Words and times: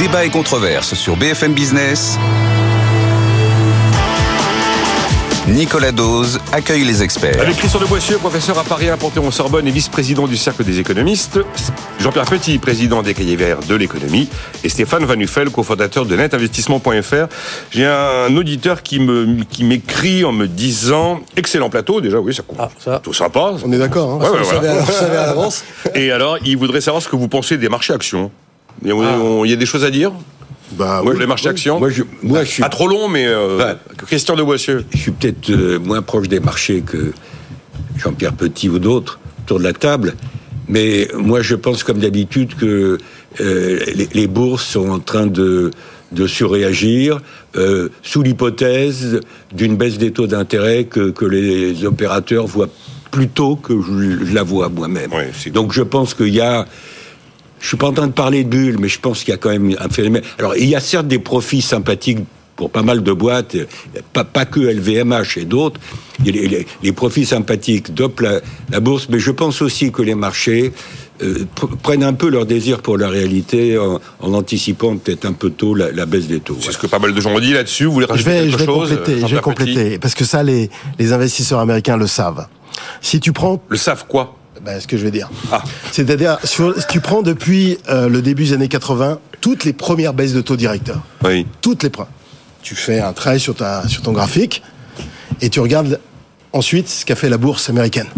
Débat 0.00 0.24
et 0.24 0.30
controverse 0.30 0.94
sur 0.94 1.14
BFM 1.16 1.52
Business. 1.52 2.18
Nicolas 5.46 5.92
Dose 5.92 6.40
accueille 6.52 6.84
les 6.84 7.02
experts. 7.02 7.38
Avec 7.38 7.56
Christian 7.56 7.80
de 7.80 7.84
Boissieu, 7.84 8.16
professeur 8.16 8.58
à 8.58 8.64
Paris 8.64 8.88
1 8.88 8.96
Panthéon-Sorbonne 8.96 9.68
et 9.68 9.70
vice-président 9.70 10.26
du 10.26 10.38
Cercle 10.38 10.64
des 10.64 10.78
économistes, 10.78 11.40
Jean-Pierre 11.98 12.24
Petit, 12.24 12.56
président 12.58 13.02
des 13.02 13.12
cahiers 13.12 13.36
verts 13.36 13.58
de 13.68 13.74
l'économie, 13.74 14.28
et 14.64 14.70
Stéphane 14.70 15.04
Van 15.04 15.16
Nuffel, 15.16 15.50
cofondateur 15.50 16.06
de 16.06 16.16
netinvestissement.fr. 16.16 17.26
J'ai 17.70 17.84
un 17.84 18.34
auditeur 18.36 18.82
qui 18.82 19.00
me 19.00 19.42
qui 19.44 19.64
m'écrit 19.64 20.24
en 20.24 20.32
me 20.32 20.46
disant 20.46 21.20
excellent 21.36 21.68
plateau, 21.68 22.00
déjà 22.00 22.20
oui, 22.20 22.32
ça, 22.32 22.42
Ah, 22.58 22.70
ça. 22.78 23.00
tout 23.02 23.12
sympa. 23.12 23.52
On 23.62 23.70
est 23.72 23.78
d'accord, 23.78 24.12
hein, 24.22 24.30
Ouais, 24.30 24.38
ouais, 24.38 24.60
voilà. 24.60 25.22
à 25.22 25.26
l'avance. 25.26 25.62
Et 25.94 26.10
alors, 26.10 26.38
il 26.44 26.56
voudrait 26.56 26.80
savoir 26.80 27.02
ce 27.02 27.08
que 27.08 27.16
vous 27.16 27.28
pensez 27.28 27.58
des 27.58 27.68
marchés 27.68 27.92
actions. 27.92 28.30
Il 28.82 28.88
y 28.88 28.92
a- 28.92 28.94
Ah. 29.02 29.18
on- 29.20 29.44
il 29.44 29.50
y 29.50 29.54
a 29.54 29.56
des 29.56 29.66
choses 29.66 29.84
à 29.84 29.90
dire 29.90 30.12
Bah, 30.72 31.00
Moi, 31.02 31.14
oui. 31.14 31.18
les 31.20 31.26
marchés 31.26 31.48
actions 31.48 31.80
Moi, 31.80 31.90
je, 31.90 32.04
moi, 32.22 32.44
je 32.44 32.48
suis, 32.50 32.62
Pas 32.62 32.68
trop 32.68 32.86
long, 32.86 33.08
mais 33.08 33.26
euh, 33.26 33.58
Ouais. 33.58 33.74
Christian 34.06 34.36
de 34.36 34.42
Boissieu. 34.42 34.84
je 34.92 34.98
suis 34.98 35.10
peut-être 35.10 35.50
euh, 35.50 35.78
moins 35.80 36.00
proche 36.00 36.28
des 36.28 36.38
marchés 36.40 36.82
que 36.82 37.12
Jean-Pierre 37.96 38.34
Petit 38.34 38.68
ou 38.68 38.78
d'autres 38.78 39.18
autour 39.44 39.58
de 39.58 39.64
la 39.64 39.72
table. 39.72 40.14
Mais 40.68 41.08
moi, 41.18 41.42
je 41.42 41.56
pense 41.56 41.82
comme 41.82 41.98
d'habitude 41.98 42.54
que 42.54 42.98
euh, 43.40 43.80
les, 43.94 44.08
les 44.14 44.26
bourses 44.28 44.64
sont 44.64 44.88
en 44.90 45.00
train 45.00 45.26
de, 45.26 45.72
de 46.12 46.26
surréagir 46.28 47.18
euh, 47.56 47.88
sous 48.02 48.22
l'hypothèse 48.22 49.20
d'une 49.52 49.76
baisse 49.76 49.98
des 49.98 50.12
taux 50.12 50.28
d'intérêt 50.28 50.84
que, 50.84 51.10
que 51.10 51.24
les 51.24 51.84
opérateurs 51.84 52.46
voient 52.46 52.68
plus 53.10 53.26
tôt 53.28 53.56
que 53.56 53.74
je, 53.82 54.24
je 54.24 54.32
la 54.34 54.44
vois 54.44 54.68
moi-même. 54.68 55.12
Ouais, 55.12 55.30
Donc 55.50 55.72
je 55.72 55.82
pense 55.82 56.14
qu'il 56.14 56.28
y 56.34 56.40
a 56.40 56.66
je 57.60 57.68
suis 57.68 57.76
pas 57.76 57.88
en 57.88 57.92
train 57.92 58.06
de 58.06 58.12
parler 58.12 58.44
de 58.44 58.48
bulle, 58.48 58.78
mais 58.80 58.88
je 58.88 58.98
pense 58.98 59.20
qu'il 59.20 59.30
y 59.30 59.34
a 59.34 59.36
quand 59.36 59.50
même 59.50 59.76
un 59.78 59.88
phénomène. 59.88 60.22
Alors, 60.38 60.56
il 60.56 60.68
y 60.68 60.74
a 60.74 60.80
certes 60.80 61.06
des 61.08 61.18
profits 61.18 61.62
sympathiques 61.62 62.18
pour 62.56 62.70
pas 62.70 62.82
mal 62.82 63.02
de 63.02 63.12
boîtes, 63.12 63.54
euh, 63.54 63.66
pas, 64.12 64.24
pas 64.24 64.44
que 64.44 64.60
LVMH 64.60 65.38
et 65.38 65.44
d'autres. 65.46 65.80
Les, 66.24 66.32
les- 66.32 66.66
les 66.82 66.92
profits 66.92 67.24
sympathiques 67.24 67.94
dopent 67.94 68.20
la, 68.20 68.40
la 68.70 68.80
bourse, 68.80 69.08
mais 69.08 69.18
je 69.18 69.30
pense 69.30 69.62
aussi 69.62 69.90
que 69.92 70.02
les 70.02 70.14
marchés 70.14 70.72
euh, 71.22 71.46
pr- 71.56 71.74
prennent 71.82 72.02
un 72.04 72.12
peu 72.12 72.28
leur 72.28 72.44
désir 72.44 72.82
pour 72.82 72.98
la 72.98 73.08
réalité 73.08 73.78
en, 73.78 73.98
en 74.20 74.34
anticipant 74.34 74.96
peut-être 74.98 75.24
un 75.24 75.32
peu 75.32 75.48
tôt 75.50 75.74
la, 75.74 75.90
la 75.90 76.04
baisse 76.06 76.26
des 76.26 76.40
taux. 76.40 76.58
C'est 76.60 76.72
ce 76.72 76.78
que 76.78 76.86
pas 76.86 76.98
mal 76.98 77.14
de 77.14 77.20
gens 77.20 77.30
ont 77.34 77.40
dit 77.40 77.52
là-dessus. 77.54 77.84
Vous 77.86 77.92
voulez 77.92 78.06
Je 78.06 78.12
rajouter 78.12 78.30
vais, 78.30 78.40
quelque 78.40 78.52
je 78.52 78.56
vais 78.58 78.64
chose 78.66 78.88
compléter, 78.90 79.20
je 79.26 79.34
vais 79.34 79.40
compléter, 79.42 79.98
parce 79.98 80.14
que 80.14 80.24
ça, 80.26 80.42
les, 80.42 80.68
les 80.98 81.12
investisseurs 81.14 81.60
américains 81.60 81.96
le 81.96 82.06
savent. 82.06 82.46
Si 83.00 83.20
tu 83.20 83.32
prends, 83.32 83.62
Le 83.68 83.76
savent 83.78 84.04
quoi? 84.06 84.36
Ben, 84.64 84.80
ce 84.80 84.86
que 84.86 84.96
je 84.96 85.04
vais 85.04 85.10
dire, 85.10 85.30
Ah. 85.52 85.62
c'est-à-dire, 85.92 86.38
si 86.44 86.62
tu 86.88 87.00
prends 87.00 87.22
depuis 87.22 87.78
euh, 87.88 88.08
le 88.08 88.22
début 88.22 88.44
des 88.44 88.52
années 88.52 88.68
80, 88.68 89.18
toutes 89.40 89.64
les 89.64 89.72
premières 89.72 90.12
baisses 90.14 90.32
de 90.34 90.40
taux 90.40 90.56
directeurs, 90.56 91.00
Oui. 91.24 91.46
toutes 91.62 91.82
les 91.82 91.90
premières, 91.90 92.12
tu 92.62 92.74
fais 92.74 93.00
un 93.00 93.12
trait 93.12 93.38
sur, 93.38 93.54
ta, 93.54 93.88
sur 93.88 94.02
ton 94.02 94.12
graphique, 94.12 94.62
et 95.40 95.48
tu 95.48 95.60
regardes 95.60 95.98
ensuite 96.52 96.88
ce 96.88 97.04
qu'a 97.06 97.16
fait 97.16 97.28
la 97.30 97.38
bourse 97.38 97.70
américaine. 97.70 98.08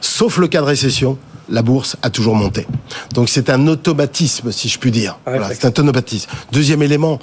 Sauf 0.00 0.36
le 0.38 0.48
cas 0.48 0.60
de 0.60 0.66
récession, 0.66 1.16
la 1.48 1.62
bourse 1.62 1.96
a 2.02 2.10
toujours 2.10 2.34
monté. 2.34 2.66
Donc 3.14 3.28
c'est 3.28 3.48
un 3.50 3.66
automatisme, 3.66 4.52
si 4.52 4.68
je 4.68 4.78
puis 4.78 4.90
dire. 4.90 5.18
Voilà, 5.26 5.48
c'est 5.54 5.64
un 5.64 5.68
automatisme. 5.68 6.28
Deuxième 6.52 6.82
élément 6.82 7.18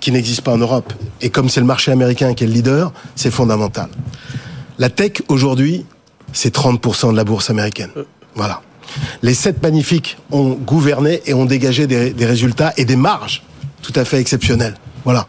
qui 0.00 0.12
n'existe 0.12 0.40
pas 0.40 0.52
en 0.52 0.58
Europe, 0.58 0.92
et 1.20 1.28
comme 1.30 1.48
c'est 1.50 1.60
le 1.60 1.66
marché 1.66 1.92
américain 1.92 2.32
qui 2.34 2.44
est 2.44 2.46
le 2.46 2.52
leader, 2.54 2.92
c'est 3.16 3.30
fondamental. 3.30 3.88
La 4.78 4.88
tech, 4.88 5.12
aujourd'hui, 5.28 5.84
c'est 6.32 6.54
30% 6.54 7.12
de 7.12 7.16
la 7.16 7.24
bourse 7.24 7.50
américaine. 7.50 7.90
Voilà. 8.34 8.60
Les 9.22 9.34
sept 9.34 9.62
magnifiques 9.62 10.16
ont 10.30 10.50
gouverné 10.50 11.22
et 11.26 11.34
ont 11.34 11.44
dégagé 11.44 11.86
des, 11.86 12.10
des 12.10 12.26
résultats 12.26 12.72
et 12.76 12.84
des 12.84 12.96
marges 12.96 13.42
tout 13.82 13.92
à 13.96 14.04
fait 14.04 14.18
exceptionnelles. 14.18 14.74
Voilà. 15.04 15.26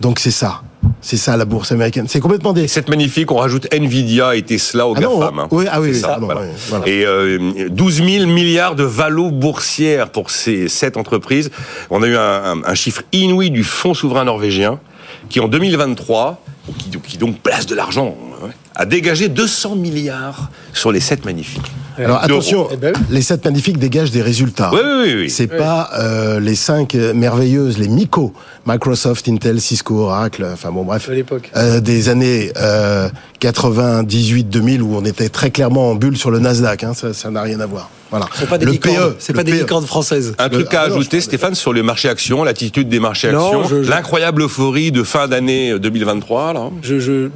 Donc 0.00 0.18
c'est 0.18 0.30
ça. 0.30 0.62
C'est 1.00 1.16
ça 1.16 1.36
la 1.36 1.44
bourse 1.44 1.72
américaine. 1.72 2.06
C'est 2.08 2.20
complètement 2.20 2.52
des... 2.52 2.68
Cette 2.68 2.88
magnifique, 2.88 3.32
on 3.32 3.36
rajoute 3.36 3.66
Nvidia 3.72 4.36
et 4.36 4.42
Tesla 4.42 4.86
au 4.86 4.94
Ah 4.96 5.00
non, 5.00 5.18
GAFAM. 5.18 5.38
hein. 5.40 5.48
oui, 5.50 5.64
ah 5.70 5.80
oui, 5.80 5.88
oui, 5.90 5.98
ça, 6.00 6.08
pardon, 6.08 6.26
voilà. 6.26 6.40
oui, 6.42 6.46
voilà. 6.68 6.86
Et 6.88 7.04
euh, 7.04 7.68
12 7.68 8.04
000 8.04 8.26
milliards 8.26 8.76
de 8.76 8.84
valos 8.84 9.30
boursières 9.30 10.10
pour 10.10 10.30
ces 10.30 10.68
sept 10.68 10.96
entreprises. 10.96 11.50
On 11.90 12.02
a 12.02 12.06
eu 12.06 12.16
un, 12.16 12.20
un- 12.20 12.62
un 12.64 12.74
chiffre 12.74 13.02
inouï 13.12 13.50
du 13.50 13.64
fonds 13.64 13.94
souverain 13.94 14.24
norvégien 14.24 14.78
qui, 15.28 15.40
en 15.40 15.48
2023, 15.48 16.42
qui, 16.78 16.90
qui 17.00 17.18
donc 17.18 17.38
place 17.40 17.66
de 17.66 17.74
l'argent, 17.74 18.16
a 18.74 18.84
dégagé 18.86 19.28
200 19.28 19.76
milliards 19.76 20.50
sur 20.72 20.92
les 20.92 21.00
sept 21.00 21.24
magnifiques. 21.24 21.70
Alors 21.96 22.22
attention, 22.22 22.68
Eh 22.72 22.76
ben 22.76 22.92
oui. 22.94 23.02
les 23.10 23.22
sept 23.22 23.44
magnifiques 23.44 23.78
dégagent 23.78 24.12
des 24.12 24.22
résultats. 24.22 24.70
Oui, 24.72 24.78
oui, 24.84 25.02
oui. 25.04 25.14
oui. 25.22 25.30
C'est 25.30 25.48
pas 25.48 25.90
euh, 25.98 26.38
les 26.38 26.54
cinq 26.54 26.94
euh, 26.94 27.12
merveilleuses, 27.12 27.76
les 27.78 27.88
MICO, 27.88 28.32
Microsoft, 28.66 29.26
Intel, 29.28 29.60
Cisco, 29.60 29.98
Oracle, 30.02 30.46
enfin 30.52 30.70
bon 30.70 30.84
bref, 30.84 31.08
À 31.10 31.14
l'époque. 31.14 31.50
euh, 31.56 31.80
des 31.80 32.08
années 32.08 32.52
euh, 32.56 33.08
98-2000 33.40 34.80
où 34.82 34.94
on 34.96 35.04
était 35.04 35.28
très 35.28 35.50
clairement 35.50 35.90
en 35.90 35.94
bulle 35.96 36.16
sur 36.16 36.30
le 36.30 36.38
Nasdaq, 36.38 36.84
hein, 36.84 36.92
ça 36.94 37.30
n'a 37.30 37.42
rien 37.42 37.58
à 37.60 37.66
voir. 37.66 37.90
Voilà. 38.10 38.26
Ce 38.34 38.40
sont 38.40 38.46
pas 38.46 38.58
des 38.58 38.64
le 38.66 38.72
licornes. 38.72 39.14
C'est 39.18 39.32
pas 39.34 39.44
des 39.44 39.52
PE. 39.52 39.58
licornes 39.58 39.86
françaises. 39.86 40.34
Un 40.38 40.48
truc 40.48 40.72
à 40.72 40.82
ah 40.82 40.84
ajouter, 40.84 41.18
de- 41.18 41.22
Stéphane, 41.22 41.54
sur 41.54 41.72
le 41.72 41.82
marché 41.82 42.08
action, 42.08 42.42
l'attitude 42.44 42.88
des 42.88 43.00
marchés 43.00 43.30
Non, 43.32 43.60
actions, 43.62 43.68
je- 43.82 43.90
l'incroyable 43.90 44.42
euphorie 44.42 44.92
de 44.92 45.02
fin 45.02 45.28
d'année 45.28 45.78
2023. 45.78 46.52
Là. 46.54 46.70
Je, 46.82 46.98
je- 47.00 47.28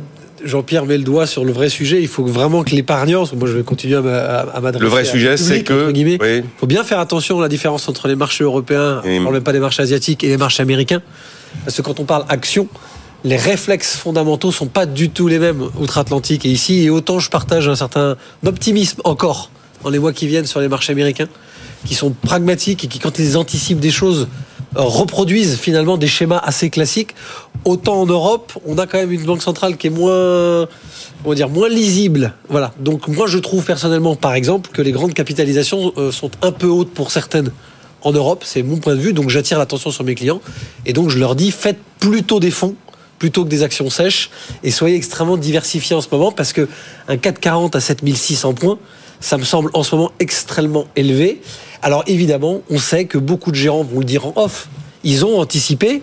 Jean-Pierre 0.44 0.84
met 0.86 0.98
le 0.98 1.04
doigt 1.04 1.26
sur 1.26 1.44
le 1.44 1.52
vrai 1.52 1.68
sujet. 1.68 2.00
Il 2.00 2.08
faut 2.08 2.24
vraiment 2.24 2.62
que 2.64 2.70
l'épargnant, 2.70 3.24
moi 3.36 3.48
je 3.48 3.52
vais 3.56 3.62
continuer 3.62 3.96
à 3.96 4.00
m'a- 4.02 4.18
à 4.18 4.40
à 4.56 4.60
m'adresser. 4.60 4.84
Le 4.84 4.90
vrai 4.90 5.04
sujet, 5.04 5.36
c'est 5.36 5.62
que- 5.62 5.84
entre 5.84 5.92
guillemets. 5.92 6.18
oui. 6.20 6.42
faut 6.58 6.66
bien 6.66 6.84
faire 6.84 6.98
attention 6.98 7.38
à 7.38 7.42
la 7.42 7.48
différence 7.48 7.88
entre 7.88 8.08
les 8.08 8.16
marchés 8.16 8.44
européens, 8.44 9.00
Et- 9.04 9.18
on 9.18 9.22
parle 9.22 9.34
même 9.34 9.42
pas 9.42 9.52
des 9.52 9.60
marchés 9.60 9.82
asiatiques 9.82 10.24
et 10.24 10.28
les 10.28 10.36
marchés 10.36 10.62
américains. 10.62 11.02
Parce 11.64 11.76
que 11.76 11.82
quand 11.82 12.00
on 12.00 12.04
parle 12.04 12.24
action, 12.28 12.66
les 13.24 13.36
réflexes 13.36 13.96
fondamentaux 13.96 14.50
sont 14.52 14.66
pas 14.66 14.86
du 14.86 15.10
tout 15.10 15.28
les 15.28 15.38
mêmes 15.38 15.62
outre-Atlantique 15.78 16.44
et 16.46 16.50
ici. 16.50 16.82
Et 16.84 16.90
autant 16.90 17.18
je 17.20 17.30
partage 17.30 17.68
un 17.68 17.76
certain 17.76 18.16
optimisme 18.44 19.00
encore 19.04 19.50
dans 19.84 19.90
les 19.90 19.98
mois 19.98 20.12
qui 20.12 20.26
viennent 20.26 20.46
sur 20.46 20.60
les 20.60 20.68
marchés 20.68 20.92
américains, 20.92 21.28
qui 21.86 21.94
sont 21.94 22.10
pragmatiques 22.10 22.84
et 22.84 22.86
qui, 22.88 22.98
quand 22.98 23.18
ils 23.18 23.36
anticipent 23.36 23.80
des 23.80 23.90
choses, 23.90 24.28
reproduisent 24.74 25.56
finalement 25.56 25.96
des 25.96 26.06
schémas 26.06 26.38
assez 26.38 26.70
classiques. 26.70 27.14
Autant 27.64 28.00
en 28.00 28.06
Europe, 28.06 28.52
on 28.66 28.78
a 28.78 28.86
quand 28.86 28.98
même 28.98 29.12
une 29.12 29.24
banque 29.24 29.42
centrale 29.42 29.76
qui 29.76 29.88
est 29.88 29.90
moins, 29.90 30.66
comment 31.22 31.34
dire, 31.34 31.48
moins 31.48 31.68
lisible. 31.68 32.34
Voilà. 32.48 32.72
Donc 32.80 33.08
moi, 33.08 33.26
je 33.26 33.38
trouve 33.38 33.64
personnellement, 33.64 34.16
par 34.16 34.34
exemple, 34.34 34.70
que 34.72 34.82
les 34.82 34.92
grandes 34.92 35.14
capitalisations 35.14 35.92
euh, 35.96 36.10
sont 36.10 36.30
un 36.42 36.52
peu 36.52 36.66
hautes 36.66 36.92
pour 36.92 37.10
certaines 37.10 37.50
en 38.02 38.12
Europe. 38.12 38.42
C'est 38.44 38.62
mon 38.62 38.78
point 38.78 38.94
de 38.94 39.00
vue. 39.00 39.12
Donc 39.12 39.30
j'attire 39.30 39.58
l'attention 39.58 39.90
sur 39.90 40.04
mes 40.04 40.14
clients 40.14 40.40
et 40.86 40.92
donc 40.92 41.10
je 41.10 41.18
leur 41.18 41.34
dis 41.36 41.50
faites 41.50 41.78
plutôt 41.98 42.40
des 42.40 42.50
fonds 42.50 42.74
plutôt 43.18 43.44
que 43.44 43.48
des 43.48 43.62
actions 43.62 43.88
sèches 43.88 44.30
et 44.64 44.72
soyez 44.72 44.96
extrêmement 44.96 45.36
diversifiés 45.36 45.94
en 45.94 46.00
ce 46.00 46.08
moment 46.10 46.32
parce 46.32 46.52
que 46.52 46.68
un 47.06 47.16
440 47.16 47.76
à 47.76 47.80
7600 47.80 48.54
points, 48.54 48.78
ça 49.22 49.38
me 49.38 49.44
semble 49.44 49.70
en 49.72 49.82
ce 49.82 49.94
moment 49.94 50.12
extrêmement 50.20 50.86
élevé. 50.96 51.40
Alors 51.80 52.04
évidemment, 52.06 52.60
on 52.68 52.78
sait 52.78 53.06
que 53.06 53.18
beaucoup 53.18 53.50
de 53.50 53.56
gérants 53.56 53.84
vont 53.84 54.00
le 54.00 54.04
dire 54.04 54.26
en 54.26 54.34
off. 54.36 54.68
Ils 55.04 55.24
ont 55.24 55.38
anticipé 55.40 56.02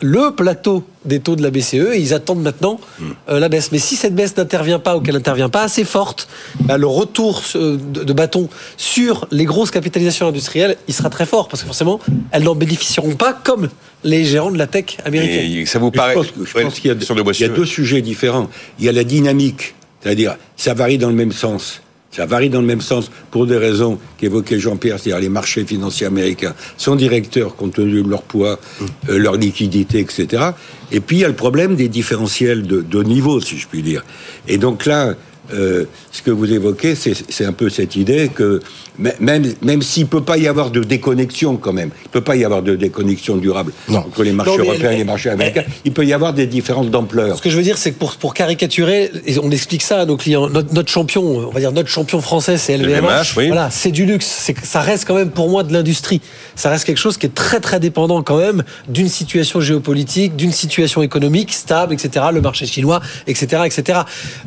le 0.00 0.32
plateau 0.34 0.82
des 1.04 1.20
taux 1.20 1.36
de 1.36 1.42
la 1.42 1.50
BCE 1.50 1.74
et 1.94 1.98
ils 1.98 2.14
attendent 2.14 2.42
maintenant 2.42 2.80
euh, 3.28 3.38
la 3.38 3.48
baisse. 3.48 3.70
Mais 3.72 3.78
si 3.78 3.96
cette 3.96 4.14
baisse 4.14 4.36
n'intervient 4.36 4.78
pas 4.78 4.96
ou 4.96 5.00
qu'elle 5.00 5.14
n'intervient 5.14 5.48
pas 5.48 5.62
assez 5.62 5.84
forte, 5.84 6.28
bah, 6.60 6.78
le 6.78 6.86
retour 6.86 7.42
euh, 7.54 7.76
de, 7.76 8.02
de 8.04 8.12
bâton 8.12 8.48
sur 8.76 9.26
les 9.30 9.44
grosses 9.44 9.70
capitalisations 9.70 10.26
industrielles, 10.26 10.76
il 10.88 10.94
sera 10.94 11.10
très 11.10 11.26
fort 11.26 11.48
parce 11.48 11.62
que 11.62 11.66
forcément, 11.66 12.00
elles 12.32 12.42
n'en 12.42 12.54
bénéficieront 12.54 13.14
pas 13.14 13.32
comme 13.32 13.68
les 14.02 14.24
gérants 14.24 14.50
de 14.50 14.58
la 14.58 14.66
tech 14.66 14.98
américaine. 15.04 15.50
Et 15.50 15.66
ça 15.66 15.78
vous 15.78 15.90
Je 15.92 15.98
paraît 15.98 16.14
pense, 16.14 16.26
je 16.26 16.54
Ouais, 16.56 16.64
pense 16.64 16.74
qu'il 16.80 16.88
y 16.88 16.92
a, 16.92 16.96
question 16.96 17.14
de 17.14 17.22
il 17.32 17.40
y 17.40 17.44
a 17.44 17.48
deux 17.48 17.64
sujets 17.64 18.02
différents. 18.02 18.48
Il 18.78 18.84
y 18.84 18.88
a 18.88 18.92
la 18.92 19.04
dynamique, 19.04 19.74
c'est-à-dire 20.02 20.36
ça 20.56 20.74
varie 20.74 20.98
dans 20.98 21.08
le 21.08 21.14
même 21.14 21.32
sens. 21.32 21.80
Ça 22.14 22.26
varie 22.26 22.48
dans 22.48 22.60
le 22.60 22.66
même 22.66 22.80
sens 22.80 23.10
pour 23.32 23.46
des 23.46 23.56
raisons 23.56 23.98
qu'évoquait 24.18 24.60
Jean-Pierre, 24.60 25.00
c'est-à-dire 25.00 25.20
les 25.20 25.28
marchés 25.28 25.64
financiers 25.64 26.06
américains 26.06 26.54
sont 26.76 26.94
directeurs 26.94 27.56
compte 27.56 27.74
tenu 27.74 28.02
de 28.02 28.08
leur 28.08 28.22
poids, 28.22 28.60
euh, 29.08 29.18
leur 29.18 29.34
liquidité, 29.34 29.98
etc. 29.98 30.50
Et 30.92 31.00
puis 31.00 31.16
il 31.16 31.20
y 31.20 31.24
a 31.24 31.28
le 31.28 31.34
problème 31.34 31.74
des 31.74 31.88
différentiels 31.88 32.62
de, 32.62 32.82
de 32.82 33.02
niveau, 33.02 33.40
si 33.40 33.58
je 33.58 33.66
puis 33.66 33.82
dire. 33.82 34.04
Et 34.46 34.58
donc 34.58 34.86
là, 34.86 35.14
euh, 35.52 35.84
ce 36.10 36.22
que 36.22 36.30
vous 36.30 36.50
évoquez, 36.52 36.94
c'est 36.94 37.44
un 37.44 37.52
peu 37.52 37.68
cette 37.68 37.96
idée 37.96 38.30
que 38.34 38.60
même, 38.98 39.52
même 39.60 39.82
s'il 39.82 40.04
ne 40.04 40.08
peut 40.08 40.22
pas 40.22 40.38
y 40.38 40.46
avoir 40.46 40.70
de 40.70 40.82
déconnexion 40.82 41.56
quand 41.56 41.72
même, 41.72 41.90
il 42.04 42.08
ne 42.08 42.12
peut 42.12 42.20
pas 42.20 42.36
y 42.36 42.44
avoir 42.44 42.62
de 42.62 42.76
déconnexion 42.76 43.36
durable 43.36 43.72
Non. 43.88 43.98
entre 43.98 44.22
les 44.22 44.32
marchés 44.32 44.52
Non, 44.52 44.58
mais 44.58 44.68
européens 44.68 44.90
et 44.92 44.96
les 44.98 45.04
marchés 45.04 45.30
américains, 45.30 45.64
il 45.84 45.92
peut 45.92 46.06
y 46.06 46.12
avoir 46.12 46.32
des 46.32 46.46
différences 46.46 46.88
d'ampleur. 46.90 47.36
Ce 47.36 47.42
que 47.42 47.50
je 47.50 47.56
veux 47.56 47.62
dire, 47.62 47.76
c'est 47.76 47.92
que 47.92 47.98
pour, 47.98 48.14
pour 48.16 48.34
caricaturer, 48.34 49.10
et 49.26 49.38
on 49.38 49.50
explique 49.50 49.82
ça 49.82 50.00
à 50.00 50.06
nos 50.06 50.16
clients, 50.16 50.48
notre, 50.48 50.72
notre 50.72 50.90
champion, 50.90 51.22
on 51.22 51.50
va 51.50 51.60
dire 51.60 51.72
notre 51.72 51.88
champion 51.88 52.20
français, 52.20 52.56
c'est 52.56 52.76
LVMH. 52.78 52.98
LVMH, 52.98 53.36
oui. 53.36 53.46
Voilà, 53.48 53.68
c'est 53.70 53.90
du 53.90 54.06
luxe. 54.06 54.52
Ça 54.62 54.80
reste 54.80 55.06
quand 55.06 55.14
même 55.14 55.30
pour 55.30 55.50
moi 55.50 55.62
de 55.62 55.72
l'industrie. 55.72 56.20
Ça 56.54 56.70
reste 56.70 56.84
quelque 56.84 56.98
chose 56.98 57.18
qui 57.18 57.26
est 57.26 57.34
très 57.34 57.60
très 57.60 57.80
dépendant 57.80 58.22
quand 58.22 58.38
même 58.38 58.62
d'une 58.88 59.08
situation 59.08 59.60
géopolitique, 59.60 60.36
d'une 60.36 60.52
situation 60.52 61.02
économique 61.02 61.52
stable, 61.52 61.92
etc. 61.92 62.26
Le 62.32 62.40
marché 62.40 62.66
chinois, 62.66 63.00
etc., 63.26 63.62
etc. 63.66 64.00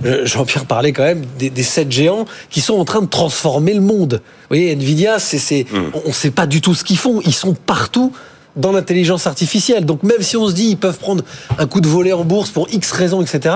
Euh, 0.06 0.26
Jean-Pierre 0.26 0.66
parlait 0.66 0.87
quand 0.94 1.04
même 1.04 1.24
des, 1.40 1.50
des 1.50 1.64
sept 1.64 1.92
géants 1.92 2.26
qui 2.50 2.62
sont 2.62 2.76
en 2.76 2.86
train 2.86 3.02
de 3.02 3.08
transformer 3.08 3.74
le 3.74 3.82
monde. 3.82 4.22
Vous 4.24 4.48
voyez, 4.56 4.72
Nvidia, 4.72 5.20
c'est, 5.20 5.40
c'est, 5.40 5.66
Hmm. 5.72 5.92
on 6.06 6.10
ne 6.10 6.14
sait 6.14 6.32
pas 6.32 6.46
du 6.48 6.62
tout 6.62 6.74
ce 6.76 6.84
qu'ils 6.84 6.98
font. 6.98 7.22
Ils 7.26 7.34
sont 7.34 7.54
partout 7.54 8.12
dans 8.58 8.72
l'intelligence 8.72 9.28
artificielle. 9.28 9.86
Donc 9.86 10.04
même 10.04 10.22
si 10.22 10.38
on 10.38 10.48
se 10.48 10.54
dit 10.54 10.70
ils 10.70 10.78
peuvent 10.78 10.98
prendre 10.98 11.24
un 11.58 11.68
coup 11.68 11.82
de 11.82 11.88
volet 11.88 12.14
en 12.14 12.24
bourse 12.24 12.50
pour 12.50 12.68
X 12.72 12.92
raisons, 12.92 13.22
etc., 13.22 13.56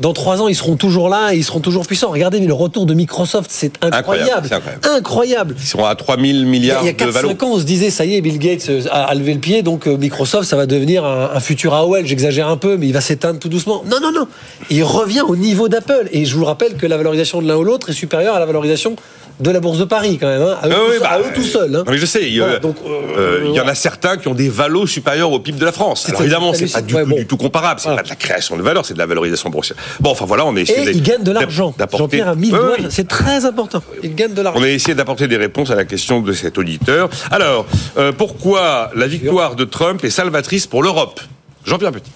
dans 0.00 0.12
trois 0.12 0.40
ans, 0.40 0.48
ils 0.48 0.54
seront 0.54 0.76
toujours 0.76 1.08
là 1.08 1.32
et 1.32 1.38
ils 1.38 1.44
seront 1.44 1.60
toujours 1.60 1.86
puissants. 1.86 2.10
Regardez, 2.10 2.40
mais 2.40 2.46
le 2.46 2.54
retour 2.54 2.86
de 2.86 2.94
Microsoft, 2.94 3.50
c'est 3.52 3.72
incroyable. 3.82 3.96
Incroyable, 3.96 4.46
c'est 4.48 4.54
incroyable. 4.54 4.96
Incroyable. 4.96 5.56
Ils 5.58 5.66
seront 5.66 5.86
à 5.86 5.94
3000 5.94 6.36
Il 6.36 6.40
y 6.40 6.42
a, 6.42 6.46
milliards 6.46 6.82
il 6.82 6.86
y 6.86 6.88
a 6.90 6.92
de 6.92 7.10
valo. 7.10 7.30
4-5 7.30 7.44
ans, 7.44 7.50
on 7.52 7.58
se 7.58 7.64
disait, 7.64 7.90
ça 7.90 8.04
y 8.04 8.14
est, 8.14 8.20
Bill 8.20 8.38
Gates 8.38 8.68
euh, 8.68 8.82
a, 8.90 9.04
a 9.04 9.14
levé 9.14 9.34
le 9.34 9.40
pied, 9.40 9.62
donc 9.62 9.86
euh, 9.86 9.96
Microsoft, 9.96 10.48
ça 10.48 10.56
va 10.56 10.66
devenir 10.66 11.04
un, 11.04 11.30
un 11.34 11.40
futur 11.40 11.74
AOL. 11.74 12.06
J'exagère 12.06 12.48
un 12.48 12.56
peu, 12.56 12.76
mais 12.76 12.86
il 12.86 12.92
va 12.92 13.00
s'éteindre 13.00 13.38
tout 13.38 13.48
doucement. 13.48 13.82
Non, 13.86 13.98
non, 14.00 14.12
non. 14.12 14.26
Il 14.70 14.84
revient 14.84 15.22
au 15.22 15.36
niveau 15.36 15.68
d'Apple. 15.68 16.08
Et 16.12 16.24
je 16.24 16.36
vous 16.36 16.44
rappelle 16.44 16.76
que 16.76 16.86
la 16.86 16.96
valorisation 16.96 17.42
de 17.42 17.48
l'un 17.48 17.56
ou 17.56 17.64
l'autre 17.64 17.90
est 17.90 17.94
supérieure 17.94 18.34
à 18.34 18.40
la 18.40 18.46
valorisation 18.46 18.96
de 19.40 19.50
la 19.50 19.60
bourse 19.60 19.78
de 19.78 19.84
Paris, 19.84 20.18
quand 20.20 20.28
même. 20.28 20.42
hein, 20.42 20.56
à, 20.62 20.68
eux, 20.68 20.72
Ah 20.72 20.74
tout, 20.76 20.80
oui, 20.90 20.96
à 20.96 21.00
bah, 21.00 21.18
eux 21.20 21.32
tout 21.34 21.42
seuls. 21.42 21.74
hein. 21.74 21.82
Non, 21.86 21.92
mais 21.92 21.98
je 21.98 22.06
sais, 22.06 22.22
il 22.22 22.34
y, 22.34 22.40
a- 22.40 22.44
Voilà, 22.44 22.58
donc, 22.60 22.76
euh, 22.86 22.90
euh, 23.18 23.40
il 23.46 23.54
y 23.54 23.60
en 23.60 23.66
a 23.66 23.74
certains 23.74 24.16
qui 24.16 24.28
ont 24.28 24.34
des 24.34 24.48
valos 24.48 24.86
supérieurs 24.86 25.32
au 25.32 25.40
PIB 25.40 25.58
de 25.58 25.64
la 25.64 25.72
France. 25.72 26.04
Alors 26.06 26.18
C'est- 26.18 26.24
évidemment, 26.24 26.52
c'est 26.54 26.70
pas 26.72 26.80
du, 26.82 26.94
tout, 26.94 27.04
du 27.14 27.26
tout 27.26 27.36
comparable, 27.36 27.80
c'est 27.80 27.88
Voilà. 27.88 28.02
pas 28.02 28.04
de 28.04 28.10
la 28.10 28.16
création 28.16 28.56
de 28.56 28.62
valeur, 28.62 28.84
c'est 28.86 28.94
de 28.94 28.98
la 28.98 29.06
valorisation 29.06 29.50
boursière. 29.50 29.76
Bon, 30.00 30.10
enfin 30.10 30.24
voilà, 30.26 30.44
on 30.46 30.54
a 30.56 30.60
essayé 30.60 30.82
Et 30.82 30.84
de- 30.86 30.90
il 30.92 31.02
gagne 31.02 31.22
de 31.22 31.32
l'argent. 31.32 31.74
d'apporter- 31.76 32.18
Jean-Pierre 32.18 32.28
a 32.28 32.34
mis 32.34 32.52
c'est 32.90 33.08
très 33.08 33.44
important. 33.44 33.82
Il 34.02 34.14
gagne 34.14 34.34
de 34.34 34.42
l'argent. 34.42 34.60
On 34.60 34.64
a 34.64 34.68
essayé 34.68 34.94
d'apporter 34.94 35.26
des 35.28 35.36
réponses 35.36 35.70
à 35.70 35.74
la 35.74 35.84
question 35.84 36.20
de 36.20 36.32
cet 36.32 36.58
auditeur. 36.58 37.08
Alors, 37.30 37.66
euh, 37.98 38.12
pourquoi 38.12 38.90
la 38.94 39.06
victoire 39.06 39.56
de 39.56 39.64
Trump 39.64 40.04
est 40.04 40.10
salvatrice 40.10 40.66
pour 40.66 40.82
l'Europe? 40.82 41.20
Jean-Pierre 41.64 41.92
Petit. 41.92 42.10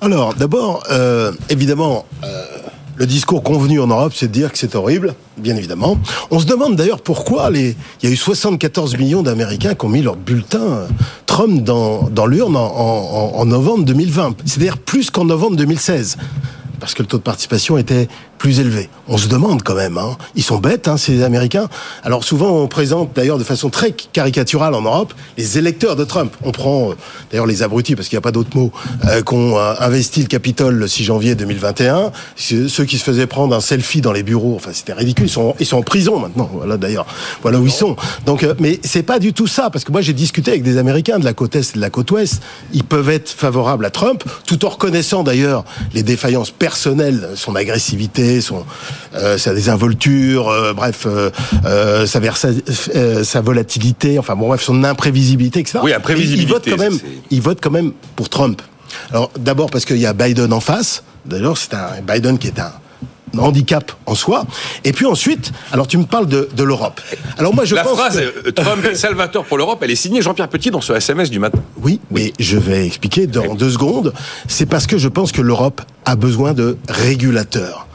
Alors, 0.00 0.34
d'abord, 0.34 0.82
euh, 0.90 1.32
évidemment, 1.48 2.06
euh, 2.24 2.44
le 2.96 3.06
discours 3.06 3.42
convenu 3.42 3.80
en 3.80 3.86
Europe, 3.88 4.12
c'est 4.14 4.28
de 4.28 4.32
dire 4.32 4.50
que 4.50 4.58
c'est 4.58 4.74
horrible, 4.74 5.14
bien 5.36 5.56
évidemment. 5.56 5.98
On 6.30 6.40
se 6.40 6.46
demande 6.46 6.76
d'ailleurs 6.76 7.00
pourquoi 7.00 7.50
il 7.52 7.74
y 8.02 8.06
a 8.06 8.10
eu 8.10 8.16
74 8.16 8.96
millions 8.96 9.22
d'Américains 9.22 9.74
qui 9.74 9.84
ont 9.84 9.88
mis 9.88 10.02
leur 10.02 10.16
bulletin 10.16 10.62
euh, 10.62 10.86
Trump 11.26 11.62
dans, 11.62 12.26
l'urne 12.26 12.56
en 12.56 13.44
novembre 13.44 13.84
2020. 13.84 14.36
C'est-à-dire 14.46 14.78
plus 14.78 15.10
qu'en 15.10 15.26
novembre 15.26 15.56
2016. 15.56 16.16
Parce 16.80 16.94
que 16.94 17.02
le 17.02 17.08
taux 17.08 17.18
de 17.18 17.22
participation 17.22 17.78
était 17.78 18.08
plus 18.38 18.60
élevé. 18.60 18.88
On 19.08 19.16
se 19.16 19.28
demande 19.28 19.62
quand 19.62 19.74
même, 19.74 19.96
hein. 19.98 20.16
ils 20.34 20.42
sont 20.42 20.58
bêtes, 20.58 20.88
hein, 20.88 20.96
ces 20.96 21.22
Américains. 21.22 21.68
Alors 22.04 22.22
souvent, 22.22 22.50
on 22.50 22.68
présente 22.68 23.10
d'ailleurs 23.14 23.38
de 23.38 23.44
façon 23.44 23.70
très 23.70 23.92
caricaturale 23.92 24.74
en 24.74 24.82
Europe 24.82 25.14
les 25.38 25.58
électeurs 25.58 25.96
de 25.96 26.04
Trump. 26.04 26.34
On 26.42 26.52
prend 26.52 26.90
euh, 26.90 26.94
d'ailleurs 27.30 27.46
les 27.46 27.62
abrutis, 27.62 27.96
parce 27.96 28.08
qu'il 28.08 28.16
n'y 28.16 28.20
a 28.20 28.22
pas 28.22 28.32
d'autre 28.32 28.54
mot, 28.54 28.72
euh, 29.06 29.22
qu'ont 29.22 29.58
euh, 29.58 29.74
investi 29.80 30.20
le 30.20 30.26
Capitole 30.26 30.74
le 30.74 30.86
6 30.86 31.04
janvier 31.04 31.34
2021. 31.34 32.12
Ceux 32.36 32.68
ceux 32.68 32.84
qui 32.84 32.98
se 32.98 33.04
faisaient 33.04 33.26
prendre 33.26 33.54
un 33.54 33.60
selfie 33.60 34.00
dans 34.00 34.12
les 34.12 34.22
bureaux, 34.22 34.54
enfin 34.56 34.70
c'était 34.72 34.92
ridicule. 34.92 35.26
Ils 35.26 35.30
sont, 35.30 35.54
ils 35.58 35.66
sont 35.66 35.78
en 35.78 35.82
prison 35.82 36.18
maintenant. 36.18 36.50
Voilà 36.52 36.76
d'ailleurs, 36.76 37.06
voilà 37.42 37.58
où 37.58 37.66
ils 37.66 37.72
sont. 37.72 37.96
Donc, 38.26 38.42
euh, 38.42 38.54
mais 38.58 38.80
c'est 38.84 39.02
pas 39.02 39.18
du 39.18 39.32
tout 39.32 39.46
ça, 39.46 39.70
parce 39.70 39.84
que 39.84 39.92
moi 39.92 40.00
j'ai 40.00 40.12
discuté 40.12 40.50
avec 40.50 40.62
des 40.62 40.76
Américains 40.78 41.18
de 41.18 41.24
la 41.24 41.32
côte 41.32 41.56
est 41.56 41.70
et 41.70 41.76
de 41.76 41.80
la 41.80 41.90
côte 41.90 42.10
ouest. 42.10 42.42
Ils 42.72 42.84
peuvent 42.84 43.10
être 43.10 43.30
favorables 43.30 43.84
à 43.84 43.90
Trump, 43.90 44.24
tout 44.46 44.64
en 44.64 44.68
reconnaissant 44.68 45.22
d'ailleurs 45.22 45.64
les 45.94 46.02
défaillances 46.02 46.50
personnelles, 46.70 47.28
son 47.36 47.54
agressivité, 47.54 48.40
son, 48.40 48.64
euh, 49.14 49.38
sa 49.38 49.54
désinvolture, 49.54 50.48
euh, 50.48 50.72
bref, 50.74 51.04
euh, 51.06 51.30
euh, 51.64 52.06
sa, 52.06 52.18
versa- 52.18 52.48
euh, 52.96 53.22
sa 53.22 53.40
volatilité, 53.40 54.18
enfin 54.18 54.34
bon 54.34 54.48
bref, 54.48 54.62
son 54.64 54.82
imprévisibilité, 54.82 55.60
etc. 55.60 55.78
Oui, 55.84 55.92
Et 55.92 55.94
imprévisibilité, 55.94 56.42
Ils 56.42 56.52
votent 56.52 56.68
quand 56.68 56.82
même, 56.84 56.98
ils 57.30 57.40
votent 57.40 57.60
quand 57.62 57.70
même 57.70 57.92
pour 58.16 58.28
Trump. 58.28 58.60
Alors 59.12 59.30
d'abord 59.38 59.70
parce 59.70 59.84
qu'il 59.84 59.98
y 59.98 60.06
a 60.06 60.12
Biden 60.12 60.52
en 60.52 60.58
face. 60.60 61.04
D'ailleurs, 61.24 61.56
c'est 61.56 61.74
un 61.74 62.00
Biden 62.06 62.36
qui 62.36 62.48
est 62.48 62.58
un 62.58 62.72
handicap 63.38 63.92
en 64.06 64.14
soi. 64.14 64.46
Et 64.84 64.92
puis 64.92 65.06
ensuite, 65.06 65.52
alors 65.72 65.86
tu 65.86 65.98
me 65.98 66.04
parles 66.04 66.26
de, 66.26 66.48
de 66.56 66.62
l'Europe. 66.62 67.00
Alors 67.38 67.54
moi 67.54 67.64
je 67.64 67.74
la 67.74 67.82
pense 67.84 67.98
phrase 67.98 68.16
que- 68.18 68.48
euh, 68.48 68.52
Trump 68.52 68.84
est 68.84 68.94
salvateur 68.94 69.44
pour 69.44 69.58
l'Europe, 69.58 69.80
elle 69.82 69.90
est 69.90 69.94
signée 69.96 70.22
Jean-Pierre 70.22 70.48
Petit 70.48 70.70
dans 70.70 70.80
ce 70.80 70.92
SMS 70.94 71.30
du 71.30 71.38
matin. 71.38 71.58
Oui, 71.82 72.00
mais 72.10 72.32
je 72.38 72.56
vais 72.56 72.86
expliquer 72.86 73.26
dans 73.26 73.54
deux 73.54 73.70
secondes. 73.70 74.12
C'est 74.48 74.66
parce 74.66 74.86
que 74.86 74.98
je 74.98 75.08
pense 75.08 75.32
que 75.32 75.42
l'Europe 75.42 75.82
a 76.04 76.16
besoin 76.16 76.52
de 76.54 76.76
régulateurs 76.88 77.86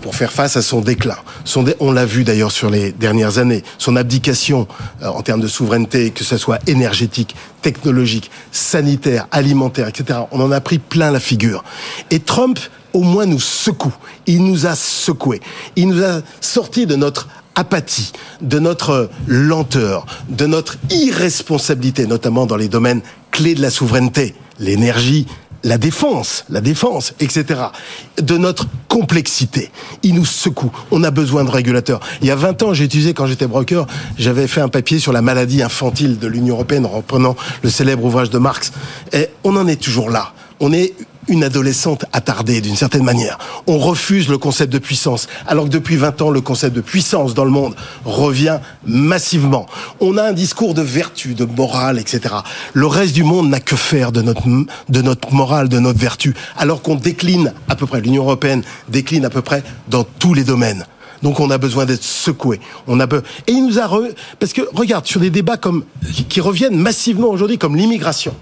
pour 0.00 0.14
faire 0.14 0.32
face 0.32 0.56
à 0.56 0.62
son 0.62 0.80
déclin. 0.80 1.16
Son 1.44 1.62
dé- 1.62 1.74
on 1.80 1.92
l'a 1.92 2.04
vu 2.06 2.24
d'ailleurs 2.24 2.52
sur 2.52 2.70
les 2.70 2.92
dernières 2.92 3.38
années. 3.38 3.62
Son 3.78 3.96
abdication 3.96 4.66
euh, 5.02 5.08
en 5.08 5.22
termes 5.22 5.40
de 5.40 5.48
souveraineté, 5.48 6.10
que 6.10 6.24
ce 6.24 6.36
soit 6.36 6.58
énergétique, 6.68 7.34
technologique, 7.62 8.30
sanitaire, 8.52 9.26
alimentaire, 9.30 9.88
etc. 9.88 10.20
On 10.32 10.40
en 10.40 10.52
a 10.52 10.60
pris 10.60 10.78
plein 10.78 11.10
la 11.10 11.20
figure. 11.20 11.64
Et 12.10 12.20
Trump, 12.20 12.58
au 12.92 13.02
moins, 13.02 13.26
nous 13.26 13.40
secoue. 13.40 13.94
Il 14.26 14.44
nous 14.44 14.66
a 14.66 14.74
secoués. 14.76 15.40
Il 15.76 15.88
nous 15.88 16.02
a 16.04 16.20
sortis 16.40 16.86
de 16.86 16.96
notre 16.96 17.28
apathie, 17.56 18.12
de 18.40 18.58
notre 18.58 19.10
lenteur, 19.26 20.06
de 20.28 20.46
notre 20.46 20.76
irresponsabilité, 20.90 22.06
notamment 22.06 22.46
dans 22.46 22.56
les 22.56 22.68
domaines 22.68 23.00
clés 23.30 23.54
de 23.54 23.62
la 23.62 23.70
souveraineté, 23.70 24.34
l'énergie, 24.58 25.26
la 25.64 25.78
défense, 25.78 26.44
la 26.50 26.60
défense, 26.60 27.14
etc. 27.20 27.60
De 28.18 28.36
notre 28.36 28.66
complexité. 28.88 29.70
Il 30.02 30.14
nous 30.14 30.24
secoue. 30.24 30.70
On 30.90 31.02
a 31.02 31.10
besoin 31.10 31.42
de 31.44 31.50
régulateurs. 31.50 32.00
Il 32.20 32.28
y 32.28 32.30
a 32.30 32.36
20 32.36 32.62
ans, 32.62 32.74
j'ai 32.74 32.84
utilisé, 32.84 33.14
quand 33.14 33.26
j'étais 33.26 33.46
broker, 33.46 33.86
j'avais 34.16 34.46
fait 34.46 34.60
un 34.60 34.68
papier 34.68 34.98
sur 34.98 35.12
la 35.12 35.22
maladie 35.22 35.62
infantile 35.62 36.18
de 36.18 36.26
l'Union 36.28 36.54
Européenne 36.54 36.86
en 36.86 36.90
reprenant 36.90 37.34
le 37.62 37.70
célèbre 37.70 38.04
ouvrage 38.04 38.30
de 38.30 38.38
Marx. 38.38 38.72
Et 39.12 39.28
on 39.42 39.56
en 39.56 39.66
est 39.66 39.80
toujours 39.82 40.10
là. 40.10 40.32
On 40.60 40.72
est 40.72 40.94
une 41.28 41.44
adolescente 41.44 42.04
attardée 42.12 42.60
d'une 42.60 42.76
certaine 42.76 43.04
manière. 43.04 43.38
On 43.66 43.78
refuse 43.78 44.28
le 44.28 44.38
concept 44.38 44.72
de 44.72 44.78
puissance, 44.78 45.28
alors 45.46 45.64
que 45.64 45.70
depuis 45.70 45.96
20 45.96 46.22
ans, 46.22 46.30
le 46.30 46.40
concept 46.40 46.74
de 46.76 46.80
puissance 46.80 47.34
dans 47.34 47.44
le 47.44 47.50
monde 47.50 47.74
revient 48.04 48.58
massivement. 48.84 49.66
On 50.00 50.16
a 50.16 50.22
un 50.22 50.32
discours 50.32 50.74
de 50.74 50.82
vertu, 50.82 51.34
de 51.34 51.44
morale, 51.44 51.98
etc. 51.98 52.34
Le 52.72 52.86
reste 52.86 53.14
du 53.14 53.24
monde 53.24 53.48
n'a 53.48 53.60
que 53.60 53.76
faire 53.76 54.12
de 54.12 54.22
notre, 54.22 54.42
de 54.88 55.02
notre 55.02 55.32
morale, 55.32 55.68
de 55.68 55.78
notre 55.78 55.98
vertu, 55.98 56.34
alors 56.56 56.82
qu'on 56.82 56.96
décline 56.96 57.52
à 57.68 57.76
peu 57.76 57.86
près, 57.86 58.00
l'Union 58.00 58.22
européenne 58.22 58.62
décline 58.88 59.24
à 59.24 59.30
peu 59.30 59.42
près 59.42 59.62
dans 59.88 60.04
tous 60.04 60.34
les 60.34 60.44
domaines. 60.44 60.84
Donc 61.22 61.40
on 61.40 61.50
a 61.50 61.58
besoin 61.58 61.86
d'être 61.86 62.02
secoué. 62.02 62.60
On 62.86 63.00
a 63.00 63.06
be... 63.06 63.22
et 63.46 63.52
il 63.52 63.66
nous 63.66 63.78
a 63.78 63.86
re... 63.86 64.02
parce 64.38 64.52
que 64.52 64.62
regarde 64.74 65.06
sur 65.06 65.20
des 65.20 65.30
débats 65.30 65.56
comme 65.56 65.84
qui 66.28 66.40
reviennent 66.40 66.76
massivement 66.76 67.28
aujourd'hui 67.28 67.56
comme 67.56 67.76
l'immigration, 67.76 68.34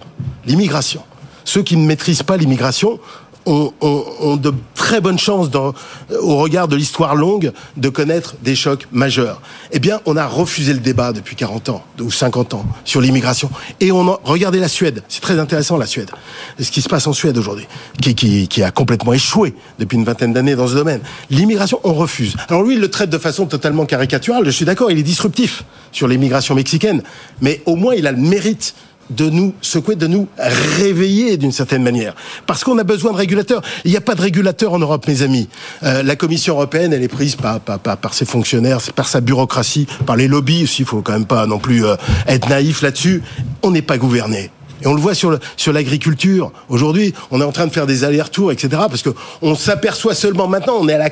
l'immigration. 0.46 1.02
Ceux 1.44 1.62
qui 1.62 1.76
ne 1.76 1.86
maîtrisent 1.86 2.22
pas 2.22 2.36
l'immigration 2.36 2.98
ont, 3.46 4.36
de 4.36 4.52
très 4.74 5.00
bonnes 5.00 5.18
chances, 5.18 5.50
dans, 5.50 5.74
au 6.20 6.36
regard 6.38 6.68
de 6.68 6.76
l'histoire 6.76 7.14
longue, 7.14 7.52
de 7.76 7.88
connaître 7.88 8.34
des 8.42 8.54
chocs 8.54 8.86
majeurs. 8.92 9.40
Eh 9.72 9.78
bien, 9.78 10.00
on 10.06 10.16
a 10.16 10.26
refusé 10.26 10.72
le 10.72 10.80
débat 10.80 11.12
depuis 11.12 11.36
40 11.36 11.68
ans 11.70 11.84
ou 12.00 12.10
50 12.10 12.54
ans 12.54 12.64
sur 12.84 13.00
l'immigration. 13.00 13.50
Et 13.80 13.92
on 13.92 14.08
a, 14.08 14.20
regardez 14.24 14.60
la 14.60 14.68
Suède. 14.68 15.02
C'est 15.08 15.22
très 15.22 15.38
intéressant 15.38 15.76
la 15.76 15.86
Suède. 15.86 16.10
Ce 16.58 16.70
qui 16.70 16.82
se 16.82 16.88
passe 16.88 17.06
en 17.06 17.12
Suède 17.12 17.38
aujourd'hui, 17.38 17.66
qui, 18.00 18.14
qui, 18.14 18.48
qui 18.48 18.62
a 18.62 18.70
complètement 18.70 19.12
échoué 19.12 19.54
depuis 19.78 19.96
une 19.96 20.04
vingtaine 20.04 20.32
d'années 20.32 20.56
dans 20.56 20.68
ce 20.68 20.74
domaine. 20.74 21.00
L'immigration, 21.30 21.80
on 21.84 21.94
refuse. 21.94 22.34
Alors 22.48 22.62
lui, 22.62 22.74
il 22.74 22.80
le 22.80 22.90
traite 22.90 23.10
de 23.10 23.18
façon 23.18 23.46
totalement 23.46 23.86
caricaturale. 23.86 24.44
Je 24.44 24.50
suis 24.50 24.64
d'accord, 24.64 24.90
il 24.90 24.98
est 24.98 25.04
disruptif 25.04 25.64
sur 25.90 26.08
l'immigration 26.08 26.54
mexicaine, 26.54 27.02
mais 27.40 27.62
au 27.66 27.76
moins 27.76 27.94
il 27.94 28.06
a 28.06 28.12
le 28.12 28.18
mérite 28.18 28.74
de 29.10 29.28
nous 29.28 29.54
secouer, 29.60 29.96
de 29.96 30.06
nous 30.06 30.28
réveiller 30.78 31.36
d'une 31.36 31.52
certaine 31.52 31.82
manière. 31.82 32.14
Parce 32.46 32.64
qu'on 32.64 32.78
a 32.78 32.84
besoin 32.84 33.12
de 33.12 33.16
régulateurs. 33.16 33.62
Il 33.84 33.90
n'y 33.90 33.96
a 33.96 34.00
pas 34.00 34.14
de 34.14 34.22
régulateurs 34.22 34.72
en 34.72 34.78
Europe, 34.78 35.06
mes 35.06 35.22
amis. 35.22 35.48
Euh, 35.82 36.02
la 36.02 36.16
Commission 36.16 36.54
européenne, 36.54 36.92
elle 36.92 37.02
est 37.02 37.08
prise 37.08 37.36
par, 37.36 37.60
par, 37.60 38.14
ses 38.14 38.24
fonctionnaires, 38.24 38.80
par 38.94 39.08
sa 39.08 39.20
bureaucratie, 39.20 39.86
par 40.06 40.16
les 40.16 40.28
lobbies 40.28 40.64
aussi. 40.64 40.82
Il 40.82 40.86
faut 40.86 41.02
quand 41.02 41.12
même 41.12 41.26
pas 41.26 41.46
non 41.46 41.58
plus 41.58 41.84
euh, 41.84 41.96
être 42.26 42.48
naïf 42.48 42.82
là-dessus. 42.82 43.22
On 43.62 43.70
n'est 43.70 43.82
pas 43.82 43.98
gouverné. 43.98 44.50
Et 44.82 44.86
on 44.86 44.94
le 44.94 45.00
voit 45.00 45.14
sur 45.14 45.72
l'agriculture. 45.72 46.52
Aujourd'hui, 46.68 47.14
on 47.30 47.40
est 47.40 47.44
en 47.44 47.52
train 47.52 47.66
de 47.66 47.72
faire 47.72 47.86
des 47.86 48.04
allers-retours, 48.04 48.52
etc. 48.52 48.68
Parce 48.88 49.02
que 49.02 49.10
on 49.40 49.54
s'aperçoit 49.54 50.14
seulement 50.14 50.48
maintenant, 50.48 50.76
on 50.80 50.88
est 50.88 50.94
à 50.94 50.98
la, 50.98 51.10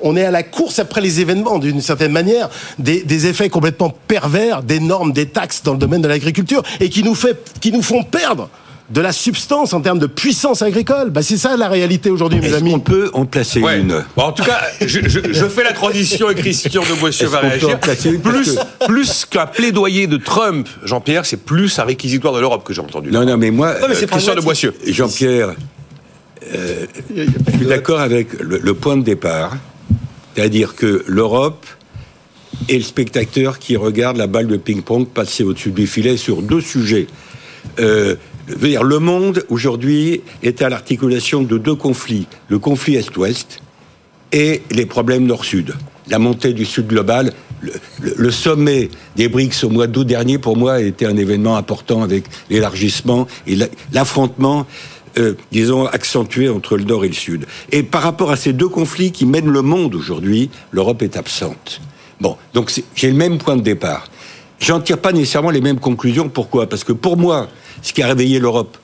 on 0.00 0.16
est 0.16 0.24
à 0.24 0.30
la 0.30 0.42
course 0.42 0.78
après 0.78 1.00
les 1.00 1.20
événements, 1.20 1.58
d'une 1.58 1.80
certaine 1.80 2.12
manière, 2.12 2.48
des, 2.78 3.02
des 3.02 3.26
effets 3.26 3.48
complètement 3.48 3.94
pervers 4.08 4.62
des 4.62 4.80
normes, 4.80 5.12
des 5.12 5.26
taxes 5.26 5.62
dans 5.62 5.72
le 5.72 5.78
domaine 5.78 6.02
de 6.02 6.08
l'agriculture 6.08 6.62
et 6.80 6.88
qui 6.88 7.02
nous 7.02 7.14
fait, 7.14 7.36
qui 7.60 7.72
nous 7.72 7.82
font 7.82 8.02
perdre 8.02 8.48
de 8.90 9.00
la 9.00 9.12
substance, 9.12 9.72
en 9.72 9.80
termes 9.80 10.00
de 10.00 10.06
puissance 10.06 10.62
agricole. 10.62 11.10
Bah, 11.10 11.22
c'est 11.22 11.36
ça 11.36 11.56
la 11.56 11.68
réalité 11.68 12.10
aujourd'hui, 12.10 12.40
mes 12.40 12.52
amis. 12.54 12.72
qu'on 12.72 12.80
peut 12.80 13.08
en 13.12 13.24
placer 13.24 13.60
Ouais. 13.60 13.78
une 13.80 14.04
Bon, 14.16 14.24
en 14.24 14.32
tout 14.32 14.42
cas, 14.42 14.60
je, 14.80 15.00
je- 15.08 15.32
je 15.32 15.44
fais 15.46 15.62
la 15.62 15.72
transition 15.72 16.28
et 16.28 16.34
Christian 16.34 16.82
de 16.82 16.98
Boissieu 16.98 17.28
va 17.28 17.38
réagir. 17.38 17.78
Plus, 17.78 18.56
que- 18.56 18.86
plus 18.86 19.24
qu'un 19.26 19.46
plaidoyer 19.46 20.08
de 20.08 20.16
Trump, 20.16 20.68
Jean-Pierre, 20.84 21.24
c'est 21.24 21.36
plus 21.36 21.78
un 21.78 21.84
réquisitoire 21.84 22.34
de 22.34 22.40
l'Europe 22.40 22.64
que 22.64 22.72
j'ai 22.74 22.80
entendu. 22.80 23.10
Non, 23.12 23.24
non, 23.24 23.36
mais 23.36 23.50
moi, 23.52 23.76
mais 23.88 23.94
c'est 23.94 24.04
Euh, 24.04 24.08
Christian 24.08 24.34
de. 24.34 24.40
Boissieu. 24.40 24.74
Jean-Pierre, 24.86 25.54
euh, 26.52 26.86
je 27.16 27.56
suis 27.56 27.66
d'accord 27.66 28.00
avec 28.00 28.40
le, 28.40 28.58
le 28.58 28.74
point 28.74 28.96
de 28.96 29.02
départ, 29.04 29.56
c'est-à-dire 30.34 30.74
que 30.74 31.04
l'Europe 31.06 31.64
est 32.68 32.76
le 32.78 32.82
spectateur 32.82 33.58
qui 33.60 33.76
regarde 33.76 34.16
la 34.16 34.26
balle 34.26 34.48
de 34.48 34.56
ping-pong 34.56 35.06
passer 35.06 35.44
au-dessus 35.44 35.70
du 35.70 35.86
filet 35.86 36.16
sur 36.16 36.42
deux 36.42 36.60
sujets. 36.60 37.06
Euh, 37.78 38.16
dire, 38.56 38.82
le 38.82 38.98
monde 38.98 39.44
aujourd'hui 39.48 40.22
est 40.42 40.62
à 40.62 40.68
l'articulation 40.68 41.42
de 41.42 41.58
deux 41.58 41.74
conflits 41.74 42.26
le 42.48 42.58
conflit 42.58 42.96
Est-Ouest 42.96 43.60
et 44.32 44.62
les 44.70 44.86
problèmes 44.86 45.26
Nord-Sud. 45.26 45.74
La 46.08 46.18
montée 46.18 46.52
du 46.52 46.64
Sud 46.64 46.86
global, 46.88 47.32
le, 48.16 48.30
sommet 48.30 48.88
des 49.16 49.28
BRICS 49.28 49.64
au 49.64 49.68
mois 49.68 49.86
d'août 49.86 50.04
dernier, 50.06 50.38
pour 50.38 50.56
moi, 50.56 50.74
a 50.74 50.80
été 50.80 51.06
un 51.06 51.16
événement 51.16 51.56
important 51.56 52.02
avec 52.02 52.24
l'élargissement 52.48 53.26
et 53.46 53.54
la- 53.56 53.68
l'affrontement, 53.92 54.66
euh, 55.18 55.34
disons, 55.52 55.86
accentué 55.86 56.48
entre 56.48 56.76
le 56.76 56.84
Nord 56.84 57.04
et 57.04 57.08
le 57.08 57.14
Sud. 57.14 57.46
Et 57.70 57.82
par 57.82 58.02
rapport 58.02 58.30
à 58.30 58.36
ces 58.36 58.52
deux 58.52 58.68
conflits 58.68 59.12
qui 59.12 59.26
mènent 59.26 59.50
le 59.50 59.62
monde 59.62 59.94
aujourd'hui, 59.94 60.50
l'Europe 60.72 61.02
est 61.02 61.16
absente. 61.16 61.80
Bon, 62.20 62.36
donc 62.54 62.72
j'ai 62.94 63.10
le 63.10 63.16
même 63.16 63.38
point 63.38 63.56
de 63.56 63.62
départ. 63.62 64.10
J'en 64.60 64.80
tire 64.80 64.98
pas 64.98 65.12
nécessairement 65.12 65.50
les 65.50 65.60
mêmes 65.60 65.80
conclusions. 65.80 66.28
Pourquoi? 66.28 66.68
Parce 66.68 66.84
que 66.84 66.92
pour 66.92 67.16
moi, 67.16 67.48
ce 67.82 67.92
qui 67.92 68.02
a 68.02 68.06
réveillé 68.06 68.38
l'Europe, 68.38 68.76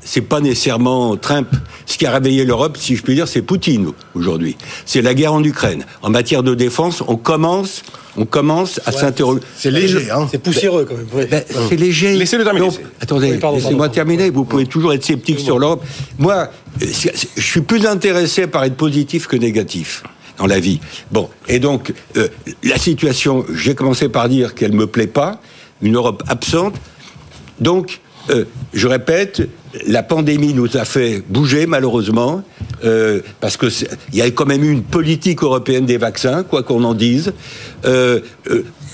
c'est 0.00 0.20
pas 0.20 0.40
nécessairement 0.40 1.16
Trump. 1.16 1.48
Ce 1.86 1.96
qui 1.98 2.06
a 2.06 2.12
réveillé 2.12 2.44
l'Europe, 2.44 2.76
si 2.76 2.96
je 2.96 3.02
puis 3.02 3.14
dire, 3.14 3.28
c'est 3.28 3.42
Poutine 3.42 3.92
aujourd'hui. 4.14 4.56
C'est 4.84 5.02
la 5.02 5.14
guerre 5.14 5.32
en 5.32 5.42
Ukraine. 5.42 5.84
En 6.02 6.10
matière 6.10 6.42
de 6.42 6.54
défense, 6.54 7.02
on 7.06 7.16
commence, 7.16 7.82
on 8.16 8.24
commence 8.24 8.80
à 8.86 8.92
s'interroger. 8.92 9.40
C'est 9.56 9.70
léger, 9.70 10.10
hein. 10.10 10.26
C'est 10.30 10.38
poussiéreux 10.42 10.84
quand 10.84 10.96
même. 10.96 11.06
oui. 11.12 11.24
Ben, 11.30 11.44
c'est 11.68 11.76
léger. 11.76 12.16
Laissez-le 12.16 12.44
terminer. 12.44 12.66
Donc, 12.66 12.80
attendez, 13.00 13.32
Oui, 13.42 13.54
laissez-moi 13.54 13.88
terminer. 13.88 14.30
Vous 14.30 14.44
pouvez 14.44 14.66
toujours 14.66 14.92
être 14.92 15.04
sceptique 15.04 15.40
sur 15.40 15.58
l'Europe. 15.58 15.84
Moi, 16.18 16.50
euh, 16.82 16.86
je 17.36 17.42
suis 17.42 17.60
plus 17.62 17.86
intéressé 17.86 18.46
par 18.46 18.64
être 18.64 18.76
positif 18.76 19.26
que 19.26 19.36
négatif 19.36 20.02
dans 20.38 20.46
la 20.46 20.60
vie. 20.60 20.80
Bon, 21.10 21.28
et 21.48 21.58
donc, 21.58 21.92
euh, 22.16 22.28
la 22.62 22.78
situation, 22.78 23.44
j'ai 23.54 23.74
commencé 23.74 24.08
par 24.08 24.28
dire 24.28 24.54
qu'elle 24.54 24.72
me 24.72 24.86
plaît 24.86 25.06
pas, 25.06 25.40
une 25.82 25.96
Europe 25.96 26.22
absente. 26.28 26.74
Donc, 27.60 28.00
euh, 28.30 28.44
je 28.74 28.88
répète, 28.88 29.48
la 29.86 30.02
pandémie 30.02 30.52
nous 30.52 30.76
a 30.76 30.84
fait 30.84 31.22
bouger 31.28 31.66
malheureusement, 31.66 32.42
euh, 32.84 33.20
parce 33.40 33.56
que 33.56 33.66
il 34.12 34.18
y 34.18 34.22
a 34.22 34.30
quand 34.30 34.46
même 34.46 34.64
eu 34.64 34.72
une 34.72 34.82
politique 34.82 35.42
européenne 35.42 35.86
des 35.86 35.98
vaccins, 35.98 36.42
quoi 36.42 36.62
qu'on 36.62 36.84
en 36.84 36.94
dise. 36.94 37.32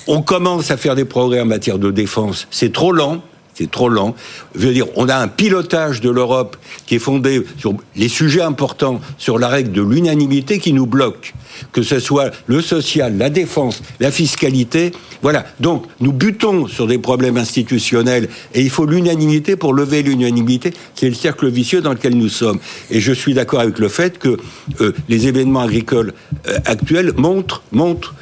On 0.08 0.20
commence 0.20 0.72
à 0.72 0.76
faire 0.76 0.96
des 0.96 1.04
progrès 1.04 1.40
en 1.40 1.46
matière 1.46 1.78
de 1.78 1.92
défense. 1.92 2.48
C'est 2.50 2.72
trop 2.72 2.90
lent. 2.92 3.22
C'est 3.54 3.70
trop 3.70 3.88
lent. 3.88 4.14
Je 4.54 4.66
veux 4.66 4.72
dire, 4.72 4.86
on 4.96 5.08
a 5.08 5.16
un 5.16 5.28
pilotage 5.28 6.00
de 6.00 6.08
l'Europe 6.08 6.56
qui 6.86 6.94
est 6.94 6.98
fondé 6.98 7.42
sur 7.58 7.74
les 7.96 8.08
sujets 8.08 8.40
importants, 8.40 9.00
sur 9.18 9.38
la 9.38 9.48
règle 9.48 9.72
de 9.72 9.82
l'unanimité 9.82 10.58
qui 10.58 10.72
nous 10.72 10.86
bloque. 10.86 11.34
Que 11.72 11.82
ce 11.82 12.00
soit 12.00 12.30
le 12.46 12.62
social, 12.62 13.18
la 13.18 13.28
défense, 13.28 13.82
la 14.00 14.10
fiscalité. 14.10 14.92
Voilà. 15.20 15.44
Donc, 15.60 15.84
nous 16.00 16.12
butons 16.12 16.66
sur 16.66 16.86
des 16.86 16.98
problèmes 16.98 17.36
institutionnels 17.36 18.28
et 18.54 18.62
il 18.62 18.70
faut 18.70 18.86
l'unanimité 18.86 19.56
pour 19.56 19.74
lever 19.74 20.02
l'unanimité. 20.02 20.72
C'est 20.94 21.08
le 21.08 21.14
cercle 21.14 21.48
vicieux 21.50 21.82
dans 21.82 21.92
lequel 21.92 22.16
nous 22.16 22.30
sommes. 22.30 22.58
Et 22.90 23.00
je 23.00 23.12
suis 23.12 23.34
d'accord 23.34 23.60
avec 23.60 23.78
le 23.78 23.88
fait 23.88 24.18
que 24.18 24.38
euh, 24.80 24.92
les 25.10 25.26
événements 25.26 25.60
agricoles 25.60 26.14
euh, 26.48 26.58
actuels 26.64 27.12
montrent, 27.16 27.62
montrent 27.70 28.14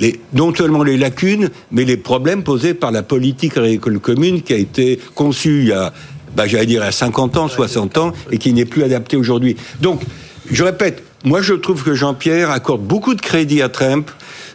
les- 0.00 0.20
non 0.34 0.54
seulement 0.54 0.82
les 0.82 0.96
lacunes, 0.96 1.50
mais 1.70 1.84
les 1.84 1.96
problèmes 1.96 2.42
posés 2.42 2.74
par 2.74 2.90
la 2.92 3.02
politique 3.02 3.56
agricole 3.56 3.98
commune 4.00 4.42
qui 4.42 4.52
a 4.52 4.56
été 4.56 4.98
conçue 5.14 5.60
il 5.62 5.68
y 5.68 5.72
a, 5.72 5.92
bah, 6.36 6.46
j'allais 6.46 6.66
dire, 6.66 6.82
à 6.82 6.92
50 6.92 7.36
ans, 7.36 7.48
60 7.48 7.98
ans, 7.98 8.12
et 8.30 8.38
qui 8.38 8.52
n'est 8.52 8.64
plus 8.64 8.82
adaptée 8.82 9.16
aujourd'hui. 9.16 9.56
Donc, 9.80 10.02
je 10.50 10.62
répète, 10.64 11.02
moi 11.24 11.40
je 11.42 11.54
trouve 11.54 11.82
que 11.84 11.94
Jean-Pierre 11.94 12.50
accorde 12.50 12.82
beaucoup 12.82 13.14
de 13.14 13.20
crédit 13.20 13.62
à 13.62 13.68
Trump. 13.68 14.10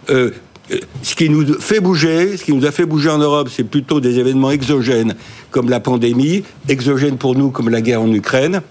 Euh, 0.09 0.31
euh, 0.71 0.77
ce 1.01 1.15
qui 1.15 1.29
nous 1.29 1.53
fait 1.61 1.79
bouger, 1.79 2.35
ce 2.35 2.43
qui 2.43 2.53
nous 2.53 2.65
a 2.65 2.71
fait 2.71 2.85
bouger 2.85 3.09
en 3.09 3.19
Europe, 3.19 3.49
c'est 3.53 3.63
plutôt 3.63 4.01
des 4.01 4.19
événements 4.19 4.51
exogènes 4.51 5.15
comme 5.49 5.69
la 5.69 5.79
pandémie, 5.79 6.43
exogènes 6.67 7.17
pour 7.17 7.35
nous 7.35 7.51
comme 7.51 7.69
la 7.69 7.81
guerre 7.81 8.01
en 8.01 8.11
Ukraine 8.13 8.61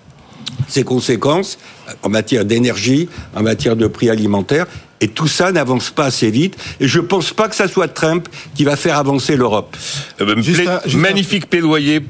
ses 0.68 0.84
conséquences 0.84 1.58
en 2.02 2.08
matière 2.08 2.44
d'énergie, 2.44 3.08
en 3.34 3.42
matière 3.42 3.76
de 3.76 3.86
prix 3.86 4.10
alimentaires. 4.10 4.66
Et 5.00 5.08
tout 5.08 5.28
ça 5.28 5.52
n'avance 5.52 5.90
pas 5.90 6.06
assez 6.06 6.30
vite. 6.30 6.56
Et 6.80 6.88
je 6.88 6.98
ne 7.00 7.04
pense 7.06 7.32
pas 7.32 7.48
que 7.48 7.54
ça 7.54 7.68
soit 7.68 7.88
Trump 7.88 8.28
qui 8.54 8.64
va 8.64 8.76
faire 8.76 8.96
avancer 8.96 9.36
l'Europe. 9.36 9.76
Euh, 10.20 10.24
ben, 10.34 10.42
pla- 10.64 10.82
un- 10.86 10.88
magnifique 10.96 11.50
plaidoyer 11.50 12.00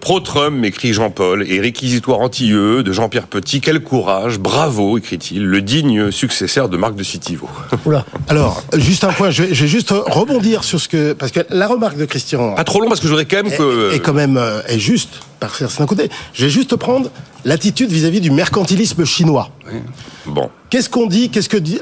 pro-Trump, 0.00 0.56
m'écrit 0.56 0.92
Jean-Paul, 0.92 1.44
et 1.48 1.60
réquisitoire 1.60 2.20
anti-UE 2.20 2.82
de 2.82 2.92
Jean-Pierre 2.92 3.26
Petit. 3.26 3.60
Quel 3.60 3.80
courage, 3.80 4.38
bravo, 4.38 4.98
écrit-il, 4.98 5.44
le 5.44 5.62
digne 5.62 6.10
successeur 6.10 6.68
de 6.68 6.76
Marc 6.76 6.94
de 6.94 7.02
Citivo. 7.02 7.48
Oula. 7.86 8.04
Alors, 8.28 8.62
juste 8.74 9.04
un 9.04 9.12
point, 9.12 9.30
je 9.30 9.44
vais, 9.44 9.54
je 9.54 9.62
vais 9.62 9.68
juste 9.68 9.90
rebondir 9.90 10.64
sur 10.64 10.80
ce 10.80 10.88
que... 10.88 11.12
Parce 11.12 11.32
que 11.32 11.40
la 11.50 11.66
remarque 11.66 11.96
de 11.96 12.04
Christian... 12.04 12.54
Pas 12.54 12.64
trop 12.64 12.80
long 12.80 12.88
parce 12.88 13.00
que 13.00 13.06
je 13.06 13.12
voudrais 13.12 13.26
quand 13.26 13.42
même 13.42 13.52
est, 13.52 13.56
que. 13.56 13.94
est 13.94 14.00
quand 14.00 14.14
même 14.14 14.36
euh, 14.36 14.62
est 14.66 14.78
juste 14.78 15.20
par 15.40 15.54
certains 15.54 15.86
côtés. 15.86 16.10
Je 16.34 16.44
vais 16.44 16.50
juste 16.50 16.76
prendre 16.76 17.10
l'attitude 17.44 17.90
vis-à-vis 17.90 18.20
du 18.20 18.30
mercantilisme 18.30 19.04
chinois. 19.04 19.50
Bon. 20.26 20.50
Qu'est-ce 20.68 20.90
qu'on 20.90 21.06
dit 21.06 21.30
Qu'est-ce 21.30 21.48
que 21.48 21.56
dit, 21.56 21.78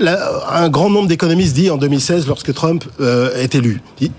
un 0.50 0.68
grand 0.68 0.88
nombre 0.88 1.08
d'économistes 1.08 1.54
dit 1.54 1.68
en 1.68 1.76
2016 1.76 2.26
lorsque 2.28 2.54
Trump 2.54 2.84
euh, 3.00 3.36
est 3.36 3.54
élu 3.54 3.82
Il, 4.00 4.10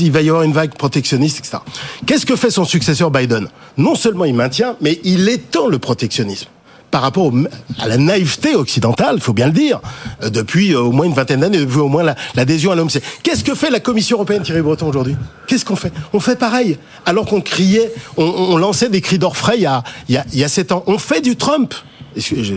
il 0.00 0.12
va 0.12 0.22
y 0.22 0.28
avoir 0.28 0.44
une 0.44 0.52
vague 0.52 0.74
protectionniste, 0.74 1.40
etc. 1.40 1.58
Qu'est-ce 2.06 2.24
que 2.24 2.36
fait 2.36 2.50
son 2.50 2.64
successeur 2.64 3.03
Biden 3.10 3.48
Non 3.76 3.94
seulement 3.94 4.24
il 4.24 4.34
maintient, 4.34 4.76
mais 4.80 5.00
il 5.04 5.28
étend 5.28 5.68
le 5.68 5.78
protectionnisme 5.78 6.48
par 6.90 7.02
rapport 7.02 7.32
à 7.80 7.88
la 7.88 7.96
naïveté 7.96 8.54
occidentale, 8.54 9.16
il 9.16 9.20
faut 9.20 9.32
bien 9.32 9.46
le 9.46 9.52
dire, 9.52 9.80
euh, 10.22 10.30
depuis 10.30 10.74
euh, 10.74 10.78
au 10.78 10.92
moins 10.92 11.06
une 11.06 11.12
vingtaine 11.12 11.40
d'années, 11.40 11.58
depuis 11.58 11.78
au 11.78 11.88
moins 11.88 12.04
la- 12.04 12.14
l'adhésion 12.36 12.70
à 12.70 12.76
l'OMC. 12.76 13.02
Qu'est-ce 13.24 13.42
que 13.42 13.56
fait 13.56 13.68
la 13.68 13.80
Commission 13.80 14.18
européenne, 14.18 14.44
Thierry 14.44 14.62
Breton, 14.62 14.86
aujourd'hui? 14.86 15.16
Qu'est-ce 15.48 15.64
qu'on 15.64 15.74
fait? 15.74 15.92
On 16.12 16.20
fait 16.20 16.36
pareil. 16.38 16.78
Alors 17.04 17.26
qu'on 17.26 17.40
criait, 17.40 17.92
on, 18.16 18.56
lançait 18.58 18.90
des 18.90 19.00
cris 19.00 19.18
d'orfraie 19.18 19.56
il 19.56 19.62
y 19.62 19.66
a, 19.66 19.82
il 20.08 20.22
il 20.32 20.38
y 20.38 20.44
a 20.44 20.48
sept 20.48 20.70
ans. 20.70 20.84
On 20.86 20.98
fait 20.98 21.20
du 21.20 21.34
Trump. 21.34 21.74
Excuse-. 22.14 22.52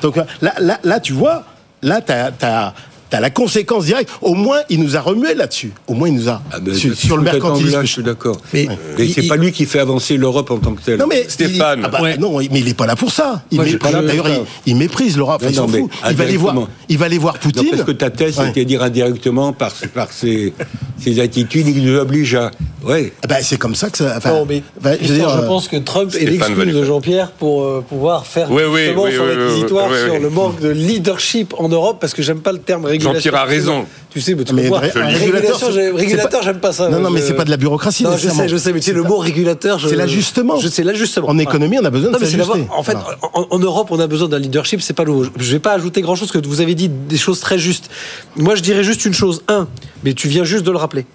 Donc 0.00 0.16
euh, 0.16 0.22
là, 0.40 0.54
là, 0.60 0.80
là, 0.82 0.98
tu 0.98 1.12
vois, 1.12 1.44
là, 1.82 2.00
t'as 2.00 2.30
as, 2.40 2.72
la 3.12 3.30
conséquence 3.30 3.84
directe. 3.84 4.10
Au 4.22 4.34
moins, 4.34 4.58
il 4.70 4.80
nous 4.82 4.96
a 4.96 5.00
remué 5.00 5.34
là-dessus. 5.34 5.72
Au 5.86 5.94
moins, 5.94 6.08
il 6.08 6.14
nous 6.14 6.28
a 6.28 6.42
Ah 6.52 6.58
ben, 6.60 6.74
sur, 6.74 7.16
le 7.16 7.22
mercantilisme. 7.22 7.80
je 7.82 7.86
suis 7.86 8.02
d'accord. 8.02 8.38
Mais- 8.52 8.68
Mais 8.98 9.08
c'est 9.08 9.26
pas 9.26 9.36
lui 9.36 9.52
qui 9.52 9.66
fait 9.66 9.78
avancer 9.80 10.16
l'Europe 10.16 10.50
en 10.50 10.58
tant 10.58 10.72
que 10.74 10.82
tel. 10.82 10.98
Non 10.98 11.06
mais 11.06 11.24
Stéphane. 11.28 11.80
il- 11.80 11.84
ah 11.84 11.88
bah, 11.88 12.02
Ouais. 12.02 12.16
non, 12.18 12.38
mais 12.38 12.46
il 12.60 12.68
est 12.68 12.74
pas 12.74 12.86
là 12.86 12.96
pour 12.96 13.10
ça. 13.12 13.42
Il 13.50 13.56
Moi, 13.56 13.64
méprise- 13.66 13.78
pas 13.78 13.90
là 13.90 14.02
D'ailleurs, 14.02 14.24
pour 14.24 14.34
il, 14.34 14.38
ça. 14.38 14.42
il 14.66 14.76
méprise 14.76 15.16
l'Europe. 15.16 15.42
Non, 15.42 15.48
il 15.48 15.54
s'en 15.54 15.62
non, 15.62 15.68
mais 15.72 15.78
fout. 15.80 15.90
Il 16.10 16.16
va 16.16 16.24
aller 16.24 16.36
voir. 16.36 16.56
Il 16.88 16.98
va 16.98 17.04
aller 17.06 17.18
voir 17.18 17.34
Non, 17.34 17.40
Poutine. 17.40 17.70
parce 17.70 17.82
que 17.84 17.92
ta 17.92 18.10
thèse, 18.10 18.38
Ouais. 18.38 18.46
c'était 18.46 18.64
dire 18.64 18.82
indirectement 18.82 19.52
par, 19.52 19.72
par 19.94 20.12
ses, 20.12 20.52
ses 20.98 21.20
attitudes, 21.20 21.68
il 21.68 21.84
nous 21.84 21.98
oblige 21.98 22.34
à. 22.34 22.50
Ouais. 22.84 23.12
Ah 23.22 23.26
bah, 23.28 23.36
c'est 23.42 23.56
comme 23.56 23.74
ça 23.74 23.88
que 23.90 23.98
ça. 23.98 24.14
enfin, 24.16 24.30
Non, 24.30 24.46
mais 24.46 24.62
je 25.00 25.12
dire, 25.14 25.28
euh, 25.28 25.46
pense 25.46 25.68
que 25.68 25.76
Trump 25.76 26.10
est 26.14 26.26
Stéphane 26.26 26.54
l'excuse 26.56 26.74
de 26.74 26.84
Jean-Pierre 26.84 27.30
pour 27.32 27.62
euh, 27.62 27.84
pouvoir 27.88 28.26
faire 28.26 28.50
Oui, 28.50 28.62
justement 28.76 29.04
oui, 29.04 29.10
son 29.16 29.22
oui, 29.24 29.34
réquisitoire 29.46 29.88
sur 30.04 30.18
le 30.18 30.30
manque 30.30 30.60
de 30.60 30.68
leadership 30.68 31.54
en 31.58 31.68
Europe, 31.68 31.98
parce 32.00 32.12
que 32.14 32.22
j'aime 32.22 32.40
pas 32.40 32.52
le 32.52 32.58
terme 32.58 32.84
régulation. 32.94 33.30
Jean-Pierre 33.30 33.42
a 33.42 33.44
raison. 33.44 33.86
Tu 34.10 34.20
sais, 34.20 34.34
mais 34.34 34.44
tu 34.44 34.54
Mais 34.54 34.68
ré- 34.68 35.90
régulateur, 35.90 36.42
j'aime 36.42 36.60
pas 36.60 36.72
ça. 36.72 36.88
Non, 36.88 37.00
non, 37.00 37.10
mais 37.10 37.20
Je- 37.20 37.26
c'est 37.26 37.34
pas 37.34 37.44
de 37.44 37.50
la 37.50 37.56
bureaucratie, 37.56 38.04
Non, 38.04 38.16
je 38.16 38.28
sais, 38.28 38.48
je 38.48 38.56
sais, 38.56 38.72
mais 38.72 38.78
tu 38.80 38.86
sais, 38.86 38.92
le 38.92 39.02
mot 39.02 39.18
régulateur, 39.18 39.78
je- 39.78 39.88
C'est 39.88 39.96
l'ajustement. 39.96 40.58
Je 40.60 40.68
sais 40.68 40.84
l'ajustement. 40.84 41.28
En 41.28 41.38
économie, 41.38 41.78
on 41.80 41.84
a 41.84 41.90
besoin 41.90 42.08
de 42.08 42.12
Non, 42.12 42.18
mais 42.20 42.26
c'est 42.26 42.36
s'ajuster. 42.38 42.66
En 42.76 42.82
fait, 42.82 42.96
en 43.32 43.58
Europe, 43.58 43.88
on 43.90 43.98
a 43.98 44.06
besoin 44.06 44.28
d'un 44.28 44.38
leadership, 44.38 44.80
c'est 44.82 44.92
pas 44.94 45.04
nouveau. 45.04 45.26
Je 45.36 45.52
vais 45.52 45.58
pas 45.58 45.72
ajouter 45.72 46.00
grand 46.00 46.14
chose, 46.14 46.30
que 46.30 46.38
vous 46.46 46.60
avez 46.60 46.74
dit 46.74 46.88
des 46.88 47.18
choses 47.18 47.40
très 47.40 47.58
justes. 47.58 47.90
Moi, 48.36 48.54
je 48.54 48.62
dirais 48.62 48.84
juste 48.84 49.04
une 49.04 49.14
chose. 49.14 49.42
Un, 49.48 49.66
mais 50.04 50.14
tu 50.14 50.28
viens 50.28 50.44
juste 50.44 50.64
de 50.64 50.70
le 50.70 50.78
rappeler. 50.78 51.06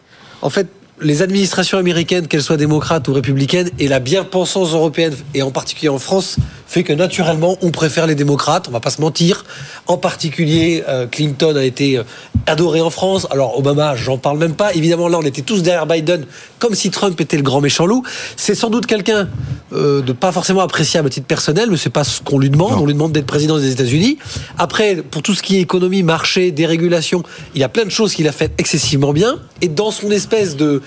En 0.41 0.49
fait, 0.49 0.67
les 1.01 1.21
administrations 1.21 1.77
américaines, 1.77 2.27
qu'elles 2.27 2.43
soient 2.43 2.57
démocrates 2.57 3.07
ou 3.07 3.13
républicaines, 3.13 3.69
et 3.79 3.87
la 3.87 3.99
bien-pensance 3.99 4.73
européenne, 4.73 5.15
et 5.33 5.41
en 5.41 5.51
particulier 5.51 5.89
en 5.89 5.99
France, 5.99 6.37
fait 6.69 6.83
que 6.83 6.93
naturellement, 6.93 7.57
on 7.61 7.71
préfère 7.71 8.05
les 8.05 8.13
démocrates, 8.13 8.67
on 8.67 8.71
va 8.71 8.79
pas 8.79 8.91
se 8.91 9.01
mentir. 9.01 9.43
En 9.87 9.97
particulier, 9.97 10.83
euh, 10.87 11.07
Clinton 11.07 11.55
a 11.55 11.63
été 11.63 11.97
euh, 11.97 12.03
adoré 12.45 12.79
en 12.79 12.91
France. 12.91 13.25
Alors, 13.31 13.57
Obama, 13.57 13.95
j'en 13.95 14.19
parle 14.19 14.37
même 14.37 14.53
pas. 14.53 14.73
Évidemment, 14.75 15.07
là, 15.07 15.17
on 15.17 15.23
était 15.23 15.41
tous 15.41 15.63
derrière 15.63 15.87
Biden, 15.87 16.25
comme 16.59 16.75
si 16.75 16.91
Trump 16.91 17.19
était 17.19 17.37
le 17.37 17.43
grand 17.43 17.59
méchant 17.59 17.87
loup. 17.87 18.03
C'est 18.35 18.53
sans 18.53 18.69
doute 18.69 18.85
quelqu'un 18.85 19.27
euh, 19.73 20.01
de 20.01 20.13
pas 20.13 20.31
forcément 20.31 20.61
appréciable 20.61 21.07
à 21.07 21.09
titre 21.09 21.25
personnel, 21.25 21.69
mais 21.71 21.77
c'est 21.77 21.89
pas 21.89 22.03
ce 22.03 22.21
qu'on 22.21 22.37
lui 22.37 22.51
demande. 22.51 22.73
On 22.73 22.85
lui 22.85 22.93
demande 22.93 23.13
d'être 23.13 23.25
président 23.25 23.57
des 23.57 23.71
États-Unis. 23.71 24.19
Après, 24.59 24.97
pour 24.97 25.23
tout 25.23 25.33
ce 25.33 25.41
qui 25.41 25.57
est 25.57 25.61
économie, 25.61 26.03
marché, 26.03 26.51
dérégulation, 26.51 27.23
il 27.55 27.61
y 27.61 27.63
a 27.63 27.69
plein 27.69 27.85
de 27.85 27.89
choses 27.89 28.13
qu'il 28.13 28.27
a 28.27 28.31
fait 28.31 28.53
excessivement 28.59 29.11
bien. 29.11 29.39
Et 29.61 29.69
dans 29.69 29.89
son 29.89 30.11
espèce 30.11 30.55
de 30.55 30.83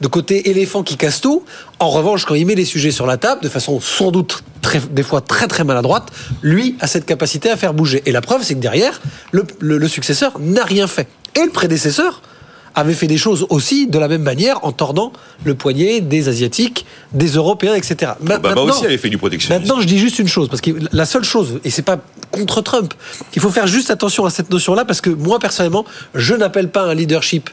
de 0.00 0.08
côté 0.08 0.50
éléphant 0.50 0.82
qui 0.82 0.96
casse 0.96 1.20
tout. 1.20 1.44
En 1.78 1.88
revanche, 1.90 2.24
quand 2.24 2.34
il 2.34 2.44
met 2.46 2.54
les 2.54 2.64
sujets 2.64 2.90
sur 2.90 3.06
la 3.06 3.16
table, 3.16 3.40
de 3.42 3.48
façon 3.48 3.80
sans 3.80 4.10
doute 4.10 4.42
très, 4.60 4.80
des 4.80 5.02
fois 5.02 5.20
très 5.20 5.46
très 5.46 5.64
maladroite, 5.64 6.08
lui 6.42 6.76
a 6.80 6.86
cette 6.86 7.06
capacité 7.06 7.50
à 7.50 7.56
faire 7.56 7.72
bouger. 7.74 8.02
Et 8.06 8.12
la 8.12 8.20
preuve, 8.20 8.42
c'est 8.42 8.54
que 8.54 8.60
derrière, 8.60 9.00
le, 9.30 9.44
le- 9.60 9.78
le 9.78 9.88
successeur 9.88 10.32
n'a 10.40 10.64
rien 10.64 10.86
fait. 10.86 11.06
Et 11.36 11.44
le 11.44 11.50
prédécesseur 11.50 12.20
avait 12.74 12.94
fait 12.94 13.06
des 13.06 13.18
choses 13.18 13.46
aussi 13.50 13.86
de 13.86 13.98
la 13.98 14.08
même 14.08 14.22
manière 14.22 14.64
en 14.64 14.72
tordant 14.72 15.12
le 15.44 15.54
poignet 15.54 16.00
des 16.00 16.28
Asiatiques, 16.30 16.86
des 17.12 17.28
Européens, 17.28 17.74
etc. 17.74 18.12
Ma- 18.22 18.36
Obama 18.36 18.54
maintenant- 18.54 18.72
aussi 18.74 18.86
avait 18.86 18.96
fait 18.96 19.10
du 19.10 19.18
protectionnisme. 19.18 19.60
Maintenant, 19.62 19.80
je 19.82 19.86
dis 19.86 19.98
juste 19.98 20.18
une 20.18 20.26
chose, 20.28 20.48
parce 20.48 20.62
que 20.62 20.70
la 20.90 21.04
seule 21.04 21.22
chose, 21.24 21.60
et 21.64 21.70
c'est 21.70 21.82
pas 21.82 21.98
contre 22.30 22.62
Trump, 22.62 22.94
il 23.36 23.42
faut 23.42 23.50
faire 23.50 23.66
juste 23.66 23.90
attention 23.90 24.24
à 24.24 24.30
cette 24.30 24.50
notion-là, 24.50 24.86
parce 24.86 25.02
que 25.02 25.10
moi, 25.10 25.38
personnellement, 25.38 25.84
je 26.14 26.34
n'appelle 26.34 26.70
pas 26.70 26.84
un 26.84 26.94
leadership 26.94 27.50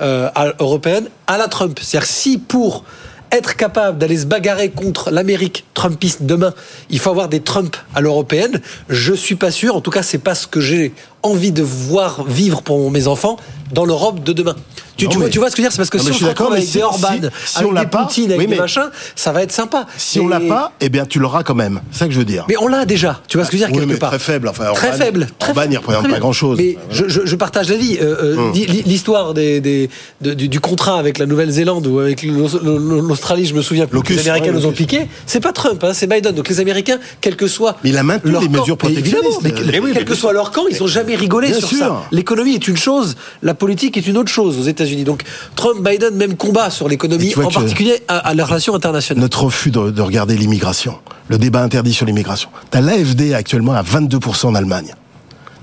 euh, 0.00 0.28
à- 0.34 0.52
européen 0.58 1.02
à 1.26 1.38
la 1.38 1.48
Trump. 1.48 1.78
C'est-à-dire 1.80 2.08
si 2.08 2.38
pour 2.38 2.84
être 3.30 3.56
capable 3.56 3.96
d'aller 3.98 4.18
se 4.18 4.26
bagarrer 4.26 4.68
contre 4.70 5.10
l'Amérique 5.10 5.64
trumpiste 5.72 6.22
demain, 6.24 6.52
il 6.90 6.98
faut 6.98 7.10
avoir 7.10 7.28
des 7.28 7.40
Trump 7.40 7.76
à 7.94 8.00
l'européenne, 8.02 8.60
je 8.90 9.14
suis 9.14 9.36
pas 9.36 9.50
sûr, 9.50 9.74
en 9.74 9.80
tout 9.80 9.90
cas, 9.90 10.02
c'est 10.02 10.18
pas 10.18 10.34
ce 10.34 10.46
que 10.46 10.60
j'ai 10.60 10.92
envie 11.22 11.52
de 11.52 11.62
voir 11.62 12.24
vivre 12.24 12.62
pour 12.62 12.90
mes 12.90 13.06
enfants 13.06 13.36
dans 13.72 13.84
l'Europe 13.84 14.22
de 14.22 14.32
demain. 14.32 14.56
Tu, 14.98 15.08
tu 15.08 15.16
vois, 15.16 15.30
tu 15.30 15.38
vois 15.38 15.48
ce 15.50 15.56
que 15.56 15.62
je 15.62 15.62
veux 15.62 15.68
dire? 15.68 15.72
C'est 15.72 15.78
parce 15.78 15.88
que 15.90 15.96
Non, 15.96 16.04
si 16.04 16.10
on 16.10 16.14
se 16.14 16.24
retrouve 16.26 16.52
avec 16.52 16.64
si- 16.64 16.74
des 16.74 16.82
Orban, 16.82 17.08
si- 17.14 17.20
si 17.52 17.58
avec 17.58 17.70
on 17.70 17.72
des 17.74 17.86
pas- 17.86 18.04
Poutine, 18.04 18.26
avec 18.26 18.38
oui, 18.40 18.46
des 18.46 18.52
mais- 18.52 18.58
machins, 18.60 18.90
ça 19.16 19.32
va 19.32 19.42
être 19.42 19.50
sympa. 19.50 19.86
Si 19.96 20.20
on 20.20 20.28
l'a 20.28 20.38
Et- 20.40 20.46
pas, 20.48 20.72
eh 20.80 20.90
bien, 20.90 21.06
tu 21.06 21.18
l'auras 21.18 21.42
quand 21.42 21.54
même. 21.54 21.80
C'est 21.90 22.00
ça 22.00 22.06
que 22.06 22.12
je 22.12 22.18
veux 22.18 22.26
dire. 22.26 22.44
mais 22.48 22.56
on 22.60 22.68
l'a 22.68 22.84
déjà, 22.84 23.20
tu 23.26 23.38
vois 23.38 23.46
ce 23.46 23.50
que 23.50 23.56
je 23.56 23.62
veux 23.62 23.68
dire 23.68 23.74
Oui, 23.74 23.80
quelque 23.80 23.94
mais 23.94 23.98
part. 23.98 24.10
très 24.10 24.18
faible, 24.18 24.48
enfin, 24.48 24.70
très 24.74 24.88
Orban- 24.90 24.98
faible. 25.04 25.26
Très 25.38 25.48
Orban, 25.50 25.62
il 25.62 25.64
faible. 25.68 25.76
représente 25.78 26.04
Très 26.04 26.12
pas 26.12 26.18
grand-chose. 26.20 26.58
Mais 26.58 26.76
je, 26.90 27.08
je- 27.08 27.22
je 27.24 27.36
partage 27.36 27.70
l'avis. 27.70 27.96
Euh, 28.02 28.02
euh, 28.22 28.36
Hum. 28.36 28.52
L'histoire 28.52 29.32
des, 29.32 29.60
des- 29.60 29.88
de- 30.20 30.34
du, 30.34 30.48
du 30.48 30.60
contrat 30.60 30.98
avec 30.98 31.16
la 31.18 31.24
Nouvelle-Zélande 31.26 31.86
ou 31.86 31.98
avec 31.98 32.22
l'Aus- 32.22 32.60
l'Australie, 32.62 33.46
je 33.46 33.54
me 33.54 33.62
souviens 33.62 33.86
plus. 33.86 34.02
que 34.02 34.12
Les 34.12 34.28
Américains 34.28 34.52
nous 34.52 34.66
ont 34.66 34.72
piqué. 34.72 35.08
C'est 35.26 35.40
pas 35.40 35.52
Trump, 35.52 35.82
hein, 35.84 35.92
c'est 35.94 36.06
Biden. 36.06 36.34
Donc 36.34 36.48
les 36.50 36.60
Américains, 36.60 36.98
quel 37.22 37.36
que 37.36 37.46
soit 37.46 37.76
Mais 37.82 37.90
il 37.90 37.96
a 37.98 38.02
maintenu 38.02 38.30
leur 38.32 38.42
les 38.42 38.48
camp- 38.48 38.60
mesures 38.60 38.76
Mais 38.82 38.90
évidemment, 38.92 39.22
protectionnistes. 39.30 39.64
mais 39.64 39.72
Mais 39.72 39.78
oui, 39.80 39.90
quel 39.94 40.04
que 40.04 40.14
soit 40.14 40.32
leur 40.34 40.50
camp, 40.50 40.64
ils 40.70 40.82
ont 40.82 40.86
jamais 40.86 41.11
rigolé 41.16 41.48
Bien 41.48 41.58
sur 41.58 41.68
sûr. 41.68 41.78
ça. 41.78 42.02
L'économie 42.10 42.54
est 42.54 42.68
une 42.68 42.76
chose, 42.76 43.16
la 43.42 43.54
politique 43.54 43.96
est 43.96 44.06
une 44.06 44.16
autre 44.16 44.30
chose 44.30 44.58
aux 44.58 44.64
États-Unis. 44.64 45.04
Donc 45.04 45.22
Trump, 45.56 45.80
Biden, 45.86 46.14
même 46.16 46.36
combat 46.36 46.70
sur 46.70 46.88
l'économie, 46.88 47.34
en 47.36 47.50
particulier 47.50 48.02
à, 48.08 48.18
à 48.18 48.34
la 48.34 48.44
relation 48.44 48.74
internationale. 48.74 49.20
Notre 49.20 49.44
refus 49.44 49.70
de, 49.70 49.90
de 49.90 50.02
regarder 50.02 50.36
l'immigration, 50.36 50.96
le 51.28 51.38
débat 51.38 51.62
interdit 51.62 51.92
sur 51.94 52.06
l'immigration. 52.06 52.48
T'as 52.70 52.80
l'AFD 52.80 53.32
actuellement 53.34 53.72
à 53.74 53.82
22% 53.82 54.46
en 54.46 54.54
Allemagne. 54.54 54.94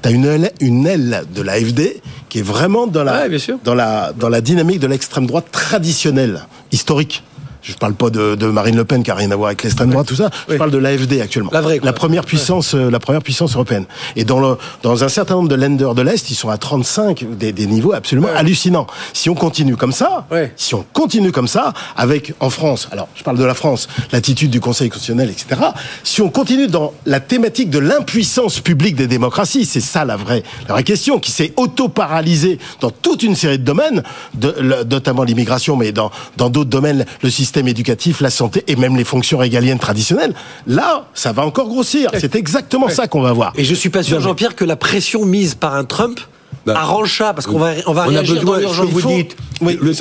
T'as 0.02 0.12
une 0.12 0.26
aile, 0.26 0.52
une 0.62 0.88
aile 0.88 1.24
de 1.36 1.42
l'AFD 1.42 2.02
qui 2.30 2.40
est 2.40 2.44
vraiment 2.44 2.88
dans 2.88 3.04
la, 3.04 3.24
Ouais, 3.24 3.30
bien 3.30 3.40
dans 3.66 3.76
la, 3.76 4.14
dans 4.18 4.30
la 4.30 4.40
dynamique 4.40 4.80
de 4.80 4.88
l'extrême 4.88 5.28
droite 5.28 5.48
traditionnelle, 5.52 6.46
historique. 6.72 7.24
Je 7.62 7.74
parle 7.74 7.94
pas 7.94 8.10
de, 8.10 8.36
de 8.36 8.48
Marine 8.48 8.78
Le 8.78 8.86
Pen 8.86 9.04
qui 9.04 9.12
a 9.12 9.16
rien 9.16 9.30
à 9.32 9.36
voir 9.36 9.48
avec 9.48 9.64
l'extrême 9.64 9.90
droite, 9.90 10.08
tout 10.08 10.16
ça. 10.16 10.30
Je 10.48 10.54
Oui. 10.54 10.58
parle 10.58 10.72
de 10.72 10.78
l'AFD 10.78 11.20
actuellement. 11.22 11.50
La 11.54 11.60
vraie, 11.60 11.80
quoi. 11.80 11.92
première 11.92 12.24
puissance, 12.24 12.74
euh, 12.74 12.90
la 12.90 13.00
première 13.00 13.22
puissance 13.22 13.54
européenne. 13.54 13.86
Et 14.16 14.24
dans 14.24 14.40
le, 14.40 14.58
dans 14.82 15.04
un 15.04 15.10
certain 15.10 15.36
nombre 15.36 15.50
de 15.50 15.56
lenders 15.56 15.94
de 15.94 16.02
l'Est, 16.02 16.30
ils 16.32 16.36
sont 16.36 16.50
à 16.50 16.58
35, 16.58 17.26
des, 17.38 17.52
des 17.52 17.66
niveaux 17.68 17.92
absolument 17.94 18.30
hallucinants. 18.34 18.88
Si 19.14 19.30
on 19.30 19.36
continue 19.36 19.76
comme 19.76 19.92
ça, 19.92 20.26
Ouais. 20.32 20.54
si 20.56 20.74
on 20.74 20.86
continue 20.94 21.34
comme 21.34 21.50
ça, 21.50 21.74
avec 21.98 22.34
en 22.40 22.50
France, 22.50 22.88
alors 22.94 23.10
je 23.16 23.24
parle 23.24 23.38
de 23.38 23.44
la 23.44 23.54
France, 23.54 23.90
l'attitude 24.14 24.50
du 24.52 24.62
Conseil 24.62 24.88
constitutionnel, 24.90 25.30
etc. 25.30 25.60
Si 26.06 26.22
on 26.22 26.30
continue 26.30 26.68
dans 26.68 26.94
la 27.06 27.20
thématique 27.20 27.70
de 27.70 27.80
l'impuissance 27.80 28.62
publique 28.62 28.96
des 28.96 29.08
démocraties, 29.08 29.66
c'est 29.66 29.82
ça 29.82 30.06
la 30.06 30.16
vraie, 30.16 30.44
la 30.70 30.76
vraie 30.76 30.84
question, 30.84 31.20
qui 31.20 31.32
s'est 31.32 31.54
auto-paralysée 31.58 32.58
dans 32.80 32.90
toute 32.92 33.22
une 33.24 33.36
série 33.36 33.60
de 33.60 33.64
domaines, 33.66 34.02
de- 34.34 34.56
le- 34.60 34.84
notamment 34.86 35.24
l'immigration, 35.24 35.76
mais 35.76 35.92
dans 35.92 36.10
dans 36.38 36.50
d'autres 36.50 36.70
domaines, 36.70 37.06
le 37.22 37.30
système 37.30 37.49
éducatif, 37.58 38.22
la 38.22 38.30
santé 38.30 38.64
et 38.68 38.76
même 38.76 38.96
les 38.98 39.04
fonctions 39.04 39.38
régaliennes 39.38 39.80
traditionnelles. 39.80 40.34
Là, 40.68 41.08
ça 41.14 41.32
va 41.32 41.46
encore 41.46 41.68
grossir. 41.68 42.12
C'est 42.18 42.36
exactement 42.36 42.90
ça 42.90 43.08
qu'on 43.08 43.22
va 43.22 43.34
voir. 43.34 43.54
Et 43.56 43.64
je 43.64 43.74
suis 43.76 43.90
pas 43.90 44.04
sûr, 44.04 44.20
Jean-Pierre, 44.22 44.56
que 44.56 44.66
la 44.66 44.76
pression 44.76 45.26
mise 45.26 45.56
par 45.56 45.76
un 45.76 45.84
Trump 45.86 46.20
Bah, 46.66 46.74
arrange 46.78 47.18
ça, 47.18 47.34
parce 47.34 47.48
qu'on 47.48 47.58
va, 47.60 47.72
on 47.88 47.94
va 47.94 48.04
On 48.08 48.10
a 48.10 48.10
réagir 48.10 48.36
dans 48.36 48.42
besoin, 48.42 48.60
l'urgence. 48.60 48.90
vous 48.90 49.00
faut- 49.00 49.10
dites, 49.10 49.36
le, 49.62 49.94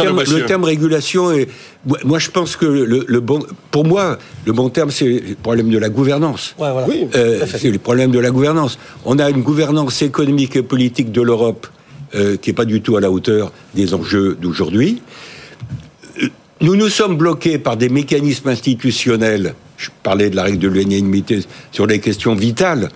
terme, 0.46 0.62
le 0.62 0.66
régulation 0.66 1.30
est. 1.30 1.48
moi- 2.04 2.18
je 2.18 2.30
pense 2.30 2.56
que 2.56 2.66
le, 2.66 3.04
le 3.06 3.20
bon. 3.20 3.40
Pour 3.70 3.84
moi, 3.84 4.18
le 4.44 4.52
bon 4.52 4.68
terme, 4.68 4.90
c'est 4.90 5.06
le 5.06 5.34
problème 5.40 5.68
de 5.70 5.78
la 5.78 5.88
gouvernance. 5.88 6.54
Ouais, 6.58 6.72
voilà. 6.72 6.86
Oui. 6.88 7.06
Euh, 7.14 7.44
c'est 7.46 7.70
le 7.70 7.78
problème 7.78 8.10
de 8.10 8.18
la 8.18 8.30
gouvernance. 8.30 8.78
On 9.04 9.18
a 9.18 9.30
une 9.30 9.42
gouvernance 9.42 10.02
économique 10.02 10.56
et 10.56 10.62
politique 10.62 11.12
de 11.12 11.22
l'Europe 11.22 11.66
euh, 12.14 12.36
qui 12.36 12.50
n'est 12.50 12.54
pas 12.54 12.64
du 12.64 12.80
tout 12.80 12.96
à 12.96 13.00
la 13.00 13.10
hauteur 13.10 13.52
des 13.74 13.94
enjeux 13.94 14.36
d'aujourd'hui. 14.40 15.02
Nous 16.60 16.76
nous 16.76 16.88
sommes 16.88 17.16
bloqués 17.16 17.58
par 17.58 17.76
des 17.76 17.88
mécanismes 17.88 18.48
institutionnels. 18.48 19.54
Je 19.76 19.90
parlais 20.02 20.28
de 20.28 20.36
la 20.36 20.42
règle 20.42 20.58
de 20.58 20.68
l'unanimité 20.68 21.40
sur 21.70 21.86
les 21.86 22.00
questions 22.00 22.34
vitales 22.34 22.90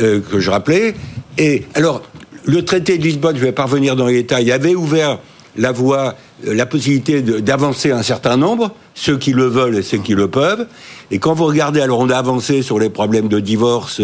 euh, 0.00 0.20
que 0.20 0.40
je 0.40 0.50
rappelais. 0.50 0.94
Et 1.36 1.64
alors, 1.74 2.02
le 2.46 2.64
traité 2.64 2.96
de 2.96 3.02
Lisbonne, 3.02 3.36
je 3.36 3.42
vais 3.42 3.52
pas 3.52 3.64
revenir 3.64 3.96
dans 3.96 4.06
les 4.06 4.14
détails, 4.14 4.50
avait 4.50 4.74
ouvert 4.74 5.18
la 5.56 5.72
voie, 5.72 6.14
euh, 6.46 6.54
la 6.54 6.66
possibilité 6.66 7.20
d'avancer 7.22 7.90
un 7.90 8.02
certain 8.02 8.36
nombre, 8.36 8.74
ceux 8.94 9.18
qui 9.18 9.32
le 9.32 9.46
veulent 9.46 9.76
et 9.76 9.82
ceux 9.82 9.98
qui 9.98 10.14
le 10.14 10.28
peuvent. 10.28 10.66
Et 11.10 11.18
quand 11.18 11.34
vous 11.34 11.44
regardez, 11.44 11.80
alors 11.80 11.98
on 11.98 12.08
a 12.08 12.16
avancé 12.16 12.62
sur 12.62 12.78
les 12.78 12.88
problèmes 12.90 13.28
de 13.28 13.40
divorce, 13.40 14.00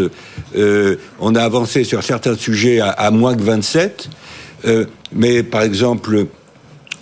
euh, 0.57 0.97
on 1.21 1.35
a 1.35 1.43
avancé 1.43 1.85
sur 1.85 2.03
certains 2.03 2.37
sujets 2.37 2.81
à, 2.81 2.91
à 2.91 3.11
moins 3.11 3.35
que 3.35 3.43
27, 3.43 4.11
euh, 4.67 4.85
mais 5.13 5.43
par 5.43 5.63
exemple, 5.63 6.27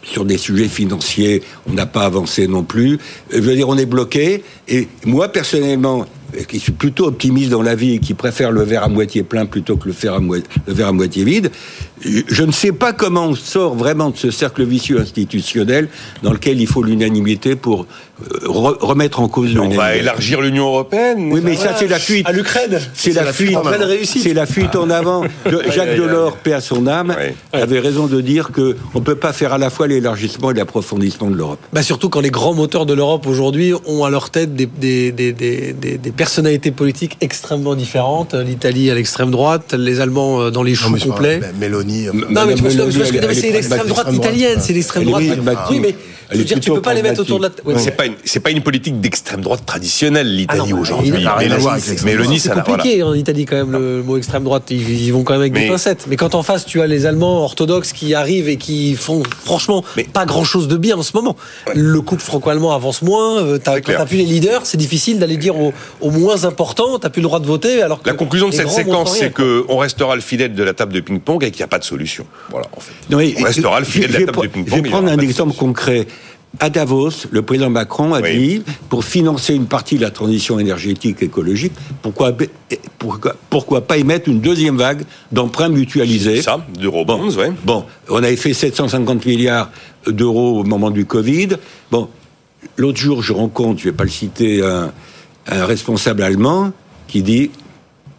sur 0.07 0.25
des 0.25 0.39
sujets 0.39 0.69
financiers, 0.69 1.43
on 1.69 1.73
n'a 1.75 1.87
pas 1.87 2.03
avancé 2.05 2.47
non 2.47 2.63
plus. 2.63 2.99
Je 3.31 3.41
veux 3.41 3.55
dire, 3.55 3.69
on 3.69 3.77
est 3.77 3.87
bloqué. 3.87 4.45
Et 4.69 4.89
moi, 5.05 5.29
personnellement, 5.29 6.07
euh, 6.37 6.43
qui 6.45 6.59
suis 6.61 6.73
plutôt 6.73 7.07
optimiste 7.07 7.51
dans 7.51 7.63
la 7.63 7.75
vie 7.75 7.95
et 7.95 7.99
qui 7.99 8.15
préfère 8.15 8.53
le 8.53 8.63
verre 8.63 8.85
à 8.85 8.89
moitié 8.89 9.23
plein 9.25 9.47
plutôt 9.47 9.77
que 9.77 9.87
le, 9.89 9.93
fer 9.93 10.15
à 10.15 10.21
moi- 10.21 10.39
le 10.67 10.73
verre 10.73 10.89
à 10.89 10.93
moitié 10.93 11.25
vide, 11.25 11.51
je- 12.05 12.43
ne 12.43 12.53
sais 12.53 12.73
pas 12.73 12.93
comment 12.93 13.27
on 13.27 13.35
sort 13.35 13.75
vraiment 13.75 14.11
de 14.11 14.17
ce 14.17 14.31
cercle 14.31 14.65
vicieux 14.65 15.01
institutionnel 15.01 15.89
dans 16.23 16.33
lequel 16.33 16.61
il 16.61 16.67
faut 16.67 16.83
l'unanimité 16.83 17.57
pour 17.57 17.87
euh, 18.23 18.47
re- 18.47 18.79
remettre 18.81 19.21
en 19.21 19.29
cause 19.29 19.51
On 19.57 19.61
va 19.61 19.63
l'unanimité. 19.69 19.99
élargir 20.01 20.41
l'Union 20.41 20.67
européenne. 20.69 21.29
Oui, 21.33 21.41
mais 21.43 21.55
ça, 21.57 21.75
c'est 21.79 21.87
la 21.89 21.99
fuite. 21.99 22.27
À 22.27 22.33
l'Ukraine. 22.33 22.79
C'est 22.95 23.13
la, 23.13 23.33
fuite. 23.33 23.57
C'est 24.05 24.33
la 24.35 24.47
fuite 24.47 24.75
en 24.77 24.89
avant. 24.91 25.25
Jacques. 25.75 25.97
Delors, 25.97 26.37
paix 26.37 26.53
à 26.53 26.61
son 26.61 26.87
âme, 26.87 27.15
Ouais. 27.17 27.35
avait 27.53 27.79
raison 27.81 28.07
de 28.07 28.21
dire 28.21 28.51
que 28.53 28.77
on 28.95 29.01
peut 29.01 29.15
pas 29.15 29.33
faire 29.33 29.53
à 29.53 29.59
la 29.59 29.71
fois 29.71 29.87
l'élargissement 29.87 30.51
et 30.51 30.55
l'approfondissement 30.55 31.31
de 31.31 31.37
l'Europe. 31.37 31.59
Bah 31.73 31.83
surtout 31.83 32.09
quand 32.09 32.21
les 32.21 32.31
grands 32.31 32.55
moteurs 32.55 32.87
de 32.87 32.93
l'Europe 32.95 33.27
aujourd'hui 33.27 33.73
ont 33.87 34.05
à 34.05 34.11
leur 34.11 34.31
tête 34.31 34.55
des, 34.55 34.67
des, 34.67 35.13
des, 35.13 35.33
des, 35.33 35.73
des- 35.73 35.99
des 35.99 36.11
personnalités 36.11 36.71
politiques 36.71 37.17
extrêmement 37.21 37.75
différentes. 37.75 38.35
L'Italie 38.35 38.91
à 38.91 38.95
l'extrême 38.95 39.31
droite, 39.31 39.75
les 39.75 40.01
Allemands 40.01 40.41
euh, 40.43 40.51
dans 40.51 40.63
les 40.63 40.75
choux 40.75 40.91
pas- 40.91 41.47
euh, 41.89 42.13
Non, 42.31 42.47
mais 42.47 42.55
tu 42.55 42.63
ce 42.71 42.77
que- 42.77 43.35
c'est 43.35 43.49
est 43.49 43.53
l'extrême 43.53 43.87
droite 43.87 44.07
Extrême 44.09 44.15
italienne, 44.15 44.59
c'est 44.61 44.73
l'extrême 44.73 45.05
droite. 45.05 45.23
Oui, 45.71 45.81
mais 45.81 45.95
je 46.33 46.39
veux 46.39 46.45
dire, 46.45 46.59
tu 46.61 46.71
peux 46.73 46.81
pas 46.81 46.95
les 46.95 47.03
mettre 47.03 47.21
autour 47.21 47.39
de 47.39 47.45
la. 47.45 47.51
Ouais, 47.65 47.79
C'est 47.81 47.93
pas 47.97 48.07
une, 48.07 48.15
c'est 48.25 48.41
pas 48.41 48.51
une 48.51 48.63
politique 48.63 49.01
d'extrême 49.01 49.41
droite 49.43 49.63
traditionnelle 49.65 50.35
l'Italie 50.35 50.61
Ah 50.65 50.71
non, 50.75 50.81
aujourd'hui. 50.81 51.13
Mélanie, 52.05 52.39
C'est 52.41 52.51
compliqué 52.53 53.03
en 53.03 53.15
Italie 53.15 53.45
quand 53.45 53.57
même 53.57 53.73
le 53.73 54.03
mot 54.03 54.17
extrême 54.17 54.45
droite. 54.45 54.65
Ils, 54.71 54.89
ils 55.07 55.13
vont 55.13 55.23
quand 55.23 55.35
même 55.35 55.43
avec 55.43 55.53
des 55.53 55.69
pincettes. 55.69 56.07
Mais 56.09 56.17
quand 56.17 56.35
en 56.35 56.43
face 56.43 56.67
tu 56.67 56.81
as 56.81 56.87
les 56.87 57.07
Allemands 57.07 57.43
orthodoxes 57.45 57.93
qui 57.93 58.15
arrivent 58.15 58.49
et 58.49 58.57
qui 58.57 58.95
font 58.95 59.23
franchement 59.45 59.85
Mais- 59.97 60.05
pas 60.05 60.25
grand 60.27 60.45
chose 60.45 60.69
de 60.69 60.77
bien 60.77 60.97
en 60.97 61.03
ce 61.03 61.13
moment. 61.15 61.37
Le 61.75 62.01
couple 62.01 62.23
franco-allemand 62.23 62.75
avance 62.75 63.03
moins. 63.03 63.43
euh, 63.43 63.59
quand 63.65 63.81
clair. 63.81 63.99
t'as 63.99 64.07
plus 64.07 64.17
les 64.19 64.25
leaders, 64.25 64.63
c'est 64.67 64.77
difficile 64.77 65.19
d'aller 65.19 65.37
dire 65.37 65.57
aux, 65.59 65.73
aux 66.01 66.11
moins 66.11 66.45
importants, 66.45 66.99
t'as 66.99 67.11
plus 67.11 67.21
le 67.23 67.29
droit 67.29 67.41
de 67.41 67.47
voter. 67.47 67.83
Alors 67.83 68.03
que 68.03 68.09
La 68.09 68.15
conclusion 68.17 68.49
de 68.49 68.55
cette 68.55 68.69
séquence, 68.71 69.13
c'est 69.17 69.31
quoi. 69.33 69.45
que 69.45 69.65
on 69.69 69.77
restera 69.79 70.15
le 70.15 70.21
fidèle 70.21 70.55
de 70.55 70.63
la 70.63 70.75
table 70.75 70.93
de 70.93 71.01
ping-pong 71.01 71.43
et 71.45 71.51
qu'il 71.51 71.61
n'y 71.61 71.65
a 71.65 71.69
pas 71.69 71.76
de 71.79 71.85
solution. 71.85 72.27
Voilà, 72.51 72.67
en 72.77 72.81
fait. 72.81 72.93
Non, 73.11 73.19
On 73.19 73.45
restera 73.45 73.79
le 73.81 73.87
filet 73.87 74.09
de 74.09 74.13
la 74.13 74.19
table 74.27 74.39
pre- 74.39 74.49
ping-pong. 74.49 74.77
Je 74.77 74.83
vais 74.83 74.89
prendre 74.91 75.09
un 75.11 75.19
exemple 75.19 75.55
concret. 75.57 76.07
À 76.59 76.71
Davos, 76.71 77.11
le 77.33 77.43
président 77.43 77.69
Macron 77.69 78.15
a 78.15 78.21
Oui. 78.23 78.39
dit, 78.39 78.63
pour 78.89 79.05
financer 79.05 79.55
une 79.55 79.67
partie 79.67 79.97
de 79.97 80.01
la 80.01 80.11
transition 80.11 80.59
énergétique 80.59 81.23
écologique, 81.23 81.73
pourquoi, 82.01 82.33
pourquoi, 82.99 83.35
pourquoi 83.51 83.83
pas 83.87 83.99
y 83.99 84.05
mettre 84.05 84.31
une 84.31 84.41
deuxième 84.41 84.79
vague 84.79 85.03
d'emprunts 85.33 85.69
mutualisés? 85.69 86.41
Ça, 86.41 86.65
d'eurobonds, 86.81 87.29
ouais. 87.37 87.53
Bon, 87.65 87.85
on 88.09 88.23
avait 88.23 88.37
fait 88.37 88.55
750 88.55 89.27
milliards 89.27 89.71
d'euros 90.07 90.61
au 90.61 90.65
moment 90.65 90.91
du 90.91 91.05
Covid. 91.05 91.49
Bon, 91.91 92.09
l'autre 92.79 92.99
jour, 92.99 93.23
je 93.23 93.35
rencontre, 93.35 93.81
je 93.81 93.85
vais 93.91 93.93
pas 93.97 94.05
le 94.05 94.11
citer, 94.11 94.63
un, 94.65 94.93
un 95.49 95.67
responsable 95.67 96.23
allemand 96.23 96.73
qui 97.07 97.23
dit 97.23 97.51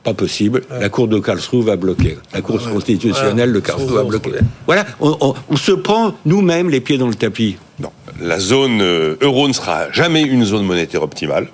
pas 0.07 0.13
possible. 0.13 0.61
La 0.69 0.87
Cour 0.89 1.07
de 1.09 1.19
Karlsruhe 1.19 1.63
va 1.65 1.75
bloquer. 1.75 2.17
La 2.33 2.41
Cour 2.41 2.59
constitutionnelle 2.71 3.51
de 3.51 3.59
Karlsruhe 3.59 3.93
va 3.93 4.03
bloquer. 4.03 4.31
Voilà, 4.65 4.85
on, 5.01 5.17
on- 5.19 5.33
on 5.49 5.55
se 5.57 5.73
prend 5.73 6.15
nous-mêmes 6.25 6.69
les 6.69 6.79
pieds 6.79 6.97
dans 6.97 7.09
le 7.09 7.15
tapis. 7.15 7.57
Non. 7.79 7.89
La 8.21 8.39
zone 8.39 8.79
euh, 8.81 9.17
euro 9.21 9.47
ne 9.49 9.53
sera 9.53 9.91
jamais 9.91 10.21
une 10.21 10.45
zone 10.45 10.63
monétaire 10.65 11.03
optimale. 11.03 11.49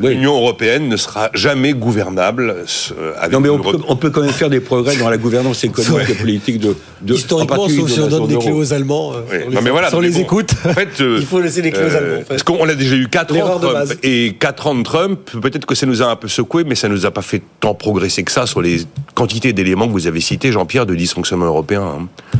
Oui. 0.00 0.10
L'Union 0.14 0.34
européenne 0.36 0.88
ne 0.88 0.96
sera 0.96 1.30
jamais 1.34 1.72
gouvernable 1.72 2.54
euh, 2.98 3.12
avec 3.18 3.32
Non, 3.32 3.40
mais 3.40 3.48
on 3.48 3.58
peut, 3.58 3.78
on 3.88 3.96
peut 3.96 4.10
quand 4.10 4.22
même 4.22 4.30
faire 4.32 4.50
des 4.50 4.60
progrès 4.60 4.96
dans 4.96 5.08
la 5.10 5.16
gouvernance 5.18 5.62
économique 5.64 6.10
et 6.10 6.14
politique 6.14 6.58
de, 6.58 6.74
de 7.02 7.12
en 7.12 7.16
Historiquement, 7.16 7.68
sauf 7.68 7.90
si 7.90 8.00
on 8.00 8.06
donne 8.08 8.26
des 8.26 8.38
clés 8.38 8.52
aux 8.52 8.72
Allemands. 8.72 9.12
euh, 9.14 9.20
Oui. 9.30 9.36
on 9.46 9.50
Non, 9.50 9.56
les- 9.58 9.64
mais 9.64 9.70
voilà, 9.70 9.88
si 9.90 9.94
on 9.94 10.00
mais 10.00 10.08
les 10.08 10.14
bon, 10.14 10.20
écoute. 10.20 10.54
En 10.64 10.72
fait, 10.72 11.00
euh, 11.00 11.16
Il 11.20 11.26
faut 11.26 11.40
laisser 11.40 11.62
les 11.62 11.70
clés 11.72 11.84
aux 11.84 11.94
Allemands, 11.96 12.14
en 12.16 12.18
fait. 12.18 12.24
Parce 12.28 12.42
qu'on 12.42 12.68
a 12.68 12.74
déjà 12.74 12.94
eu 12.96 13.08
4 13.08 13.32
ans 13.36 13.56
de 13.56 13.60
Trump. 13.60 13.72
base. 13.74 13.96
Et 14.02 14.34
4 14.38 14.66
ans 14.66 14.74
de 14.74 14.82
Trump, 14.82 15.18
peut-être 15.42 15.66
que 15.66 15.74
ça 15.74 15.86
nous 15.86 16.02
a 16.02 16.06
un 16.06 16.16
peu 16.16 16.28
secoué, 16.28 16.64
mais 16.64 16.74
ça 16.74 16.88
nous 16.88 17.06
a 17.06 17.10
pas 17.10 17.22
fait 17.22 17.42
tant 17.60 17.74
progresser 17.74 18.22
que 18.22 18.32
ça 18.32 18.46
sur 18.46 18.60
les 18.62 18.82
quantités 19.14 19.52
d'éléments 19.52 19.86
que 19.86 19.92
vous 19.92 20.06
avez 20.06 20.20
cités, 20.20 20.52
Jean-Pierre, 20.52 20.86
de 20.86 20.94
dysfonctionnement 20.94 21.46
européen. 21.46 21.82
hein. 21.82 22.38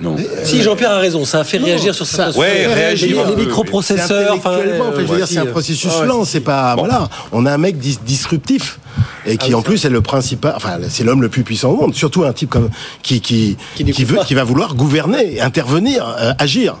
Non. 0.00 0.16
Si 0.44 0.62
Jean-Pierre 0.62 0.92
a 0.92 0.98
raison, 0.98 1.24
ça 1.24 1.40
a 1.40 1.44
fait 1.44 1.58
réagir 1.58 1.92
sur 1.94 2.06
ça- 2.06 2.32
sujets. 2.32 2.66
réagir 2.66 3.26
Les- 3.30 3.34
les, 3.36 3.42
microprocesseurs. 3.46 4.32
enfin, 4.34 4.50
Intellectuellement, 4.52 4.88
en 4.88 4.92
fait, 4.92 5.00
je 5.00 5.06
veux 5.06 5.14
euh, 5.14 5.16
dire, 5.16 5.26
c'est 5.28 5.38
un 5.38 5.44
ouais. 5.44 5.50
processus 5.50 5.92
Ouais, 6.00 6.06
lent. 6.06 6.24
C'est 6.24 6.40
pas 6.40 6.76
voilà. 6.76 7.08
On 7.32 7.44
a 7.46 7.52
un 7.52 7.58
mec 7.58 7.78
dis- 7.78 7.98
disruptif 8.06 8.78
et 9.26 9.36
qui 9.36 9.54
en 9.54 9.62
plus 9.62 9.84
est 9.84 9.90
le 9.90 10.00
principal. 10.00 10.52
Enfin, 10.56 10.78
c'est 10.88 11.04
l'homme 11.04 11.22
le 11.22 11.28
plus 11.28 11.42
puissant 11.44 11.70
au 11.70 11.76
monde. 11.76 11.94
Surtout 11.94 12.24
un 12.24 12.32
type 12.32 12.50
comme 12.50 12.70
qui 13.02 13.20
qui 13.20 13.56
Qui 13.76 14.04
veut 14.04 14.16
pas. 14.16 14.24
qui 14.24 14.34
va 14.34 14.44
vouloir 14.44 14.74
gouverner, 14.74 15.40
intervenir, 15.40 16.16
euh, 16.20 16.32
agir. 16.38 16.76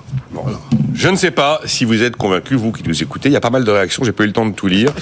Je 0.94 1.08
ne 1.08 1.16
sais 1.16 1.30
pas 1.30 1.60
si 1.64 1.84
vous 1.84 2.02
êtes 2.02 2.16
convaincus, 2.16 2.58
vous 2.58 2.72
qui 2.72 2.82
nous 2.86 3.02
écoutez. 3.02 3.28
Il 3.28 3.32
y 3.32 3.36
a 3.36 3.40
pas 3.40 3.50
mal 3.50 3.64
de 3.64 3.70
réactions, 3.70 4.02
j'ai 4.04 4.12
pas 4.12 4.24
eu 4.24 4.28
le 4.28 4.32
temps 4.32 4.46
de 4.46 4.54
tout 4.54 4.66
lire. 4.66 4.92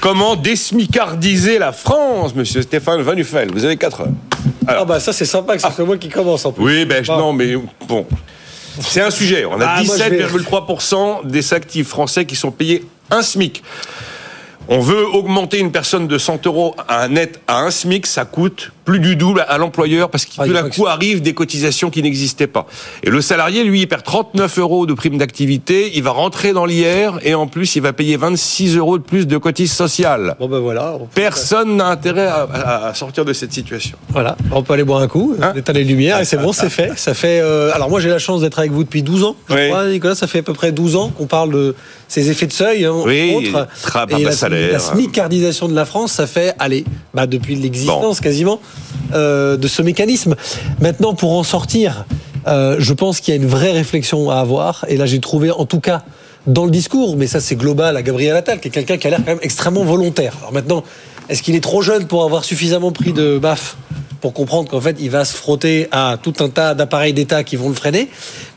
Comment 0.00 0.36
désmicardiser 0.36 1.58
la 1.58 1.72
France, 1.72 2.34
monsieur 2.34 2.62
Stéphane 2.62 3.02
Van 3.02 3.16
Uffel 3.16 3.50
Vous 3.52 3.64
avez 3.64 3.76
4 3.76 4.00
heures. 4.02 4.08
Ah 4.66 4.84
bah 4.84 5.00
ça 5.00 5.12
c'est 5.12 5.24
sympa 5.24 5.56
que 5.56 5.62
ce 5.62 5.70
soit 5.70 5.84
moi 5.84 5.96
qui 5.96 6.08
commence 6.08 6.44
en 6.46 6.52
plus. 6.52 6.62
Oui, 6.64 6.84
ben 6.84 7.04
non, 7.08 7.32
mais 7.32 7.54
bon. 7.88 8.06
C'est 8.80 9.00
un 9.02 9.10
sujet. 9.10 9.44
On 9.44 9.60
a 9.60 9.66
Ah, 9.66 9.82
moi, 9.82 9.96
je 9.98 10.02
vais- 10.04 10.22
17,3% 10.24 11.22
des 11.24 11.52
actifs 11.52 11.88
français 11.88 12.24
qui 12.24 12.36
sont 12.36 12.50
payés 12.52 12.84
un 13.10 13.20
SMIC. 13.22 13.62
On 14.72 14.78
veut 14.78 15.04
augmenter 15.04 15.58
une 15.58 15.72
personne 15.72 16.06
de 16.06 16.16
100 16.16 16.46
euros 16.46 16.76
à 16.86 17.02
un 17.02 17.08
net 17.08 17.40
à 17.48 17.58
un 17.62 17.72
SMIC, 17.72 18.06
ça 18.06 18.24
coûte 18.24 18.70
plus 18.90 18.98
du 18.98 19.14
double 19.14 19.44
à 19.48 19.56
l'employeur 19.56 20.10
parce 20.10 20.24
qu'il 20.24 20.40
Ah, 20.42 20.46
tout 20.46 20.52
d'un 20.52 20.68
que 20.68 20.74
coup 20.74 20.88
arrivent 20.88 21.22
des 21.22 21.32
cotisations 21.32 21.90
qui 21.90 22.02
n'existaient 22.02 22.48
pas. 22.48 22.66
Et 23.04 23.10
le 23.10 23.20
salarié, 23.20 23.62
lui, 23.62 23.82
il 23.82 23.86
perd 23.86 24.02
39 24.02 24.58
euros 24.58 24.84
de 24.84 24.94
prime 24.94 25.16
d'activité, 25.16 25.92
il 25.94 26.02
va 26.02 26.10
rentrer 26.10 26.52
dans 26.52 26.64
l'IR 26.66 27.20
et 27.22 27.34
en 27.36 27.46
plus, 27.46 27.76
il 27.76 27.82
va 27.82 27.92
payer 27.92 28.16
26 28.16 28.76
euros 28.76 28.98
de 28.98 29.04
plus 29.04 29.28
de 29.28 29.38
cotises 29.38 29.70
sociales. 29.72 30.34
Bon 30.40 30.48
ben 30.48 30.58
voilà. 30.58 30.96
on- 31.00 31.06
Personne 31.06 31.76
n'a 31.76 31.86
intérêt 31.86 32.26
à, 32.26 32.48
à- 32.52 32.86
à 32.88 32.94
sortir 32.94 33.24
de 33.24 33.32
cette 33.32 33.52
situation. 33.52 33.96
Voilà, 34.08 34.36
on 34.50 34.64
peut 34.64 34.72
aller 34.72 34.82
boire 34.82 35.02
un 35.02 35.06
coup, 35.08 35.36
Hein 35.40 35.52
éteindre 35.54 35.78
les 35.78 35.84
lumières 35.84 36.18
et 36.18 36.24
c'est 36.24 36.36
bon, 36.38 36.52
c'est 36.52 36.68
fait. 36.68 36.90
Ça 36.96 37.14
fait. 37.14 37.38
euh, 37.40 37.70
alors 37.72 37.90
moi 37.90 38.00
j'ai 38.00 38.08
la 38.08 38.18
chance 38.18 38.40
d'être 38.40 38.58
avec 38.58 38.72
vous 38.72 38.82
depuis 38.82 39.04
12 39.04 39.22
ans. 39.22 39.36
Je 39.48 39.54
Oui. 39.54 39.68
crois, 39.68 39.86
Nicolas, 39.86 40.16
ça 40.16 40.26
fait 40.26 40.40
à 40.40 40.42
peu 40.42 40.52
près 40.52 40.72
12 40.72 40.96
ans 40.96 41.10
qu'on 41.16 41.26
parle 41.26 41.52
de 41.52 41.76
ces 42.08 42.28
effets 42.28 42.48
de 42.48 42.52
seuil. 42.52 42.86
hein, 42.86 42.94
Oui, 43.06 43.52
tra- 43.84 44.18
Et 44.18 44.24
la, 44.24 44.32
salaire. 44.32 44.72
la 44.72 44.78
smicardisation 44.80 45.68
de 45.68 45.74
la 45.76 45.84
France, 45.84 46.10
ça 46.12 46.26
fait, 46.26 46.54
allez, 46.58 46.84
bah, 47.14 47.26
depuis 47.28 47.54
l'existence 47.54 48.18
quasiment 48.20 48.60
euh, 49.12 49.56
de 49.56 49.68
ce 49.68 49.82
mécanisme. 49.82 50.36
Maintenant, 50.80 51.14
pour 51.14 51.36
en 51.36 51.42
sortir, 51.42 52.04
euh, 52.46 52.76
je 52.78 52.92
pense 52.92 53.20
qu'il 53.20 53.34
y 53.34 53.36
a 53.36 53.40
une 53.40 53.48
vraie 53.48 53.72
réflexion 53.72 54.30
à 54.30 54.36
avoir. 54.36 54.84
Et 54.88 54.96
là, 54.96 55.06
j'ai 55.06 55.20
trouvé, 55.20 55.50
en 55.50 55.66
tout 55.66 55.80
cas, 55.80 56.02
dans 56.46 56.64
le 56.64 56.70
discours, 56.70 57.16
mais 57.16 57.26
ça 57.26 57.40
c'est 57.40 57.56
global 57.56 57.96
à 57.96 58.02
Gabriel 58.02 58.36
Attal, 58.36 58.60
qui 58.60 58.68
est 58.68 58.70
quelqu'un 58.70 58.96
qui 58.96 59.06
a 59.06 59.10
l'air 59.10 59.18
quand 59.18 59.32
même 59.32 59.38
extrêmement 59.42 59.84
volontaire. 59.84 60.34
Alors 60.40 60.52
maintenant, 60.52 60.84
est-ce 61.28 61.42
qu'il 61.42 61.54
est 61.54 61.60
trop 61.60 61.82
jeune 61.82 62.06
pour 62.06 62.24
avoir 62.24 62.44
suffisamment 62.44 62.92
pris 62.92 63.12
de 63.12 63.38
baffe 63.38 63.76
pour 64.20 64.32
comprendre 64.32 64.68
qu'en 64.68 64.80
fait, 64.80 64.96
il 65.00 65.10
va 65.10 65.24
se 65.24 65.34
frotter 65.34 65.88
à 65.92 66.18
tout 66.22 66.34
un 66.40 66.48
tas 66.48 66.74
d'appareils 66.74 67.12
d'État 67.12 67.44
qui 67.44 67.56
vont 67.56 67.68
le 67.68 67.74
freiner? 67.74 68.08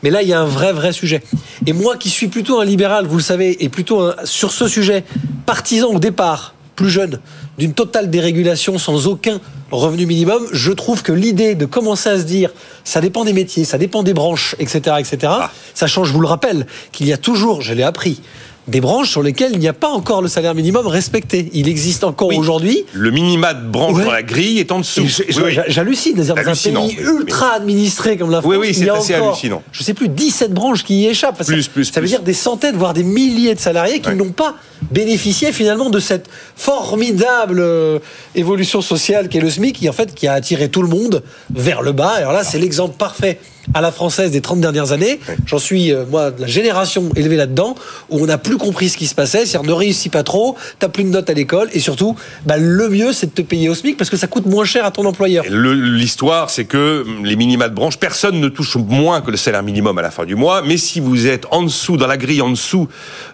Mais 0.02 0.10
là, 0.10 0.22
il 0.22 0.28
y 0.28 0.32
a 0.32 0.40
un 0.40 0.46
vrai, 0.46 0.72
vrai 0.72 0.92
sujet. 0.92 1.22
Et 1.66 1.72
moi, 1.72 1.96
qui 1.96 2.10
suis 2.10 2.28
plutôt 2.28 2.60
un 2.60 2.64
libéral, 2.64 3.06
vous 3.06 3.16
le 3.16 3.22
savez, 3.22 3.62
et 3.62 3.68
plutôt 3.68 4.10
sur 4.24 4.52
ce 4.52 4.66
sujet, 4.66 5.04
partisan 5.46 5.88
au 5.88 5.98
départ, 5.98 6.53
plus 6.76 6.90
jeune, 6.90 7.20
d'une 7.58 7.72
totale 7.72 8.10
dérégulation 8.10 8.78
sans 8.78 9.06
aucun 9.06 9.40
revenu 9.70 10.06
minimum, 10.06 10.46
je 10.52 10.72
trouve 10.72 11.02
que 11.02 11.12
l'idée 11.12 11.54
de 11.54 11.66
commencer 11.66 12.08
à 12.08 12.18
se 12.18 12.24
dire, 12.24 12.50
ça 12.84 13.00
dépend 13.00 13.24
des 13.24 13.32
métiers, 13.32 13.64
ça 13.64 13.78
dépend 13.78 14.02
des 14.02 14.14
branches, 14.14 14.56
etc., 14.58 14.96
etc., 14.98 15.32
sachant, 15.74 16.04
je 16.04 16.12
vous 16.12 16.20
le 16.20 16.26
rappelle, 16.26 16.66
qu'il 16.92 17.06
y 17.06 17.12
a 17.12 17.16
toujours, 17.16 17.62
je 17.62 17.74
l'ai 17.74 17.82
appris, 17.82 18.20
des 18.66 18.80
branches 18.80 19.10
sur 19.10 19.22
lesquelles 19.22 19.52
il 19.52 19.58
n'y 19.58 19.68
a 19.68 19.72
pas 19.74 19.88
encore 19.90 20.22
le 20.22 20.28
salaire 20.28 20.54
minimum 20.54 20.86
respecté. 20.86 21.50
Il 21.52 21.68
existe 21.68 22.02
encore 22.02 22.28
Oui. 22.28 22.36
aujourd'hui 22.38 22.84
Le 22.94 23.10
minima 23.10 23.52
de 23.52 23.68
branche 23.68 23.96
Ouais. 23.98 24.04
dans 24.04 24.10
la 24.12 24.22
grille 24.22 24.58
est 24.58 24.72
en 24.72 24.78
dessous. 24.78 25.02
je- 25.06 25.22
Oui, 25.40 25.52
oui. 25.56 25.58
J'hallucine. 25.68 26.14
C'est-à-dire, 26.16 26.34
Dans 26.34 26.50
un 26.50 26.86
pays 26.88 26.96
ultra 27.00 27.50
administré 27.52 28.16
comme 28.16 28.30
la 28.30 28.40
France, 28.40 28.50
Oui, 28.50 28.56
oui, 28.58 28.68
il 28.70 28.74
c'est 28.74 28.86
y 28.86 28.88
a 28.88 28.94
assez 28.94 29.14
encore, 29.16 29.28
hallucinant. 29.32 29.62
je 29.70 29.82
sais 29.82 29.92
plus, 29.94 30.08
17 30.08 30.52
branches 30.54 30.82
qui 30.82 31.02
y 31.02 31.06
échappent. 31.08 31.36
Enfin, 31.40 31.44
Plus, 31.52 31.62
ça, 31.64 31.70
plus, 31.72 31.84
ça 31.84 32.00
veut 32.00 32.06
plus. 32.06 32.08
dire 32.10 32.22
des 32.22 32.32
centaines, 32.32 32.76
voire 32.76 32.94
des 32.94 33.02
milliers 33.04 33.54
de 33.54 33.60
salariés 33.60 34.00
qui 34.00 34.08
Ouais. 34.08 34.14
n'ont 34.14 34.32
pas 34.32 34.54
bénéficié 34.90 35.52
finalement 35.52 35.90
de 35.90 36.00
cette 36.00 36.28
formidable 36.56 37.60
euh, 37.60 37.98
évolution 38.34 38.80
sociale 38.80 39.28
qu'est 39.28 39.40
le 39.40 39.50
SMIC, 39.50 39.76
qui 39.76 39.88
en 39.88 39.92
fait 39.92 40.14
qui 40.14 40.26
a 40.26 40.32
attiré 40.32 40.68
tout 40.68 40.82
le 40.82 40.88
monde 40.88 41.22
vers 41.54 41.82
le 41.82 41.92
bas. 41.92 42.12
Alors 42.16 42.32
là, 42.32 42.44
c'est 42.44 42.58
l'exemple 42.58 42.96
parfait 42.96 43.38
à 43.72 43.80
la 43.80 43.90
française 43.92 44.30
des 44.30 44.40
30 44.40 44.60
dernières 44.60 44.92
années. 44.92 45.20
J'en 45.46 45.58
suis, 45.58 45.92
euh, 45.92 46.04
moi, 46.10 46.30
de 46.30 46.42
la 46.42 46.46
génération 46.46 47.10
élevée 47.16 47.36
là-dedans, 47.36 47.74
où 48.10 48.22
on 48.22 48.26
n'a 48.26 48.38
plus 48.38 48.58
compris 48.58 48.88
ce 48.88 48.96
qui 48.96 49.06
se 49.06 49.14
passait. 49.14 49.46
C'est-à-dire, 49.46 49.68
ne 49.68 49.72
réussis 49.74 50.08
pas 50.10 50.22
trop, 50.22 50.56
t'as 50.78 50.88
plus 50.88 51.04
de 51.04 51.08
notes 51.08 51.30
à 51.30 51.34
l'école, 51.34 51.68
et 51.72 51.80
surtout, 51.80 52.16
bah, 52.44 52.56
le 52.58 52.88
mieux, 52.88 53.12
c'est 53.12 53.26
de 53.26 53.32
te 53.32 53.42
payer 53.42 53.68
au 53.68 53.74
SMIC 53.74 53.96
parce 53.96 54.10
que 54.10 54.16
ça 54.16 54.26
coûte 54.26 54.46
moins 54.46 54.64
cher 54.64 54.84
à 54.84 54.90
ton 54.90 55.04
employeur. 55.06 55.44
L'histoire, 55.48 56.50
c'est 56.50 56.64
que 56.64 57.02
hum, 57.06 57.24
les 57.24 57.36
minima 57.36 57.68
de 57.68 57.74
branche, 57.74 57.96
personne 57.98 58.40
ne 58.40 58.48
touche 58.48 58.76
moins 58.76 59.20
que 59.20 59.30
le 59.30 59.36
salaire 59.36 59.62
minimum 59.62 59.96
à 59.98 60.02
la 60.02 60.10
fin 60.10 60.24
du 60.24 60.34
mois. 60.34 60.62
Mais 60.62 60.76
si 60.76 61.00
vous 61.00 61.26
êtes 61.26 61.46
en 61.50 61.62
dessous, 61.62 61.96
dans 61.96 62.06
la 62.06 62.16
grille 62.16 62.42
en 62.42 62.50
dessous 62.50 62.88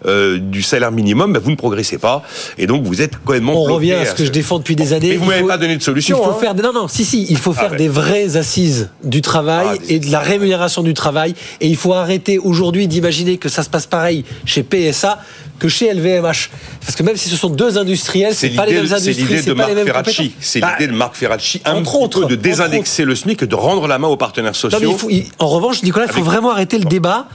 euh, 0.07 0.39
du 0.39 0.63
salaire 0.63 0.93
minimum, 0.93 1.33
bah, 1.33 1.41
vous 1.43 1.51
ne 1.51 1.57
progressez 1.57 1.99
pas. 1.99 2.23
Et 2.59 2.67
donc, 2.67 2.85
vous 2.85 3.03
êtes 3.03 3.17
complètement 3.19 3.55
On 3.55 3.63
revient 3.75 3.93
à 3.95 4.07
ce 4.07 4.15
que 4.15 4.25
je 4.25 4.31
défends 4.31 4.59
depuis 4.59 4.77
des 4.77 4.93
années. 4.93 5.11
Mais 5.11 5.17
vous 5.17 5.25
Il 5.25 5.29
m'avez 5.29 5.47
pas 5.47 5.59
donné 5.59 5.77
de 5.77 5.83
solution. 5.83 6.19
Il 6.21 6.25
faut 6.25 6.31
hein. 6.31 6.37
faire 6.41 6.55
des, 6.55 6.63
non 6.63 6.73
non 6.73 6.89
si 6.89 7.05
si 7.05 7.27
il 7.29 7.37
faut 7.39 7.53
faire 7.53 7.73
ouais. 7.73 7.77
des 7.79 7.89
vraies 7.89 8.37
assises 8.37 8.91
du 9.05 9.23
travail 9.23 9.67
Ah, 9.73 9.77
des- 9.79 9.95
et 9.95 9.99
de 9.99 10.11
la 10.11 10.20
rémunération 10.23 10.83
du 10.83 10.95
travail 10.95 11.35
et 11.61 11.67
il 11.69 11.77
faut 11.77 11.93
arrêter 11.95 12.39
aujourd'hui 12.39 12.89
d'imaginer 12.89 13.37
que 13.39 13.49
ça 13.49 13.63
se 13.63 13.69
passe 13.71 13.87
pareil 13.87 14.25
chez 14.45 14.63
PSA 14.63 15.19
que 15.59 15.69
chez 15.69 15.93
LVMH 15.93 16.51
parce 16.81 16.97
que 16.97 17.03
même 17.03 17.17
si 17.17 17.29
ce 17.29 17.37
sont 17.37 17.51
deux 17.51 17.77
industriels 17.79 18.35
C'est 18.35 18.51
pas 18.51 18.65
les 18.67 18.73
l'idée 18.73 18.83
mêmes 18.83 18.89
c'est 18.89 18.95
industries 18.95 19.25
l'idée 19.25 19.37
de 19.37 19.43
c'est 19.43 19.55
pas 19.55 19.67
les 19.69 19.75
Marc 19.75 19.77
mêmes 19.77 19.87
Ferracci. 19.87 20.33
C'est 20.41 20.61
l'idée 20.65 20.87
de 20.87 20.93
Marc 20.97 21.15
Ferracci, 21.17 21.61
un 21.65 21.75
entre 21.77 21.95
autres, 21.97 22.21
peu 22.23 22.27
de 22.29 22.35
entre 22.35 22.43
désindexer 22.43 23.05
le 23.05 23.15
SMIC 23.15 23.43
et 23.43 23.47
de 23.47 23.55
rendre 23.55 23.87
la 23.87 23.99
main 23.99 24.09
aux 24.09 24.17
partenaires 24.17 24.53
non, 24.53 24.69
mais 24.71 24.71
sociaux. 24.79 24.91
il 24.93 24.99
faut- 24.99 25.11
il- 25.11 25.27
en 25.39 25.49
revanche 25.49 25.83
Nicolas 25.83 26.07
il 26.07 26.09
faut 26.13 26.15
Avec- 26.21 26.25
vraiment 26.25 26.51
arrêter 26.51 26.79
le 26.79 26.85
débat 26.87 27.27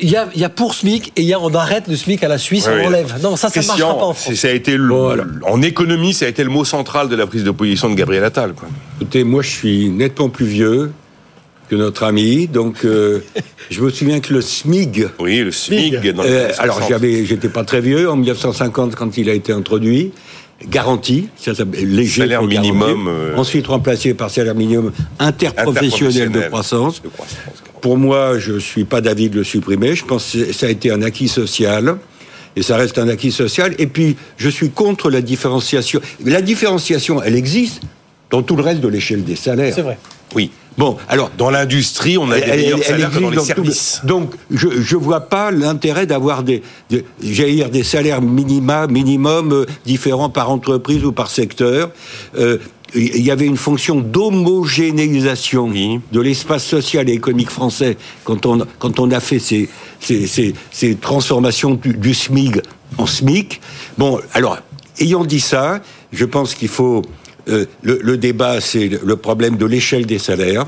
il 0.00 0.10
y, 0.10 0.16
a, 0.16 0.26
il 0.34 0.40
y 0.40 0.44
a 0.44 0.48
pour 0.48 0.74
SMIC 0.74 1.12
et 1.14 1.22
il 1.22 1.26
y 1.28 1.32
a 1.32 1.38
on 1.40 1.54
arrête 1.54 1.84
le 1.86 1.94
SMIC 1.96 2.24
à 2.24 2.28
la 2.28 2.36
Suisse, 2.36 2.66
Oui, 2.68 2.80
on 2.82 2.86
enlève. 2.88 3.14
Non, 3.22 3.36
ça, 3.36 3.48
ça 3.48 3.60
ne 3.60 3.66
marchera 3.66 3.96
pas 3.96 4.06
en 4.06 4.12
France. 4.12 4.34
Ça 4.34 4.48
a 4.48 4.50
été 4.50 4.76
le- 4.76 5.40
en 5.46 5.62
économie, 5.62 6.12
ça 6.12 6.24
a 6.24 6.28
été 6.28 6.42
le 6.42 6.50
mot 6.50 6.64
central 6.64 7.08
de 7.08 7.14
la 7.14 7.28
prise 7.28 7.44
de 7.44 7.52
position 7.52 7.88
de 7.88 7.94
Gabriel 7.94 8.24
Attal. 8.24 8.54
Quoi. 8.54 8.68
Écoutez, 9.00 9.22
moi, 9.22 9.40
je 9.42 9.50
suis 9.50 9.90
nettement 9.90 10.28
plus 10.30 10.46
vieux 10.46 10.90
que 11.68 11.76
notre 11.76 12.04
ami, 12.04 12.46
donc 12.46 12.84
euh, 12.84 13.20
je 13.70 13.80
me 13.80 13.90
souviens 13.90 14.20
que 14.20 14.32
le 14.32 14.40
SMIG. 14.40 15.08
Oui, 15.18 15.38
le 15.38 16.12
dans 16.12 16.22
les 16.22 16.30
euh, 16.30 16.52
alors, 16.58 16.76
60. 16.76 16.90
j'avais, 16.90 17.24
j'étais 17.24 17.48
pas 17.48 17.64
très 17.64 17.80
vieux 17.80 18.10
en 18.10 18.16
1950 18.16 18.94
quand 18.94 19.16
il 19.16 19.28
a 19.30 19.34
été 19.34 19.52
introduit. 19.52 20.12
Garanti, 20.68 21.28
ça 21.36 21.54
s'appelle 21.54 21.94
léger. 21.94 22.22
Salaire 22.22 22.42
minimum, 22.42 23.08
euh, 23.08 23.36
Ensuite 23.36 23.66
remplacé 23.66 24.14
par 24.14 24.30
salaire 24.30 24.54
minimum 24.54 24.92
interprofessionnel 25.18 26.30
de 26.30 26.40
croissance. 26.40 27.02
De 27.02 27.08
croissance. 27.08 27.62
Pour 27.80 27.98
moi, 27.98 28.38
je 28.38 28.58
suis 28.58 28.84
pas 28.84 29.00
d'avis 29.00 29.28
de 29.28 29.36
le 29.36 29.44
supprimer. 29.44 29.94
Je 29.94 30.04
pense 30.04 30.32
que 30.32 30.52
ça 30.52 30.66
a 30.66 30.70
été 30.70 30.90
un 30.90 31.02
acquis 31.02 31.28
social. 31.28 31.96
Et 32.56 32.62
ça 32.62 32.76
reste 32.76 32.98
un 32.98 33.08
acquis 33.08 33.32
social. 33.32 33.74
Et 33.78 33.86
puis, 33.88 34.16
je 34.36 34.48
suis 34.48 34.70
contre 34.70 35.10
la 35.10 35.20
différenciation. 35.20 36.00
La 36.24 36.40
différenciation, 36.40 37.20
elle 37.22 37.34
existe 37.34 37.82
dans 38.30 38.42
tout 38.42 38.56
le 38.56 38.62
reste 38.62 38.80
de 38.80 38.88
l'échelle 38.88 39.24
des 39.24 39.36
salaires. 39.36 39.74
C'est 39.74 39.82
vrai. 39.82 39.98
Oui. 40.34 40.50
Bon, 40.76 40.96
alors, 41.08 41.30
Dans 41.38 41.50
l'industrie, 41.50 42.18
on 42.18 42.30
a 42.30 42.36
des 42.36 42.40
elle- 42.42 42.56
meilleurs 42.60 42.78
elle- 42.78 42.84
elle 42.86 42.90
salaires 42.90 43.10
que 43.10 43.20
dans 43.20 43.30
les 43.30 43.36
le- 43.36 43.42
services. 43.42 44.00
Donc, 44.04 44.32
je 44.50 44.68
je 44.82 44.96
vois 44.96 45.20
pas 45.20 45.50
l'intérêt 45.52 46.06
d'avoir 46.06 46.42
des, 46.42 46.62
des 46.90 47.04
j'allais 47.22 47.54
dire 47.54 47.70
des 47.70 47.84
salaires 47.84 48.20
minima, 48.20 48.86
minimum 48.88 49.52
euh, 49.52 49.66
différents 49.86 50.30
par 50.30 50.50
entreprise 50.50 51.04
ou 51.04 51.12
par 51.12 51.30
secteur. 51.30 51.90
Euh, 52.36 52.58
il 52.96 53.22
y 53.22 53.30
avait 53.32 53.46
une 53.46 53.56
fonction 53.56 53.96
d'homogénéisation 54.00 55.66
Oui. 55.68 56.00
de 56.12 56.20
l'espace 56.20 56.64
social 56.64 57.08
et 57.08 57.12
économique 57.12 57.50
français 57.50 57.96
quand 58.24 58.46
on 58.46 58.66
quand 58.78 58.98
on 59.00 59.10
a 59.10 59.20
fait 59.20 59.38
ces 59.38 59.68
ces, 60.00 60.26
ces, 60.26 60.54
ces 60.70 60.94
transformations 60.96 61.74
du, 61.74 61.94
du 61.94 62.14
SMIG 62.14 62.60
en 62.98 63.06
SMIC. 63.06 63.60
Bon, 63.98 64.20
alors 64.32 64.58
ayant 65.00 65.24
dit 65.24 65.40
ça, 65.40 65.80
je 66.12 66.24
pense 66.24 66.54
qu'il 66.54 66.68
faut 66.68 67.02
le, 67.46 67.68
le 67.82 68.16
débat, 68.16 68.60
c'est 68.60 68.88
le 68.88 69.16
problème 69.16 69.56
de 69.56 69.66
l'échelle 69.66 70.06
des 70.06 70.18
salaires. 70.18 70.66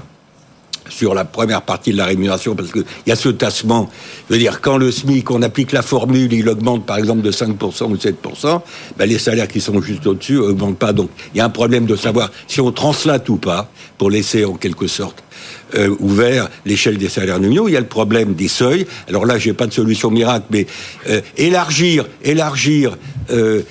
sur 0.88 1.14
la 1.14 1.24
première 1.24 1.62
partie 1.62 1.92
de 1.92 1.96
la 1.96 2.06
rémunération, 2.06 2.54
parce 2.54 2.70
qu'il 2.72 2.84
y 3.06 3.12
a 3.12 3.16
ce 3.16 3.28
tassement. 3.28 3.90
Je 4.28 4.34
veux 4.34 4.38
dire, 4.40 4.60
quand 4.60 4.78
le 4.78 4.90
SMIC, 4.90 5.30
on 5.30 5.42
applique 5.42 5.72
la 5.72 5.82
formule, 5.82 6.32
il 6.32 6.48
augmente 6.48 6.86
par 6.86 6.98
exemple 6.98 7.22
de 7.22 7.32
5% 7.32 7.84
ou 7.84 7.96
7%, 7.96 8.60
ben 8.96 9.08
les 9.08 9.18
salaires 9.18 9.48
qui 9.48 9.60
sont 9.60 9.80
juste 9.80 10.06
au-dessus 10.06 10.38
augmentent 10.38 10.78
pas. 10.78 10.92
Donc 10.92 11.10
il 11.34 11.38
y 11.38 11.40
a 11.40 11.44
un 11.44 11.50
problème 11.50 11.86
de 11.86 11.96
savoir 11.96 12.30
si 12.46 12.60
on 12.60 12.72
translate 12.72 13.28
ou 13.28 13.36
pas, 13.36 13.70
pour 13.98 14.10
laisser 14.10 14.44
en 14.44 14.54
quelque 14.54 14.86
sorte 14.86 15.22
euh, 15.74 15.94
ouvert 15.98 16.48
l'échelle 16.64 16.96
des 16.96 17.08
salaires 17.08 17.40
nominaux. 17.40 17.68
Il 17.68 17.72
y 17.72 17.76
a 17.76 17.80
le 17.80 17.86
problème 17.86 18.34
des 18.34 18.48
seuils. 18.48 18.86
Alors 19.08 19.26
là, 19.26 19.38
j'ai 19.38 19.52
pas 19.52 19.66
de 19.66 19.72
solution 19.72 20.10
miracle, 20.10 20.46
mais 20.50 20.66
euh, 21.08 21.20
élargir, 21.36 22.06
élargir 22.22 22.96
euh, 23.30 23.62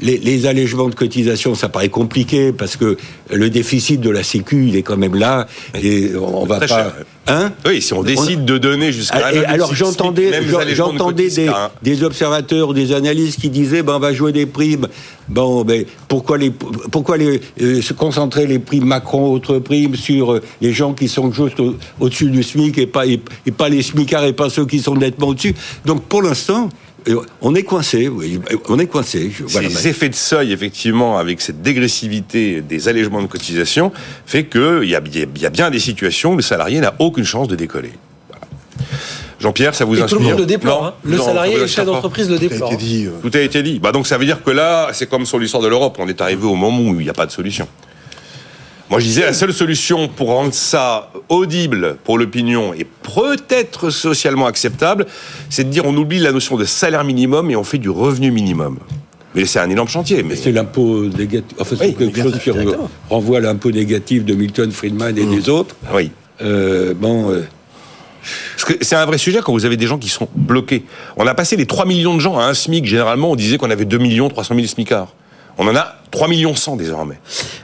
les, 0.00 0.18
les 0.18 0.46
allègements 0.46 0.88
de 0.88 0.94
cotisation, 0.94 1.54
ça 1.54 1.68
paraît 1.68 1.88
compliqué 1.88 2.52
parce 2.52 2.76
que 2.76 2.96
le 3.32 3.50
déficit 3.50 4.00
de 4.00 4.10
la 4.10 4.22
Sécu, 4.22 4.66
il 4.68 4.76
est 4.76 4.82
quand 4.82 4.96
même 4.96 5.14
là 5.14 5.46
et 5.80 6.12
on 6.16 6.46
va 6.46 6.58
pas. 6.58 6.66
cher. 6.66 6.92
Hein 7.28 7.52
Oui, 7.66 7.82
si 7.82 7.92
on 7.92 8.02
décide 8.04 8.44
de 8.44 8.56
donner 8.56 8.92
jusqu'à 8.92 9.26
alors 9.48 9.74
j'entendais, 9.74 10.30
j'entendais 10.74 11.28
des, 11.28 11.48
hein. 11.48 11.70
des 11.82 12.04
observateurs, 12.04 12.72
des 12.72 12.92
analystes 12.92 13.40
qui 13.40 13.50
disaient 13.50 13.82
ben 13.82 13.96
on 13.96 13.98
va 13.98 14.12
jouer 14.12 14.30
des 14.32 14.46
primes. 14.46 14.86
Bon, 15.28 15.64
ben 15.64 15.84
pourquoi 16.06 16.38
les 16.38 16.50
pourquoi 16.92 17.16
les 17.16 17.40
euh, 17.60 17.82
se 17.82 17.92
concentrer 17.92 18.46
les 18.46 18.60
primes 18.60 18.84
Macron 18.84 19.32
autres 19.32 19.58
primes 19.58 19.96
sur 19.96 20.34
euh, 20.34 20.42
les 20.60 20.72
gens 20.72 20.92
qui 20.94 21.08
sont 21.08 21.32
juste 21.32 21.58
au- 21.58 21.74
au-dessus 21.98 22.30
du 22.30 22.44
SMIC 22.44 22.78
et 22.78 22.86
pas 22.86 23.06
et, 23.06 23.20
et 23.44 23.50
pas 23.50 23.68
les 23.68 23.82
smicards 23.82 24.24
et 24.24 24.32
pas 24.32 24.48
ceux 24.48 24.66
qui 24.66 24.78
sont 24.78 24.94
nettement 24.94 25.28
au-dessus? 25.28 25.54
Donc 25.84 26.02
pour 26.04 26.22
l'instant, 26.22 26.68
on 27.40 27.54
est 27.54 27.62
coincé. 27.62 28.08
oui, 28.08 28.40
on 28.68 28.78
est 28.78 28.86
coincé. 28.86 29.30
Je- 29.30 29.44
voilà, 29.44 29.70
Ces 29.70 29.88
effets 29.88 30.08
de 30.08 30.14
seuil, 30.14 30.52
effectivement, 30.52 31.18
avec 31.18 31.40
cette 31.40 31.62
dégressivité 31.62 32.60
des 32.60 32.88
allègements 32.88 33.22
de 33.22 33.26
cotisation, 33.26 33.92
fait 34.26 34.46
qu'il 34.46 34.84
y 34.84 34.90
y 34.90 35.46
a 35.46 35.50
bien 35.50 35.70
des 35.70 35.78
situations 35.80 36.32
où 36.32 36.36
le 36.36 36.42
salarié 36.42 36.80
n'a 36.80 36.94
aucune 36.98 37.24
chance 37.24 37.48
de 37.48 37.56
décoller. 37.56 37.92
Jean-Pierre, 39.38 39.74
ça 39.74 39.84
vous 39.84 39.94
Et 39.94 39.98
tout 39.98 40.04
inspire 40.04 40.20
le 40.20 40.24
monde 40.28 40.38
le 40.40 40.46
déplore. 40.46 40.82
Non 40.82 40.88
hein. 40.88 40.94
Le 41.04 41.16
Non, 41.18 41.24
salarié 41.24 41.54
et 41.56 41.58
le 41.58 41.66
chef 41.66 41.84
d'entreprise 41.84 42.30
le 42.30 42.36
été 42.36 42.48
dit. 42.76 43.06
euh, 43.06 43.10
Tout 43.22 43.30
a 43.36 43.40
été 43.40 43.62
dit. 43.62 43.78
Bah 43.78 43.92
donc 43.92 44.06
ça 44.06 44.16
veut 44.16 44.24
dire 44.24 44.42
que 44.42 44.50
là, 44.50 44.88
c'est 44.92 45.08
comme 45.08 45.26
sur 45.26 45.38
l'histoire 45.38 45.62
de 45.62 45.68
l'Europe, 45.68 45.96
on 45.98 46.08
est 46.08 46.20
arrivé 46.20 46.44
au 46.46 46.54
moment 46.54 46.80
où 46.90 46.94
il 47.00 47.04
n'y 47.04 47.10
a 47.10 47.14
pas 47.14 47.26
de 47.26 47.30
solution. 47.32 47.68
Moi, 48.88 49.00
je 49.00 49.04
disais, 49.06 49.22
la 49.22 49.32
seule 49.32 49.52
solution 49.52 50.06
pour 50.06 50.28
rendre 50.28 50.52
ça 50.54 51.10
audible 51.28 51.96
pour 52.04 52.18
l'opinion 52.18 52.72
et 52.72 52.84
peut-être 52.84 53.90
socialement 53.90 54.46
acceptable, 54.46 55.06
c'est 55.50 55.64
de 55.64 55.70
dire 55.70 55.84
on 55.86 55.96
oublie 55.96 56.20
la 56.20 56.30
notion 56.30 56.56
de 56.56 56.64
salaire 56.64 57.02
minimum 57.02 57.50
et 57.50 57.56
on 57.56 57.64
fait 57.64 57.78
du 57.78 57.90
revenu 57.90 58.30
minimum. 58.30 58.78
Mais 59.34 59.44
c'est 59.44 59.58
un 59.58 59.68
énorme 59.68 59.88
chantier. 59.88 60.22
Mais 60.22 60.36
C'est 60.36 60.52
l'impôt 60.52 61.04
négatif. 61.06 61.56
Enfin, 61.58 61.76
c'est 61.78 61.86
Oui, 61.88 61.94
quelque 61.96 62.22
chose 62.22 62.38
qui 62.38 62.50
renvoie 63.10 63.38
à 63.38 63.40
l'impôt 63.40 63.70
négatif 63.72 64.24
de 64.24 64.34
Milton 64.34 64.70
Friedman 64.70 65.18
et 65.18 65.24
Mmh. 65.24 65.34
des 65.40 65.48
autres. 65.48 65.74
oui. 65.92 66.10
Euh, 66.42 66.92
bon, 66.94 67.30
euh, 67.32 67.42
Parce 68.56 68.64
que 68.64 68.84
c'est 68.84 68.94
un 68.96 69.04
vrai 69.06 69.18
sujet 69.18 69.40
quand 69.42 69.52
vous 69.52 69.64
avez 69.64 69.76
des 69.78 69.86
gens 69.86 69.98
qui 69.98 70.08
sont 70.10 70.28
bloqués. 70.34 70.84
On 71.16 71.26
a 71.26 71.34
passé 71.34 71.56
les 71.56 71.64
3 71.66 71.86
millions 71.86 72.14
de 72.14 72.20
gens 72.20 72.38
à 72.38 72.44
un 72.44 72.54
SMIC. 72.54 72.84
Généralement, 72.84 73.30
on 73.30 73.36
disait 73.36 73.56
qu'on 73.58 73.70
avait 73.70 73.84
2 73.86 73.98
millions 73.98 74.28
300 74.28 74.54
000 74.54 74.66
SMICards. 74.66 75.12
On 75.58 75.66
en 75.66 75.74
a 75.74 75.96
3 76.16 76.28
millions 76.28 76.54
100 76.54 76.76
désormais. 76.76 77.18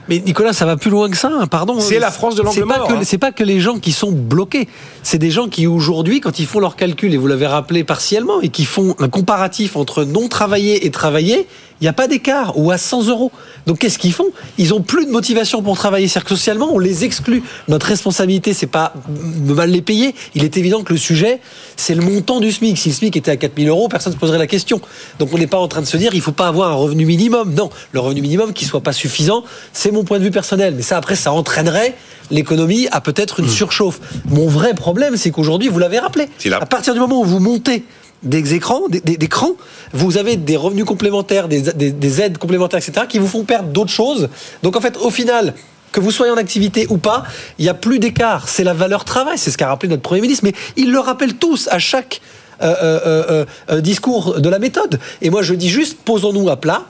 Mais 0.09 0.19
Nicolas, 0.19 0.53
ça 0.53 0.65
va 0.67 0.77
plus 0.77 0.91
loin 0.91 1.09
que 1.09 1.17
ça, 1.17 1.31
hein, 1.33 1.47
pardon. 1.47 1.79
C'est 1.79 1.97
la 1.97 2.11
France 2.11 2.35
de 2.35 2.43
l'angle 2.43 2.53
C'est 2.59 2.67
pas 2.67 2.77
mort, 2.77 2.87
que- 2.87 2.93
hein. 2.93 3.01
C'est 3.03 3.17
pas 3.17 3.31
que 3.31 3.43
les 3.43 3.59
gens 3.59 3.79
qui 3.79 3.91
sont 3.91 4.11
bloqués. 4.11 4.67
C'est 5.01 5.17
des 5.17 5.31
gens 5.31 5.47
qui 5.47 5.65
aujourd'hui, 5.65 6.21
quand 6.21 6.37
ils 6.37 6.45
font 6.45 6.59
leurs 6.59 6.75
calculs, 6.75 7.11
et 7.15 7.17
vous 7.17 7.25
l'avez 7.25 7.47
rappelé 7.47 7.83
partiellement, 7.83 8.41
et 8.41 8.49
qui 8.49 8.65
font 8.65 8.95
un 8.99 9.09
comparatif 9.09 9.75
entre 9.75 10.03
non 10.03 10.27
travaillé 10.27 10.85
et 10.85 10.91
travaillé, 10.91 11.47
il 11.81 11.85
n'y 11.85 11.89
a 11.89 11.93
pas 11.93 12.07
d'écart, 12.07 12.57
ou 12.57 12.69
à 12.71 12.77
100 12.77 13.07
euros. 13.09 13.31
Donc 13.65 13.79
qu'est-ce 13.79 13.97
qu'ils 13.97 14.13
font? 14.13 14.27
Ils 14.59 14.73
ont 14.73 14.81
plus 14.81 15.05
de 15.05 15.11
motivation 15.11 15.61
pour 15.63 15.75
travailler. 15.75 16.07
C'est-à-dire 16.07 16.29
que 16.29 16.35
socialement, 16.35 16.69
on 16.71 16.79
les 16.79 17.03
exclut. 17.03 17.41
Notre 17.67 17.87
responsabilité, 17.87 18.53
c'est 18.53 18.67
pas 18.67 18.93
de 19.09 19.53
mal 19.53 19.69
les 19.71 19.81
payer. 19.81 20.13
Il 20.35 20.43
est 20.43 20.55
évident 20.57 20.83
que 20.83 20.93
le 20.93 20.99
sujet, 20.99 21.41
c'est 21.75 21.95
le 21.95 22.01
montant 22.01 22.39
du 22.39 22.51
SMIC. 22.51 22.77
Si 22.77 22.89
le 22.89 22.95
SMIC 22.95 23.17
était 23.17 23.31
à 23.31 23.35
4000 23.37 23.67
euros, 23.67 23.87
personne 23.89 24.11
ne 24.11 24.15
se 24.15 24.19
poserait 24.19 24.37
la 24.37 24.47
question. 24.47 24.79
Donc 25.19 25.29
on 25.33 25.37
n'est 25.37 25.47
pas 25.47 25.57
en 25.57 25.67
train 25.67 25.81
de 25.81 25.87
se 25.87 25.97
dire, 25.97 26.11
il 26.13 26.21
faut 26.21 26.31
pas 26.31 26.47
avoir 26.47 26.71
un 26.71 26.75
revenu 26.75 27.05
minimum. 27.05 27.53
Non, 27.53 27.69
le 27.91 27.99
revenu 27.99 28.21
minimum 28.21 28.42
qui 28.51 28.65
soit 28.65 28.81
pas 28.81 28.91
suffisant, 28.93 29.43
c'est 29.71 29.91
mon 29.91 30.03
point 30.03 30.19
de 30.19 30.23
vue 30.23 30.31
personnel. 30.31 30.73
Mais 30.75 30.81
ça, 30.81 30.97
après, 30.97 31.15
ça 31.15 31.31
entraînerait 31.31 31.95
l'économie 32.31 32.87
à 32.91 32.99
peut-être 32.99 33.39
une 33.39 33.49
surchauffe. 33.49 33.99
Mon 34.25 34.47
vrai 34.47 34.73
problème, 34.73 35.15
c'est 35.17 35.31
qu'aujourd'hui, 35.31 35.69
vous 35.69 35.79
l'avez 35.79 35.99
rappelé, 35.99 36.27
à 36.61 36.65
partir 36.65 36.93
du 36.93 36.99
moment 36.99 37.21
où 37.21 37.25
vous 37.25 37.39
montez 37.39 37.85
des 38.23 38.53
écrans, 38.53 38.87
des, 38.89 39.01
des- 39.01 39.17
des 39.17 39.27
crans, 39.27 39.53
vous 39.93 40.17
avez 40.17 40.35
des 40.37 40.55
revenus 40.57 40.85
complémentaires, 40.85 41.47
des, 41.47 41.61
des- 41.61 41.91
des 41.91 42.21
aides 42.21 42.37
complémentaires, 42.37 42.79
etc., 42.79 43.05
qui 43.07 43.19
vous 43.19 43.27
font 43.27 43.43
perdre 43.43 43.69
d'autres 43.69 43.91
choses. 43.91 44.29
Donc 44.63 44.75
en 44.75 44.81
fait, 44.81 44.97
au 44.97 45.09
final, 45.09 45.53
que 45.91 45.99
vous 45.99 46.09
soyez 46.11 46.31
en 46.31 46.37
activité 46.37 46.87
ou 46.89 46.97
pas, 46.97 47.23
il 47.59 47.63
n'y 47.63 47.69
a 47.69 47.73
plus 47.75 47.99
d'écart. 47.99 48.47
C'est 48.49 48.63
la 48.63 48.73
valeur 48.73 49.05
travail, 49.05 49.37
c'est 49.37 49.51
ce 49.51 49.57
qu'a 49.57 49.67
rappelé 49.67 49.89
notre 49.89 50.01
Premier 50.01 50.21
ministre. 50.21 50.45
Mais 50.45 50.53
ils 50.77 50.91
le 50.91 50.99
rappellent 50.99 51.35
tous 51.35 51.67
à 51.69 51.77
chaque 51.79 52.21
euh, 52.61 52.73
euh, 53.05 53.45
euh, 53.69 53.81
discours 53.81 54.39
de 54.39 54.47
la 54.49 54.57
méthode. 54.57 54.99
Et 55.21 55.29
moi, 55.29 55.41
je 55.41 55.53
dis 55.53 55.69
juste, 55.69 55.97
posons-nous 56.05 56.49
à 56.49 56.55
plat. 56.55 56.83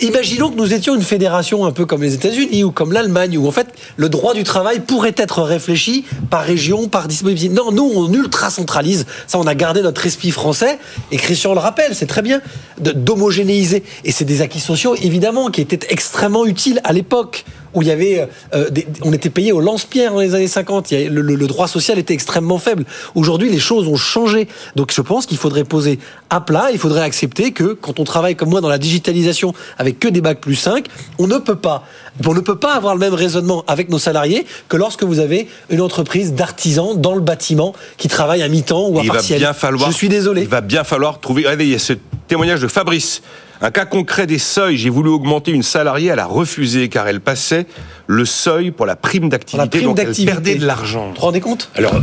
Imaginons 0.00 0.50
que 0.50 0.56
nous 0.56 0.74
étions 0.74 0.94
une 0.96 1.02
fédération 1.02 1.64
un 1.64 1.70
peu 1.72 1.86
comme 1.86 2.02
les 2.02 2.14
États-Unis 2.14 2.64
ou 2.64 2.72
comme 2.72 2.92
l'Allemagne, 2.92 3.38
où 3.38 3.46
en 3.46 3.52
fait 3.52 3.68
le 3.96 4.08
droit 4.08 4.34
du 4.34 4.42
travail 4.42 4.80
pourrait 4.80 5.14
être 5.16 5.42
réfléchi 5.42 6.04
par 6.30 6.42
région, 6.42 6.88
par 6.88 7.06
dispositif. 7.08 7.52
Non, 7.52 7.70
nous 7.72 7.90
on 7.94 8.12
ultra 8.12 8.50
centralise. 8.50 9.06
Ça, 9.26 9.38
on 9.38 9.46
a 9.46 9.54
gardé 9.54 9.82
notre 9.82 10.04
esprit 10.06 10.30
français. 10.32 10.78
Et 11.12 11.16
Christian 11.16 11.54
le 11.54 11.60
rappelle, 11.60 11.94
c'est 11.94 12.06
très 12.06 12.22
bien 12.22 12.40
d'homogénéiser. 12.80 13.84
Et 14.04 14.12
c'est 14.12 14.24
des 14.24 14.42
acquis 14.42 14.60
sociaux 14.60 14.94
évidemment 15.00 15.50
qui 15.50 15.60
étaient 15.60 15.86
extrêmement 15.90 16.44
utiles 16.46 16.80
à 16.84 16.92
l'époque 16.92 17.44
où 17.72 17.82
il 17.82 17.88
y 17.88 17.90
avait, 17.90 18.28
euh, 18.54 18.70
des- 18.70 18.86
on 19.02 19.12
était 19.12 19.30
payé 19.30 19.50
au 19.50 19.58
lance-pierre 19.60 20.12
dans 20.12 20.20
les 20.20 20.36
années 20.36 20.46
50. 20.46 20.92
Il 20.92 21.00
y 21.00 21.06
a- 21.06 21.10
le, 21.10 21.46
droit 21.48 21.66
social 21.66 21.98
était 21.98 22.14
extrêmement 22.14 22.58
faible. 22.58 22.84
Aujourd'hui, 23.16 23.50
les 23.50 23.58
choses 23.58 23.88
ont 23.88 23.96
changé. 23.96 24.46
Donc, 24.76 24.92
je 24.94 25.00
pense 25.00 25.26
qu'il 25.26 25.38
faudrait 25.38 25.64
poser 25.64 25.98
à 26.30 26.40
plat. 26.40 26.68
Il 26.72 26.78
faudrait 26.78 27.00
accepter 27.02 27.50
que 27.50 27.72
quand 27.72 27.98
on 27.98 28.04
travaille 28.04 28.36
comme 28.36 28.50
moi 28.50 28.60
dans 28.60 28.68
la 28.68 28.78
digitalisation 28.78 29.54
que 29.92 30.08
des 30.08 30.20
bacs 30.20 30.40
plus 30.40 30.54
5, 30.54 30.86
on 31.18 31.26
ne 31.26 31.38
peut 31.38 31.56
pas, 31.56 31.84
on 32.26 32.34
ne 32.34 32.40
peut 32.40 32.56
pas 32.56 32.74
avoir 32.74 32.94
le 32.94 33.00
même 33.00 33.14
raisonnement 33.14 33.64
avec 33.66 33.90
nos 33.90 33.98
salariés 33.98 34.46
que 34.68 34.76
lorsque 34.76 35.02
vous 35.04 35.18
avez 35.18 35.48
une 35.70 35.80
entreprise 35.80 36.32
d'artisans 36.32 37.00
dans 37.00 37.14
le 37.14 37.20
bâtiment 37.20 37.74
qui 37.96 38.08
travaille 38.08 38.42
à 38.42 38.48
mi-temps 38.48 38.88
ou 38.88 38.98
à 38.98 39.02
il 39.02 39.08
va 39.08 39.14
partiel. 39.14 39.38
bien 39.38 39.52
falloir. 39.52 39.90
Je 39.90 39.96
suis 39.96 40.08
désolé. 40.08 40.42
Il 40.42 40.48
va 40.48 40.60
bien 40.60 40.84
falloir 40.84 41.20
trouver. 41.20 41.42
Regardez, 41.42 41.64
il 41.64 41.72
y 41.72 41.74
a 41.74 41.78
ce 41.78 41.92
témoignage 42.26 42.60
de 42.60 42.68
Fabrice. 42.68 43.22
Un 43.60 43.70
cas 43.70 43.86
concret 43.86 44.26
des 44.26 44.38
seuils. 44.38 44.76
J'ai 44.76 44.90
voulu 44.90 45.10
augmenter 45.10 45.52
une 45.52 45.62
salariée, 45.62 46.08
elle 46.10 46.18
a 46.18 46.26
refusé 46.26 46.88
car 46.88 47.06
elle 47.08 47.20
passait 47.20 47.66
le 48.06 48.24
seuil 48.24 48.72
pour 48.72 48.84
la 48.84 48.96
prime 48.96 49.28
d'activité. 49.28 49.68
prime 49.68 49.84
Donc 49.84 49.98
elle 49.98 50.06
d'activité. 50.06 50.32
perdait 50.32 50.54
de 50.56 50.66
l'argent. 50.66 51.08
Vous 51.08 51.14
vous 51.14 51.20
rendez 51.20 51.40
compte? 51.40 51.70
Alors, 51.76 51.94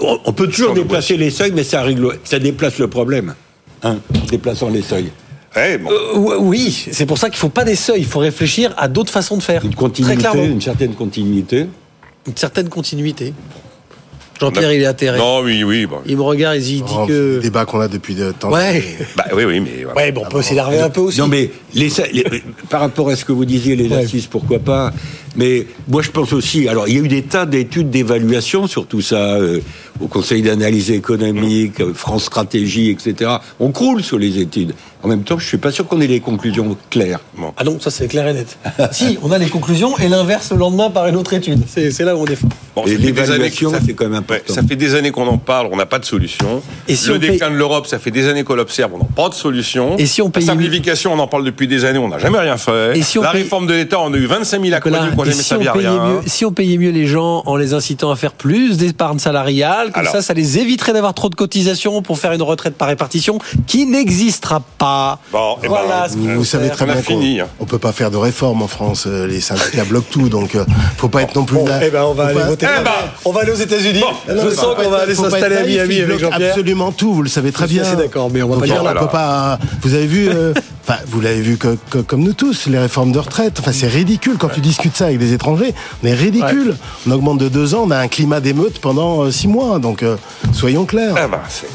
on 0.00 0.32
peut 0.32 0.46
toujours 0.46 0.74
déplacer 0.74 1.16
les 1.16 1.30
seuils, 1.30 1.52
mais 1.52 1.64
ça, 1.64 1.82
règle, 1.82 2.18
ça 2.24 2.38
déplace 2.38 2.78
le 2.78 2.88
problème. 2.88 3.34
Hein, 3.82 3.98
déplaçant 4.30 4.70
les 4.70 4.82
seuils. 4.82 5.10
Ouais, 5.56 5.78
bon. 5.78 5.90
Euh, 5.90 6.36
Oui, 6.38 6.86
c'est 6.92 7.06
pour 7.06 7.18
ça 7.18 7.28
qu'il 7.28 7.36
ne 7.36 7.40
faut 7.40 7.48
pas 7.48 7.64
des 7.64 7.74
seuils. 7.76 8.00
Il 8.00 8.06
faut 8.06 8.20
réfléchir 8.20 8.74
à 8.76 8.88
d'autres 8.88 9.12
façons 9.12 9.36
de 9.36 9.42
faire. 9.42 9.64
Une 9.64 9.74
continuité, 9.74 10.28
une 10.44 10.60
certaine 10.60 10.94
continuité. 10.94 11.66
Une 12.26 12.36
certaine 12.36 12.68
continuité. 12.68 13.32
Jean-Pierre, 14.40 14.72
il 14.72 14.82
est 14.82 14.86
atterré. 14.86 15.18
Non, 15.18 15.40
oui, 15.40 15.64
oui. 15.64 15.86
Bon. 15.86 15.96
Il 16.06 16.16
me 16.16 16.22
regarde, 16.22 16.58
il 16.58 16.62
dit 16.62 16.82
Oh, 16.96 17.06
que. 17.06 17.12
Le 17.36 17.40
débat 17.40 17.64
qu'on 17.64 17.80
a 17.80 17.88
depuis 17.88 18.14
de 18.14 18.30
temps. 18.30 18.52
Ouais. 18.52 18.84
Bah, 19.16 19.24
oui, 19.34 19.42
oui, 19.44 19.58
mais. 19.58 19.82
voilà. 19.82 19.96
Ouais, 20.00 20.12
bon, 20.12 20.22
on 20.26 20.28
peut 20.30 20.42
s'énerver 20.42 20.78
un 20.78 20.90
peu 20.90 21.00
aussi. 21.00 21.18
Non, 21.18 21.26
mais 21.26 21.50
les, 21.74 21.90
sa- 21.90 22.06
les- 22.06 22.24
par 22.70 22.80
rapport 22.82 23.08
à 23.08 23.16
ce 23.16 23.24
que 23.24 23.32
vous 23.32 23.44
disiez, 23.44 23.74
les 23.74 23.88
Ouais. 23.88 24.04
assises, 24.04 24.26
pourquoi 24.26 24.60
pas 24.60 24.92
Mais 25.34 25.66
moi, 25.88 26.02
je 26.02 26.10
pense 26.10 26.32
aussi. 26.32 26.68
Alors, 26.68 26.86
il 26.86 26.94
y 26.94 27.00
a 27.00 27.02
eu 27.02 27.08
des 27.08 27.22
tas 27.22 27.46
d'études 27.46 27.90
d'évaluation 27.90 28.68
sur 28.68 28.86
tout 28.86 29.00
ça, 29.00 29.16
euh, 29.34 29.58
au 30.00 30.06
Conseil 30.06 30.42
d'analyse 30.42 30.92
économique, 30.92 31.80
euh, 31.80 31.92
France 31.92 32.24
Stratégie, 32.26 32.90
etc. 32.90 33.32
On 33.58 33.72
croule 33.72 34.04
sur 34.04 34.18
les 34.20 34.38
études. 34.38 34.72
En 35.02 35.08
même 35.08 35.22
temps, 35.22 35.38
je 35.38 35.46
suis 35.46 35.58
pas 35.58 35.70
sûr 35.70 35.86
qu'on 35.86 36.00
ait 36.00 36.06
les 36.08 36.20
conclusions 36.20 36.76
claires. 36.90 37.20
Ah 37.56 37.62
non, 37.64 37.78
ça 37.78 37.90
c'est 37.90 38.08
clair 38.08 38.26
et 38.26 38.32
net. 38.34 38.58
si, 38.92 39.16
on 39.22 39.30
a 39.30 39.38
les 39.38 39.46
conclusions 39.48 39.96
et 39.98 40.08
l'inverse 40.08 40.50
le 40.50 40.58
lendemain 40.58 40.90
par 40.90 41.06
une 41.06 41.14
autre 41.16 41.34
étude. 41.34 41.62
C'est 41.68 42.00
là 42.04 42.16
où 42.16 42.20
on 42.22 42.26
est 42.26 42.34
fort. 42.36 42.50
Bon, 42.74 42.84
Et 42.84 42.90
ça 42.90 42.96
fait 42.96 43.02
l'évaluation, 43.02 43.70
ça- 43.70 43.78
quand 43.96 44.04
même 44.04 44.14
important. 44.14 44.54
ça 44.54 44.62
fait 44.62 44.76
des 44.76 44.94
années 44.94 45.10
qu'on 45.10 45.26
en 45.26 45.38
parle, 45.38 45.68
on 45.72 45.76
n'a 45.76 45.86
pas 45.86 45.98
de 45.98 46.04
solution. 46.04 46.62
Et 46.86 46.94
si 46.96 47.08
le 47.08 47.18
paye- 47.18 47.30
déclin 47.32 47.50
de 47.50 47.56
l'Europe, 47.56 47.86
ça 47.88 47.98
fait 47.98 48.10
des 48.12 48.28
années 48.28 48.44
qu'on 48.44 48.54
l'observe, 48.54 48.92
on 48.94 48.98
n'a 48.98 49.04
pas 49.04 49.28
de 49.28 49.34
solution. 49.34 49.96
Et 49.98 50.06
si 50.06 50.20
on 50.22 50.26
La 50.26 50.30
payait- 50.32 50.46
simplification, 50.46 51.12
on 51.12 51.18
en 51.18 51.26
parle 51.28 51.44
depuis 51.44 51.66
des 51.68 51.84
années, 51.84 51.98
on 51.98 52.08
n'a 52.08 52.18
jamais 52.18 52.38
rien 52.38 52.56
fait. 52.56 52.96
Et 52.98 53.02
si 53.02 53.18
on 53.18 53.22
La 53.22 53.30
paye- 53.32 53.42
réforme 53.42 53.66
de 53.66 53.74
l'État, 53.74 54.00
on 54.00 54.12
a 54.12 54.16
eu 54.16 54.26
25 54.26 54.60
000 54.62 54.74
Nicolas, 54.74 54.98
aquaducs, 55.02 55.18
on 55.18 55.22
n'a 55.24 55.28
et 55.28 55.30
jamais 55.32 55.42
si 55.42 55.52
on, 55.52 55.56
servi 55.56 55.68
à 55.68 55.72
payait 55.72 55.88
rien. 55.88 56.04
mieux, 56.08 56.20
si 56.26 56.44
on 56.44 56.52
payait 56.52 56.78
mieux 56.78 56.90
les 56.90 57.06
gens 57.06 57.42
en 57.46 57.56
les 57.56 57.74
incitant 57.74 58.10
à 58.10 58.16
faire 58.16 58.32
plus 58.32 58.76
d'épargne 58.78 59.18
salariale, 59.18 59.90
comme 59.92 60.00
Alors. 60.00 60.12
ça, 60.12 60.22
ça 60.22 60.34
les 60.34 60.58
éviterait 60.58 60.92
d'avoir 60.92 61.14
trop 61.14 61.28
de 61.30 61.34
cotisations 61.36 62.00
pour 62.02 62.18
faire 62.18 62.32
une 62.32 62.42
retraite 62.42 62.74
par 62.74 62.88
répartition 62.88 63.38
qui 63.66 63.86
n'existera 63.86 64.60
pas. 64.78 64.87
Bon, 65.32 65.56
eh 65.58 65.62
ben, 65.62 65.68
voilà 65.68 66.08
ce 66.08 66.14
qu'il 66.14 66.28
Vous, 66.30 66.36
vous 66.38 66.44
savez 66.44 66.70
très 66.70 66.84
on 66.84 66.88
bien 66.88 66.96
qu'on 66.96 67.02
fini, 67.02 67.40
hein. 67.40 67.48
on 67.60 67.64
peut 67.64 67.78
pas 67.78 67.92
faire 67.92 68.10
de 68.10 68.16
réforme 68.16 68.62
en 68.62 68.68
France. 68.68 69.04
euh, 69.06 69.26
Les 69.26 69.40
syndicats 69.40 69.84
bloquent 69.84 70.08
tout, 70.10 70.28
donc 70.28 70.54
euh, 70.54 70.64
faut 70.96 71.08
pas 71.08 71.22
être 71.22 71.34
non 71.34 71.44
plus. 71.44 71.56
Bon, 71.56 71.66
là- 71.66 71.80
eh 71.82 71.90
ben, 71.90 72.02
on 72.04 72.14
va 72.14 72.26
aller 72.26 72.38
pas- 72.40 72.46
voter. 72.46 72.66
Eh 72.80 72.84
ben. 72.84 72.90
On 73.24 73.32
va 73.32 73.40
aller 73.42 73.52
aux 73.52 73.56
États-Unis. 73.56 74.02
Je 74.28 74.50
sens 74.50 74.74
qu'on 74.76 74.90
va 74.90 74.98
aller 74.98 75.14
s'installer 75.14 75.56
à 75.56 75.62
Miami 75.64 76.00
avec 76.00 76.18
Jean-Pierre. 76.18 76.50
Absolument 76.50 76.92
tout, 76.92 77.12
vous 77.14 77.22
le 77.22 77.28
savez 77.28 77.52
très 77.52 77.66
Je 77.68 77.72
suis 77.74 77.80
bien. 77.82 77.94
d'accord, 77.94 78.30
mais 78.32 78.42
on 78.42 78.48
va 78.48 78.54
Donc, 78.54 78.60
pas 78.60 78.66
dire 78.66 78.80
on 78.82 78.84
là. 78.84 78.94
peut 78.94 79.08
pas. 79.08 79.58
Vous 79.82 79.94
avez 79.94 80.06
vu, 80.06 80.28
euh, 80.28 80.52
enfin, 80.86 80.98
vous 81.06 81.20
l'avez 81.20 81.40
vu 81.40 81.56
que- 81.56 81.76
que- 81.90 81.98
comme 81.98 82.22
nous 82.22 82.32
tous, 82.32 82.66
les 82.66 82.78
réformes 82.78 83.12
de 83.12 83.18
retraite. 83.18 83.58
Enfin, 83.60 83.72
c'est 83.72 83.88
ridicule 83.88 84.36
quand 84.38 84.48
tu 84.48 84.60
discutes 84.60 84.96
ça 84.96 85.06
avec 85.06 85.18
des 85.18 85.32
étrangers. 85.32 85.74
On 86.02 86.06
est 86.06 86.14
ridicule. 86.14 86.76
On 87.06 87.10
augmente 87.12 87.38
de 87.38 87.48
deux 87.48 87.74
ans, 87.74 87.84
on 87.86 87.90
a 87.90 87.98
un 87.98 88.08
climat 88.08 88.40
d'émeute 88.40 88.80
pendant 88.80 89.22
euh, 89.24 89.30
six 89.30 89.48
mois. 89.48 89.78
Donc, 89.78 90.02
euh, 90.02 90.16
soyons 90.52 90.84
clairs. 90.84 91.14
Ah 91.16 91.28
bah, 91.28 91.42
c'est- 91.48 91.66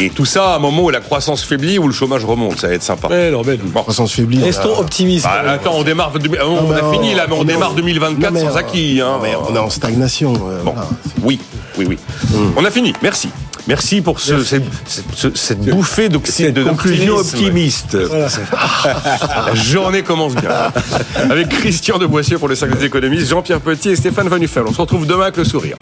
Et 0.00 0.08
tout 0.10 0.24
ça 0.24 0.52
à 0.52 0.56
un 0.56 0.58
moment 0.58 0.84
où 0.84 0.90
la 0.90 1.00
croissance 1.00 1.42
faiblit, 1.44 1.78
où 1.78 1.86
le 1.86 1.92
chômage 1.92 2.24
remonte, 2.24 2.58
ça 2.58 2.68
va 2.68 2.74
être 2.74 2.82
sympa. 2.82 3.08
Mais 3.10 3.30
non, 3.30 3.42
mais 3.44 3.56
non. 3.58 3.64
Bon. 3.66 3.82
Croissance 3.82 4.12
faiblit. 4.12 4.42
Restons 4.42 4.70
euh, 4.76 4.80
optimistes. 4.80 5.26
Bah, 5.26 5.42
attends, 5.52 5.74
on 5.76 5.82
démarre. 5.82 6.12
on 6.14 6.72
Ah, 6.72 6.78
a 6.78 6.80
bah, 6.82 6.90
fini 6.92 7.14
là, 7.14 7.26
mais 7.28 7.34
on, 7.36 7.44
démarre 7.44 7.74
2024 7.74 8.32
Non, 8.32 8.40
mais, 8.40 8.46
sans 8.46 8.56
euh, 8.56 8.58
acquis. 8.58 9.00
Hein. 9.02 9.12
non, 9.16 9.18
mais 9.22 9.34
on 9.36 9.54
est 9.54 9.58
en 9.58 9.68
stagnation. 9.68 10.32
euh, 10.48 10.62
Bon, 10.64 10.72
voilà. 10.72 10.88
oui, 11.22 11.38
oui, 11.78 11.86
oui. 11.88 11.98
On 12.56 12.64
a 12.64 12.70
fini. 12.70 12.94
Merci. 13.02 13.28
Merci 13.68 14.00
pour 14.00 14.20
ce, 14.20 14.42
cette, 14.42 14.64
cette- 15.14 15.36
cette 15.36 15.60
bouffée 15.60 16.08
Cette 16.24 16.64
conclusion 16.64 17.16
d'optimisme. 17.16 17.98
optimiste. 17.98 17.98
La 19.46 19.54
journée 19.54 20.02
commence 20.02 20.34
bien. 20.34 20.50
Avec 21.30 21.50
Christian 21.50 21.98
de 21.98 22.06
Boissieu 22.06 22.38
pour 22.38 22.48
le 22.48 22.54
Cercle 22.54 22.78
des 22.78 22.86
économistes, 22.86 23.28
Jean-Pierre 23.28 23.60
Petit 23.60 23.90
et 23.90 23.96
Stéphane 23.96 24.28
Van 24.28 24.38
Nuffel. 24.38 24.62
On 24.66 24.72
se 24.72 24.80
retrouve 24.80 25.06
demain 25.06 25.24
avec 25.24 25.36
le 25.36 25.44
sourire. 25.44 25.76